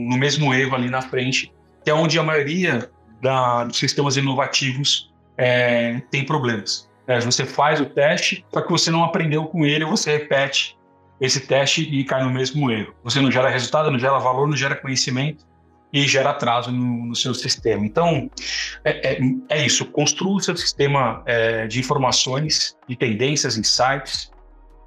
no 0.09 0.17
mesmo 0.17 0.51
erro 0.53 0.73
ali 0.73 0.89
na 0.89 1.03
frente, 1.03 1.53
que 1.83 1.91
é 1.91 1.93
onde 1.93 2.17
a 2.17 2.23
maioria 2.23 2.89
da, 3.21 3.65
dos 3.65 3.77
sistemas 3.77 4.17
inovativos 4.17 5.13
é, 5.37 6.01
tem 6.09 6.25
problemas. 6.25 6.88
É, 7.09 7.19
você 7.19 7.43
faz 7.43 7.81
o 7.81 7.87
teste, 7.87 8.45
só 8.53 8.61
que 8.61 8.69
você 8.69 8.91
não 8.91 9.03
aprendeu 9.03 9.45
com 9.45 9.65
ele, 9.65 9.83
você 9.83 10.15
repete 10.15 10.77
esse 11.19 11.39
teste 11.39 11.81
e 11.81 12.03
cai 12.03 12.23
no 12.23 12.29
mesmo 12.29 12.69
erro. 12.69 12.93
Você 13.03 13.19
não 13.19 13.31
gera 13.31 13.49
resultado, 13.49 13.89
não 13.89 13.97
gera 13.97 14.19
valor, 14.19 14.47
não 14.47 14.55
gera 14.55 14.75
conhecimento 14.75 15.43
e 15.91 16.07
gera 16.07 16.29
atraso 16.29 16.71
no, 16.71 17.07
no 17.07 17.15
seu 17.15 17.33
sistema. 17.33 17.83
Então, 17.83 18.29
é, 18.85 19.13
é, 19.15 19.19
é, 19.49 19.65
isso. 19.65 19.85
Construa 19.85 20.35
o 20.35 20.39
seu 20.39 20.55
sistema 20.55 21.23
é, 21.25 21.65
de 21.65 21.79
informações, 21.79 22.77
de 22.87 22.95
tendências, 22.95 23.57
insights, 23.57 24.31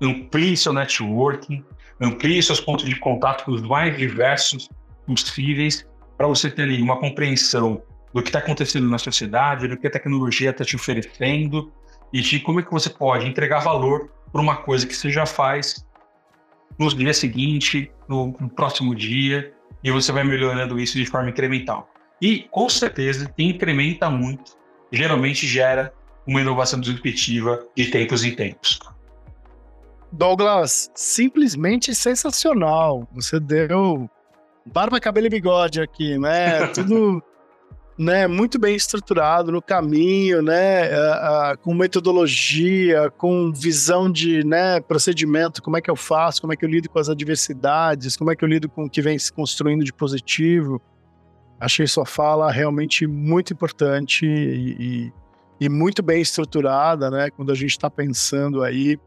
amplie 0.01 0.57
seu 0.57 0.73
networking, 0.73 1.65
amplie 2.01 2.41
seus 2.41 2.61
pontos 2.61 2.85
de 2.85 2.95
contato 3.01 3.47
com 3.47 3.51
os 3.51 3.63
mais 3.63 3.97
diversos 3.97 4.71
possíveis 5.09 5.85
para 6.17 6.29
você 6.29 6.49
ter 6.49 6.63
ali 6.63 6.81
uma 6.81 7.01
compreensão 7.01 7.83
do 8.15 8.23
que 8.23 8.29
está 8.29 8.39
acontecendo 8.39 8.89
na 8.89 8.99
sociedade, 8.99 9.67
do 9.67 9.77
que 9.77 9.89
a 9.89 9.91
tecnologia 9.91 10.51
está 10.51 10.65
te 10.65 10.77
oferecendo 10.77 11.73
e 12.13 12.21
de 12.21 12.41
como 12.41 12.61
é 12.61 12.63
que 12.63 12.71
você 12.71 12.91
pode 12.91 13.27
entregar 13.27 13.61
valor 13.61 14.11
para 14.31 14.41
uma 14.41 14.57
coisa 14.57 14.87
que 14.87 14.95
você 14.95 15.11
já 15.11 15.27
faz 15.27 15.87
no 16.79 16.89
dia 16.89 17.15
seguinte, 17.15 17.91
no, 18.09 18.35
no 18.39 18.49
próximo 18.49 18.95
dia, 18.95 19.53
e 19.85 19.91
você 19.91 20.13
vai 20.13 20.25
melhorando 20.25 20.79
isso 20.79 20.97
de 20.97 21.07
forma 21.07 21.31
incremental. 21.31 21.89
E, 22.21 22.47
com 22.51 22.69
certeza, 22.69 23.33
quem 23.37 23.51
incrementa 23.51 24.09
muito, 24.09 24.57
geralmente 24.91 25.47
gera 25.47 25.93
uma 26.27 26.41
inovação 26.41 26.81
disruptiva 26.81 27.67
de 27.77 27.87
tempos 27.91 28.25
em 28.25 28.35
tempos. 28.35 28.79
Douglas, 30.13 30.91
simplesmente 30.95 31.95
sensacional. 31.95 33.09
Você 33.13 33.41
deu 33.41 34.09
barba, 34.65 35.01
cabelo 35.01 35.27
e 35.27 35.31
bigode 35.31 35.81
aqui, 35.81 36.19
né? 36.19 36.67
Tudo 36.75 37.23
né, 37.99 38.27
muito 38.27 38.59
bem 38.59 38.75
estruturado 38.75 39.53
no 39.53 39.61
caminho, 39.61 40.43
né, 40.43 40.89
uh, 40.89 41.59
com 41.59 41.75
metodologia, 41.75 43.11
com 43.11 43.53
visão 43.53 44.11
de 44.11 44.45
né, 44.45 44.81
procedimento, 44.81 45.63
como 45.63 45.77
é 45.77 45.81
que 45.81 45.91
eu 45.91 45.97
faço, 45.97 46.41
como 46.41 46.53
é 46.53 46.57
que 46.57 46.65
eu 46.65 46.69
lido 46.69 46.89
com 46.89 46.99
as 46.99 47.09
adversidades, 47.09 48.17
como 48.17 48.31
é 48.31 48.37
que 48.37 48.45
eu 48.45 48.49
lido 48.49 48.69
com 48.69 48.85
o 48.85 48.91
que 48.91 49.03
vem 49.03 49.19
se 49.19 49.33
construindo 49.33 49.85
de 49.85 49.93
positivo. 49.93 50.81
Achei 51.61 51.87
sua 51.87 52.07
fala 52.07 52.51
realmente 52.51 53.07
muito 53.07 53.53
importante 53.53 54.27
e, 54.27 54.77
e, 54.81 55.13
e 55.61 55.69
muito 55.69 56.03
bem 56.03 56.21
estruturada, 56.21 57.11
né, 57.11 57.31
quando 57.31 57.53
a 57.53 57.55
gente 57.55 57.71
está 57.71 57.91
pensando 57.91 58.63
aí 58.63 58.99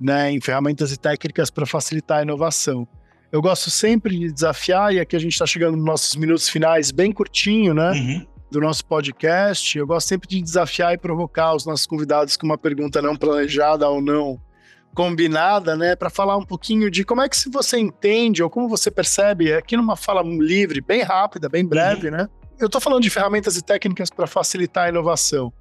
né, 0.00 0.30
em 0.30 0.40
ferramentas 0.40 0.92
e 0.92 0.98
técnicas 0.98 1.50
para 1.50 1.66
facilitar 1.66 2.18
a 2.18 2.22
inovação. 2.22 2.86
Eu 3.32 3.40
gosto 3.40 3.70
sempre 3.70 4.18
de 4.18 4.32
desafiar, 4.32 4.92
e 4.92 4.98
aqui 4.98 5.14
a 5.14 5.18
gente 5.18 5.32
está 5.32 5.46
chegando 5.46 5.76
nos 5.76 5.84
nossos 5.84 6.16
minutos 6.16 6.48
finais, 6.48 6.90
bem 6.90 7.12
curtinho, 7.12 7.72
né? 7.72 7.92
Uhum. 7.92 8.26
Do 8.50 8.60
nosso 8.60 8.84
podcast. 8.84 9.78
Eu 9.78 9.86
gosto 9.86 10.08
sempre 10.08 10.28
de 10.28 10.42
desafiar 10.42 10.94
e 10.94 10.98
provocar 10.98 11.54
os 11.54 11.64
nossos 11.64 11.86
convidados 11.86 12.36
com 12.36 12.44
uma 12.44 12.58
pergunta 12.58 13.00
não 13.00 13.14
planejada 13.14 13.88
ou 13.88 14.02
não 14.02 14.40
combinada, 14.92 15.76
né? 15.76 15.94
Para 15.94 16.10
falar 16.10 16.36
um 16.36 16.44
pouquinho 16.44 16.90
de 16.90 17.04
como 17.04 17.20
é 17.20 17.28
que 17.28 17.36
se 17.36 17.48
você 17.48 17.78
entende 17.78 18.42
ou 18.42 18.50
como 18.50 18.68
você 18.68 18.90
percebe, 18.90 19.52
aqui 19.52 19.76
numa 19.76 19.94
fala 19.94 20.22
livre, 20.22 20.80
bem 20.80 21.02
rápida, 21.02 21.48
bem 21.48 21.64
breve, 21.64 22.08
uhum. 22.08 22.16
né? 22.16 22.28
Eu 22.58 22.66
estou 22.66 22.80
falando 22.80 23.02
de 23.02 23.10
ferramentas 23.10 23.56
e 23.56 23.62
técnicas 23.62 24.10
para 24.10 24.26
facilitar 24.26 24.86
a 24.86 24.88
inovação. 24.88 25.52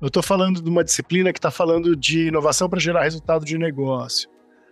Eu 0.00 0.06
estou 0.06 0.22
falando 0.22 0.62
de 0.62 0.70
uma 0.70 0.84
disciplina 0.84 1.32
que 1.32 1.38
está 1.40 1.50
falando 1.50 1.96
de 1.96 2.28
inovação 2.28 2.68
para 2.70 2.78
gerar 2.78 3.02
resultado 3.02 3.44
de 3.44 3.58
negócio. 3.58 4.30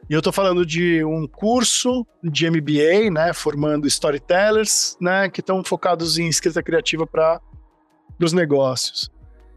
E 0.09 0.12
eu 0.12 0.18
estou 0.18 0.32
falando 0.32 0.64
de 0.64 1.04
um 1.04 1.26
curso 1.26 2.07
de 2.22 2.48
MBA, 2.48 3.11
né, 3.11 3.32
formando 3.32 3.88
storytellers, 3.88 4.96
né, 5.00 5.28
que 5.28 5.40
estão 5.40 5.64
focados 5.64 6.16
em 6.16 6.28
escrita 6.28 6.62
criativa 6.62 7.04
para 7.07 7.40
os 8.20 8.32
negócios. 8.32 9.11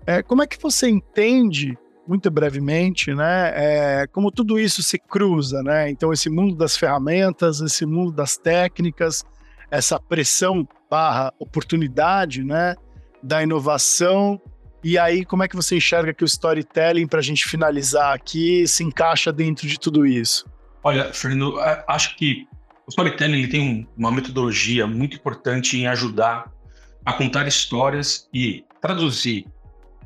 É, 0.08 0.24
como 0.24 0.42
é 0.42 0.48
que 0.48 0.60
você 0.60 0.90
entende, 0.90 1.78
muito 2.08 2.32
brevemente, 2.32 3.14
né, 3.14 3.52
é, 3.54 4.08
como 4.08 4.32
tudo 4.32 4.60
isso 4.60 4.82
se 4.82 4.98
cruza, 4.98 5.62
né? 5.62 5.92
Então 5.92 6.12
esse 6.12 6.32
mundo 6.32 6.56
das 6.56 6.76
ferramentas, 6.76 7.62
esse 7.62 7.86
mundo 7.86 8.12
das 8.12 8.36
técnicas, 8.36 9.24
essa 9.70 10.00
pressão 10.00 10.68
barra 10.90 11.32
oportunidade, 11.38 12.44
né, 12.44 12.76
da 13.22 13.44
inovação 13.44 14.42
e 14.84 14.98
aí, 14.98 15.26
como 15.26 15.44
é 15.44 15.48
que 15.48 15.56
você 15.56 15.78
enxerga 15.78 16.14
que 16.14 16.24
o 16.24 16.26
storytelling, 16.26 17.08
para 17.08 17.20
a 17.20 17.24
gente 17.24 17.48
finalizar 17.48 18.14
aqui, 18.14 18.68
se 18.68 18.84
encaixa 18.84 19.32
dentro 19.32 19.68
de 19.68 19.80
tudo 19.80 20.06
isso? 20.06 20.46
Olha, 20.84 21.14
Fernando, 21.14 21.60
acho 21.88 22.16
que 22.16 22.48
o 22.88 22.90
storytelling 22.90 23.48
tem 23.48 23.88
uma 23.98 24.12
metodologia 24.12 24.88
muito 24.88 25.18
importante 25.18 25.78
em 25.78 25.88
ajudar 25.88 26.52
a 27.06 27.14
contar 27.14 27.48
histórias 27.48 28.30
e 28.34 28.64
traduzir 28.82 29.46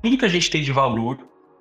tudo 0.01 0.17
que 0.17 0.25
a 0.25 0.29
gente 0.29 0.49
tem 0.49 0.63
de 0.63 0.71
valor 0.71 1.17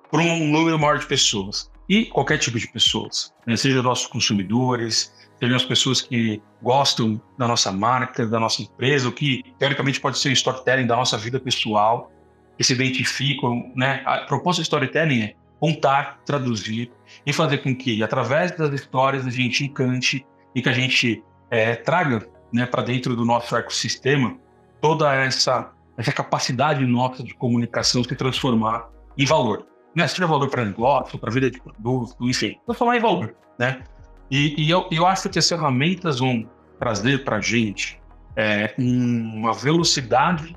para 0.09 0.21
um 0.21 0.47
número 0.47 0.77
maior 0.79 0.97
de 0.97 1.05
pessoas 1.05 1.71
e 1.87 2.05
qualquer 2.05 2.37
tipo 2.37 2.57
de 2.57 2.67
pessoas, 2.67 3.33
né? 3.45 3.55
seja 3.55 3.81
nossos 3.81 4.07
consumidores, 4.07 5.13
sejam 5.39 5.55
as 5.55 5.65
pessoas 5.65 6.01
que 6.01 6.41
gostam 6.61 7.21
da 7.37 7.47
nossa 7.47 7.71
marca, 7.71 8.25
da 8.25 8.39
nossa 8.39 8.61
empresa, 8.61 9.07
o 9.09 9.11
que 9.11 9.43
teoricamente 9.59 9.99
pode 9.99 10.17
ser 10.17 10.29
o 10.29 10.31
storytelling 10.31 10.87
da 10.87 10.95
nossa 10.95 11.17
vida 11.17 11.39
pessoal 11.39 12.11
que 12.57 12.63
se 12.63 12.73
identificam, 12.73 13.71
né? 13.75 14.01
A 14.05 14.19
proposta 14.19 14.61
do 14.61 14.63
storytelling 14.63 15.21
é 15.21 15.33
contar, 15.59 16.19
traduzir 16.25 16.91
e 17.25 17.31
fazer 17.31 17.59
com 17.59 17.75
que, 17.75 18.03
através 18.03 18.51
das 18.51 18.73
histórias, 18.73 19.25
a 19.25 19.29
gente 19.29 19.63
encante 19.63 20.25
e 20.53 20.61
que 20.61 20.69
a 20.69 20.73
gente 20.73 21.23
é, 21.49 21.75
traga 21.75 22.27
né, 22.51 22.65
para 22.65 22.83
dentro 22.83 23.15
do 23.15 23.23
nosso 23.25 23.55
ecossistema 23.55 24.37
toda 24.81 25.13
essa, 25.15 25.71
essa 25.97 26.11
capacidade 26.11 26.85
nossa 26.85 27.23
de 27.23 27.33
comunicação 27.33 28.03
se 28.03 28.15
transformar 28.15 28.89
em 29.17 29.25
valor. 29.25 29.65
Né? 29.95 30.07
Seja 30.07 30.27
valor 30.27 30.49
para 30.49 30.65
negócio, 30.65 31.17
para 31.17 31.31
vida 31.31 31.49
de 31.49 31.61
produto, 31.61 32.17
enfim, 32.21 32.57
transformar 32.65 32.97
em 32.97 32.99
valor. 32.99 33.35
Né? 33.57 33.81
E, 34.29 34.65
e 34.65 34.69
eu, 34.69 34.87
eu 34.91 35.07
acho 35.07 35.29
que 35.29 35.39
as 35.39 35.47
ferramentas 35.47 36.19
vão 36.19 36.45
trazer 36.79 37.23
para 37.23 37.37
a 37.37 37.41
gente 37.41 38.01
é, 38.35 38.73
uma 38.77 39.53
velocidade 39.53 40.55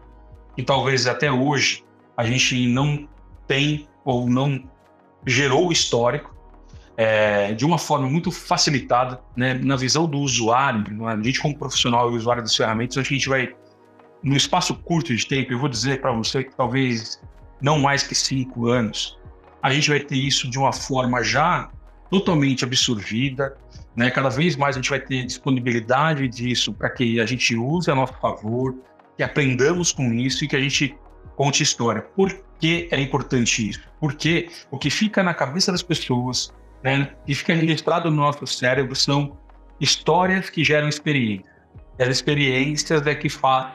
que 0.57 0.63
talvez 0.63 1.07
até 1.07 1.31
hoje 1.31 1.85
a 2.17 2.25
gente 2.25 2.67
não 2.69 3.09
tem 3.47 3.87
ou 4.05 4.29
não 4.29 4.63
gerou 5.27 5.69
o 5.69 5.73
histórico 5.73 6.35
é, 6.97 7.53
de 7.53 7.65
uma 7.65 7.79
forma 7.79 8.09
muito 8.09 8.31
facilitada, 8.31 9.21
né, 9.37 9.55
na 9.55 9.77
visão 9.77 10.07
do 10.07 10.19
usuário, 10.19 10.85
né, 10.91 11.13
a 11.13 11.23
gente 11.23 11.41
como 11.41 11.57
profissional 11.57 12.11
e 12.11 12.17
usuário 12.17 12.43
das 12.43 12.57
ferramentas, 12.57 12.97
acho 12.97 13.09
que 13.09 13.15
a 13.15 13.19
gente 13.19 13.29
vai, 13.29 13.55
num 14.23 14.37
espaço 14.37 14.75
curto 14.75 15.15
de 15.15 15.27
tempo, 15.27 15.53
eu 15.53 15.59
vou 15.59 15.69
dizer 15.69 16.01
para 16.01 16.13
você 16.13 16.43
que 16.43 16.57
talvez 16.57 17.21
não 17.61 17.79
mais 17.79 18.03
que 18.03 18.15
cinco 18.15 18.69
anos, 18.69 19.19
a 19.63 19.71
gente 19.73 19.91
vai 19.91 20.01
ter 20.01 20.17
isso 20.17 20.49
de 20.49 20.59
uma 20.59 20.73
forma 20.73 21.23
já 21.23 21.71
totalmente 22.11 22.65
absorvida, 22.65 23.57
né? 23.95 24.11
Cada 24.11 24.29
vez 24.29 24.57
mais 24.57 24.77
a 24.77 24.79
gente 24.79 24.91
vai 24.91 25.01
ter 25.01 25.25
disponibilidade 25.25 26.29
disso 26.29 26.73
para 26.73 26.91
que 26.91 27.19
a 27.21 27.27
gente 27.27 27.57
use 27.57 27.91
a 27.91 27.95
nosso 27.95 28.15
favor, 28.21 28.75
que 29.17 29.23
aprendamos 29.23 29.91
com 29.91 30.13
isso 30.13 30.45
e 30.45 30.49
que 30.49 30.55
a 30.55 30.61
gente 30.61 30.97
conte 31.37 31.63
história. 31.63 32.03
Por 32.03 32.35
que 32.59 32.89
é 32.91 33.01
importante 33.01 33.69
isso? 33.69 33.81
Porque 34.01 34.49
o 34.71 34.79
que 34.79 34.91
fica 34.91 35.23
na 35.23 35.35
cabeça 35.35 35.71
das 35.71 35.83
pessoas, 35.83 36.53
né, 36.83 37.11
e 37.27 37.35
fica 37.35 37.55
registrado 37.55 38.11
no 38.11 38.17
nosso 38.17 38.47
cérebro 38.47 38.97
são 38.97 39.37
histórias 39.81 40.51
que 40.51 40.65
geram 40.65 40.89
experiência. 40.89 41.55
E 41.99 42.03
as 42.03 42.09
experiências 42.09 43.07
é 43.07 43.15
que 43.15 43.29
faz 43.29 43.75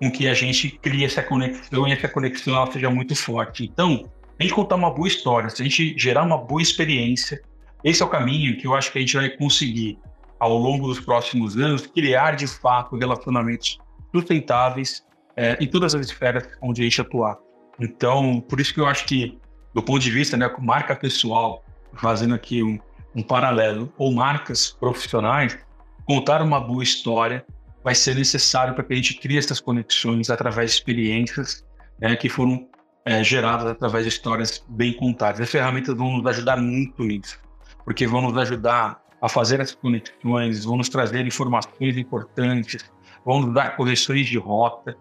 com 0.00 0.10
que 0.10 0.28
a 0.28 0.34
gente 0.34 0.70
crie 0.70 1.04
essa 1.04 1.22
conexão 1.22 1.86
e 1.86 1.92
essa 1.92 2.08
conexão 2.08 2.70
seja 2.72 2.88
muito 2.88 3.14
forte. 3.14 3.64
Então, 3.64 4.10
a 4.38 4.42
gente 4.42 4.54
contar 4.54 4.76
uma 4.76 4.90
boa 4.90 5.06
história, 5.06 5.50
se 5.50 5.60
a 5.60 5.64
gente 5.64 5.94
gerar 5.98 6.22
uma 6.22 6.38
boa 6.38 6.62
experiência, 6.62 7.42
esse 7.84 8.02
é 8.02 8.06
o 8.06 8.08
caminho 8.08 8.56
que 8.56 8.66
eu 8.66 8.74
acho 8.74 8.90
que 8.90 8.98
a 8.98 9.00
gente 9.00 9.16
vai 9.16 9.28
conseguir, 9.28 9.98
ao 10.38 10.56
longo 10.56 10.86
dos 10.86 11.00
próximos 11.00 11.56
anos, 11.56 11.86
criar 11.86 12.36
de 12.36 12.46
fato 12.46 12.96
relacionamentos 12.96 13.78
sustentáveis 14.14 15.04
é, 15.40 15.56
em 15.58 15.66
todas 15.66 15.94
as 15.94 16.04
esferas 16.04 16.46
onde 16.60 16.82
a 16.82 16.84
gente 16.84 17.00
atuar. 17.00 17.38
Então, 17.80 18.42
por 18.46 18.60
isso 18.60 18.74
que 18.74 18.80
eu 18.80 18.86
acho 18.86 19.06
que, 19.06 19.38
do 19.72 19.82
ponto 19.82 20.00
de 20.00 20.10
vista, 20.10 20.36
né, 20.36 20.54
marca 20.58 20.94
pessoal, 20.94 21.64
fazendo 21.94 22.34
aqui 22.34 22.62
um, 22.62 22.78
um 23.16 23.22
paralelo, 23.22 23.90
ou 23.96 24.12
marcas 24.12 24.70
profissionais, 24.70 25.58
contar 26.04 26.42
uma 26.42 26.60
boa 26.60 26.82
história 26.82 27.42
vai 27.82 27.94
ser 27.94 28.16
necessário 28.16 28.74
para 28.74 28.84
que 28.84 28.92
a 28.92 28.96
gente 28.96 29.14
crie 29.14 29.38
essas 29.38 29.60
conexões 29.60 30.28
através 30.28 30.72
de 30.72 30.76
experiências 30.76 31.64
né, 31.98 32.14
que 32.16 32.28
foram 32.28 32.68
é, 33.06 33.24
geradas 33.24 33.66
através 33.66 34.04
de 34.04 34.10
histórias 34.10 34.62
bem 34.68 34.92
contadas. 34.92 35.40
As 35.40 35.50
ferramentas 35.50 35.96
vão 35.96 36.18
nos 36.18 36.26
ajudar 36.26 36.58
muito 36.58 37.02
nisso. 37.02 37.40
porque 37.82 38.06
vão 38.06 38.20
nos 38.20 38.36
ajudar 38.36 39.02
a 39.22 39.28
fazer 39.28 39.58
as 39.58 39.74
conexões, 39.74 40.66
vão 40.66 40.76
nos 40.76 40.90
trazer 40.90 41.26
informações 41.26 41.96
importantes, 41.96 42.84
vão 43.24 43.40
nos 43.40 43.54
dar 43.54 43.74
correções 43.74 44.26
de 44.26 44.36
rota, 44.36 44.94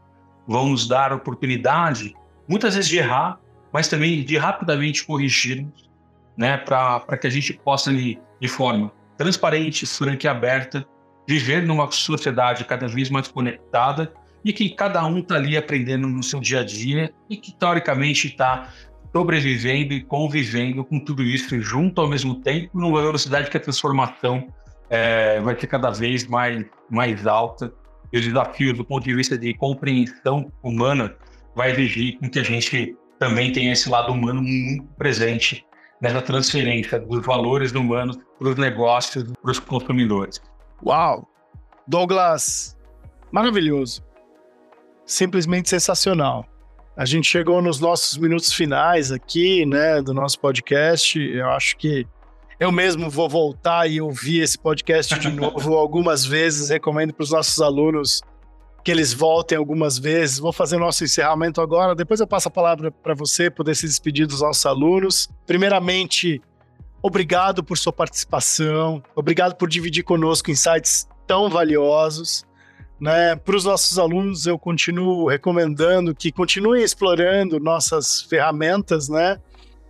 vão 0.49 0.69
nos 0.69 0.87
dar 0.87 1.13
oportunidade, 1.13 2.15
muitas 2.47 2.73
vezes 2.73 2.89
de 2.89 2.97
errar, 2.97 3.39
mas 3.71 3.87
também 3.87 4.23
de 4.23 4.35
rapidamente 4.35 5.05
corrigirmos, 5.05 5.87
né, 6.35 6.57
para 6.57 7.17
que 7.17 7.27
a 7.27 7.29
gente 7.29 7.53
possa, 7.53 7.91
ali, 7.91 8.19
de 8.41 8.47
forma 8.47 8.91
transparente, 9.15 9.85
franca 9.85 10.25
e 10.25 10.29
aberta, 10.29 10.87
viver 11.27 11.61
numa 11.61 11.91
sociedade 11.91 12.65
cada 12.65 12.87
vez 12.87 13.11
mais 13.11 13.27
conectada 13.27 14.11
e 14.43 14.51
que 14.51 14.69
cada 14.69 15.05
um 15.05 15.19
está 15.19 15.35
ali 15.35 15.55
aprendendo 15.55 16.07
no 16.07 16.23
seu 16.23 16.39
dia 16.39 16.61
a 16.61 16.63
dia 16.63 17.13
e 17.29 17.37
que, 17.37 17.53
teoricamente, 17.53 18.27
está 18.27 18.69
sobrevivendo 19.13 19.93
e 19.93 20.01
convivendo 20.01 20.83
com 20.83 20.99
tudo 20.99 21.21
isso 21.21 21.59
junto 21.61 22.01
ao 22.01 22.07
mesmo 22.07 22.35
tempo, 22.35 22.79
numa 22.79 23.01
velocidade 23.01 23.51
que 23.51 23.57
a 23.57 23.59
transformação 23.59 24.47
é, 24.89 25.39
vai 25.41 25.59
ser 25.59 25.67
cada 25.67 25.91
vez 25.91 26.25
mais, 26.25 26.65
mais 26.89 27.27
alta 27.27 27.71
e 28.11 28.17
os 28.17 28.25
desafios 28.25 28.77
do 28.77 28.83
ponto 28.83 29.03
de 29.03 29.13
vista 29.13 29.37
de 29.37 29.53
compreensão 29.53 30.51
humana 30.63 31.15
vai 31.55 31.71
exigir 31.71 32.17
que 32.29 32.39
a 32.39 32.43
gente 32.43 32.95
também 33.19 33.51
tenha 33.51 33.73
esse 33.73 33.89
lado 33.89 34.11
humano 34.11 34.41
muito 34.41 34.83
presente 34.97 35.65
nessa 36.01 36.21
transferência 36.21 36.99
dos 36.99 37.25
valores 37.25 37.71
humanos 37.73 38.17
para 38.37 38.49
os 38.49 38.55
negócios, 38.55 39.25
para 39.41 39.51
os 39.51 39.59
consumidores. 39.59 40.41
Uau! 40.85 41.27
Douglas, 41.87 42.77
maravilhoso. 43.31 44.03
Simplesmente 45.05 45.69
sensacional. 45.69 46.45
A 46.95 47.05
gente 47.05 47.27
chegou 47.27 47.61
nos 47.61 47.79
nossos 47.79 48.17
minutos 48.17 48.53
finais 48.53 49.11
aqui, 49.11 49.65
né, 49.65 50.01
do 50.01 50.13
nosso 50.13 50.39
podcast. 50.39 51.19
Eu 51.19 51.49
acho 51.49 51.77
que 51.77 52.05
eu 52.59 52.73
mesmo 52.73 53.09
vou 53.09 53.29
voltar 53.29 53.89
e 53.89 54.01
ouvir 54.01 54.41
esse 54.41 54.57
podcast 54.57 55.17
de 55.17 55.29
novo 55.29 55.75
algumas 55.75 56.25
vezes. 56.25 56.69
Recomendo 56.69 57.13
para 57.13 57.23
os 57.23 57.31
nossos 57.31 57.61
alunos 57.61 58.21
que 58.83 58.91
eles 58.91 59.13
voltem 59.13 59.57
algumas 59.57 59.97
vezes. 59.97 60.39
Vou 60.39 60.51
fazer 60.51 60.75
o 60.75 60.79
nosso 60.79 61.05
encerramento 61.05 61.61
agora. 61.61 61.95
Depois 61.95 62.19
eu 62.19 62.27
passo 62.27 62.49
a 62.49 62.51
palavra 62.51 62.91
para 62.91 63.13
você 63.13 63.49
poder 63.49 63.75
se 63.75 63.87
despedir 63.87 64.27
dos 64.27 64.41
nossos 64.41 64.65
alunos. 64.65 65.29
Primeiramente, 65.47 66.41
obrigado 67.01 67.63
por 67.63 67.77
sua 67.77 67.93
participação. 67.93 69.01
Obrigado 69.15 69.55
por 69.55 69.69
dividir 69.69 70.03
conosco 70.03 70.51
insights 70.51 71.07
tão 71.25 71.49
valiosos. 71.49 72.43
Né? 72.99 73.37
Para 73.37 73.55
os 73.55 73.63
nossos 73.63 73.97
alunos, 73.97 74.45
eu 74.45 74.59
continuo 74.59 75.29
recomendando 75.29 76.13
que 76.13 76.29
continuem 76.29 76.83
explorando 76.83 77.57
nossas 77.57 78.21
ferramentas, 78.23 79.07
né? 79.07 79.39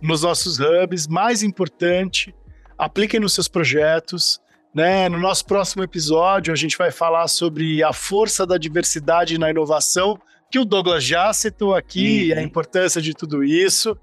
Nos 0.00 0.22
nossos 0.22 0.60
hubs. 0.60 1.08
Mais 1.08 1.42
importante, 1.42 2.32
apliquem 2.80 3.20
nos 3.20 3.34
seus 3.34 3.46
projetos. 3.46 4.40
Né? 4.74 5.08
No 5.08 5.18
nosso 5.18 5.44
próximo 5.44 5.82
episódio, 5.82 6.52
a 6.52 6.56
gente 6.56 6.78
vai 6.78 6.90
falar 6.90 7.28
sobre 7.28 7.82
a 7.82 7.92
força 7.92 8.46
da 8.46 8.56
diversidade 8.56 9.36
na 9.38 9.50
inovação, 9.50 10.18
que 10.50 10.58
o 10.58 10.64
Douglas 10.64 11.04
já 11.04 11.32
citou 11.32 11.74
aqui, 11.74 12.32
uhum. 12.32 12.38
a 12.38 12.42
importância 12.42 13.00
de 13.00 13.12
tudo 13.12 13.44
isso. 13.44 13.96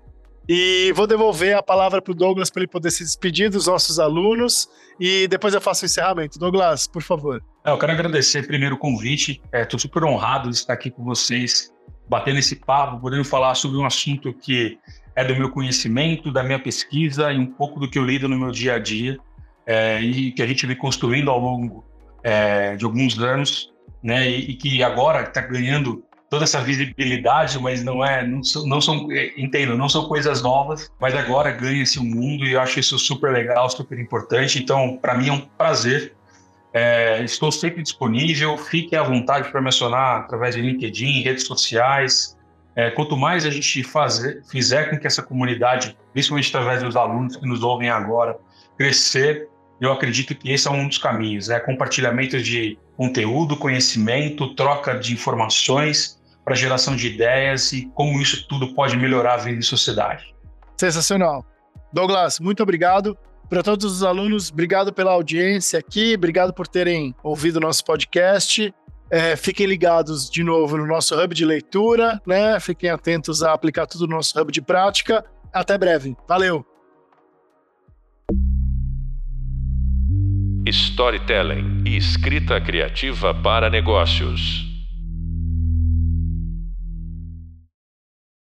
E 0.47 0.93
vou 0.93 1.05
devolver 1.05 1.57
a 1.57 1.63
palavra 1.63 2.01
para 2.01 2.11
o 2.11 2.15
Douglas 2.15 2.49
para 2.49 2.61
ele 2.61 2.71
poder 2.71 2.91
se 2.91 3.03
despedir 3.03 3.49
dos 3.49 3.67
nossos 3.67 3.99
alunos 3.99 4.69
e 4.97 5.27
depois 5.27 5.53
eu 5.53 5.59
faço 5.59 5.83
o 5.83 5.85
encerramento. 5.85 6.39
Douglas, 6.39 6.87
por 6.87 7.01
favor. 7.01 7.43
É, 7.65 7.71
eu 7.71 7.77
quero 7.77 7.91
agradecer 7.91 8.47
primeiro 8.47 8.75
o 8.75 8.77
convite. 8.77 9.41
Estou 9.51 9.77
é, 9.77 9.81
super 9.81 10.05
honrado 10.05 10.49
de 10.49 10.55
estar 10.55 10.71
aqui 10.71 10.89
com 10.89 11.03
vocês, 11.03 11.73
batendo 12.07 12.39
esse 12.39 12.55
papo, 12.55 13.01
podendo 13.01 13.25
falar 13.25 13.55
sobre 13.55 13.77
um 13.77 13.85
assunto 13.85 14.33
que 14.33 14.77
é 15.17 15.23
do 15.23 15.35
meu 15.35 15.49
conhecimento, 15.49 16.31
da 16.31 16.43
minha 16.43 16.59
pesquisa 16.59 17.33
e 17.33 17.39
um 17.39 17.47
pouco 17.47 17.79
do 17.79 17.89
que 17.89 17.97
eu 17.97 18.05
lido 18.05 18.29
no 18.29 18.37
meu 18.37 18.51
dia 18.51 18.75
a 18.75 18.79
dia 18.79 19.17
é, 19.65 19.99
e 19.99 20.31
que 20.31 20.43
a 20.43 20.47
gente 20.47 20.63
vem 20.67 20.75
construindo 20.75 21.31
ao 21.31 21.39
longo 21.39 21.83
é, 22.23 22.75
de 22.75 22.85
alguns 22.85 23.17
anos, 23.17 23.73
né? 24.01 24.29
E, 24.29 24.51
e 24.51 24.53
que 24.53 24.83
agora 24.83 25.23
está 25.23 25.41
ganhando 25.41 26.03
toda 26.29 26.43
essa 26.43 26.61
visibilidade, 26.61 27.57
mas 27.57 27.83
não 27.83 28.05
é, 28.05 28.27
não 28.27 28.43
são, 28.43 28.67
não 28.67 28.79
são, 28.79 29.11
é, 29.11 29.33
entendo, 29.37 29.75
não 29.75 29.89
são 29.89 30.07
coisas 30.07 30.43
novas, 30.43 30.91
mas 31.01 31.15
agora 31.15 31.49
ganha 31.51 31.81
esse 31.81 31.99
mundo 31.99 32.45
e 32.45 32.53
eu 32.53 32.61
acho 32.61 32.79
isso 32.79 32.99
super 32.99 33.31
legal, 33.31 33.67
super 33.71 33.97
importante. 33.99 34.59
Então, 34.61 34.99
para 35.01 35.15
mim 35.15 35.29
é 35.29 35.33
um 35.33 35.41
prazer. 35.41 36.13
É, 36.71 37.23
estou 37.23 37.51
sempre 37.51 37.81
disponível, 37.81 38.55
fiquem 38.55 38.99
à 38.99 39.01
vontade 39.01 39.49
para 39.49 39.59
mencionar 39.59 40.19
através 40.19 40.53
de 40.53 40.61
LinkedIn, 40.61 41.23
redes 41.23 41.47
sociais, 41.47 42.36
é, 42.77 42.91
quanto 42.91 43.17
mais 43.17 43.43
a 43.43 43.49
gente 43.49 43.83
fazer, 43.83 44.43
fizer 44.45 44.91
com 44.91 44.99
que 44.99 45.07
essa 45.07 45.23
comunidade, 45.23 45.97
principalmente 46.13 46.55
através 46.55 46.83
dos 46.83 46.95
alunos 46.95 47.35
que 47.35 47.45
nos 47.47 47.63
ouvem 47.63 47.89
agora, 47.89 48.37
crescer, 48.77 49.49
eu 49.81 49.91
acredito 49.91 50.35
que 50.35 50.51
esse 50.51 50.67
é 50.67 50.71
um 50.71 50.87
dos 50.87 50.99
caminhos, 50.99 51.47
né? 51.47 51.59
Compartilhamento 51.59 52.39
de 52.39 52.77
conteúdo, 52.95 53.57
conhecimento, 53.57 54.53
troca 54.53 54.93
de 54.93 55.11
informações 55.11 56.21
para 56.45 56.53
geração 56.53 56.95
de 56.95 57.07
ideias 57.07 57.73
e 57.73 57.87
como 57.95 58.21
isso 58.21 58.47
tudo 58.47 58.75
pode 58.75 58.95
melhorar 58.95 59.33
a 59.33 59.37
vida 59.37 59.57
em 59.57 59.63
sociedade. 59.63 60.35
Sensacional. 60.79 61.43
Douglas, 61.91 62.39
muito 62.39 62.61
obrigado. 62.61 63.17
Para 63.49 63.63
todos 63.63 63.85
os 63.85 64.03
alunos, 64.03 64.51
obrigado 64.51 64.93
pela 64.93 65.13
audiência 65.13 65.79
aqui, 65.79 66.13
obrigado 66.15 66.53
por 66.53 66.67
terem 66.67 67.15
ouvido 67.23 67.55
o 67.55 67.59
nosso 67.59 67.83
podcast. 67.83 68.71
É, 69.09 69.35
fiquem 69.35 69.65
ligados 69.65 70.29
de 70.29 70.43
novo 70.43 70.77
no 70.77 70.85
nosso 70.85 71.15
hub 71.17 71.33
de 71.33 71.45
leitura, 71.45 72.21
né? 72.25 72.59
Fiquem 72.59 72.89
atentos 72.89 73.41
a 73.41 73.53
aplicar 73.53 73.87
tudo 73.87 74.05
no 74.05 74.17
nosso 74.17 74.39
hub 74.39 74.51
de 74.51 74.61
prática. 74.61 75.23
Até 75.53 75.77
breve. 75.77 76.15
Valeu! 76.27 76.65
Storytelling 80.65 81.83
e 81.85 81.95
escrita 81.95 82.59
criativa 82.59 83.33
para 83.33 83.69
negócios. 83.69 84.66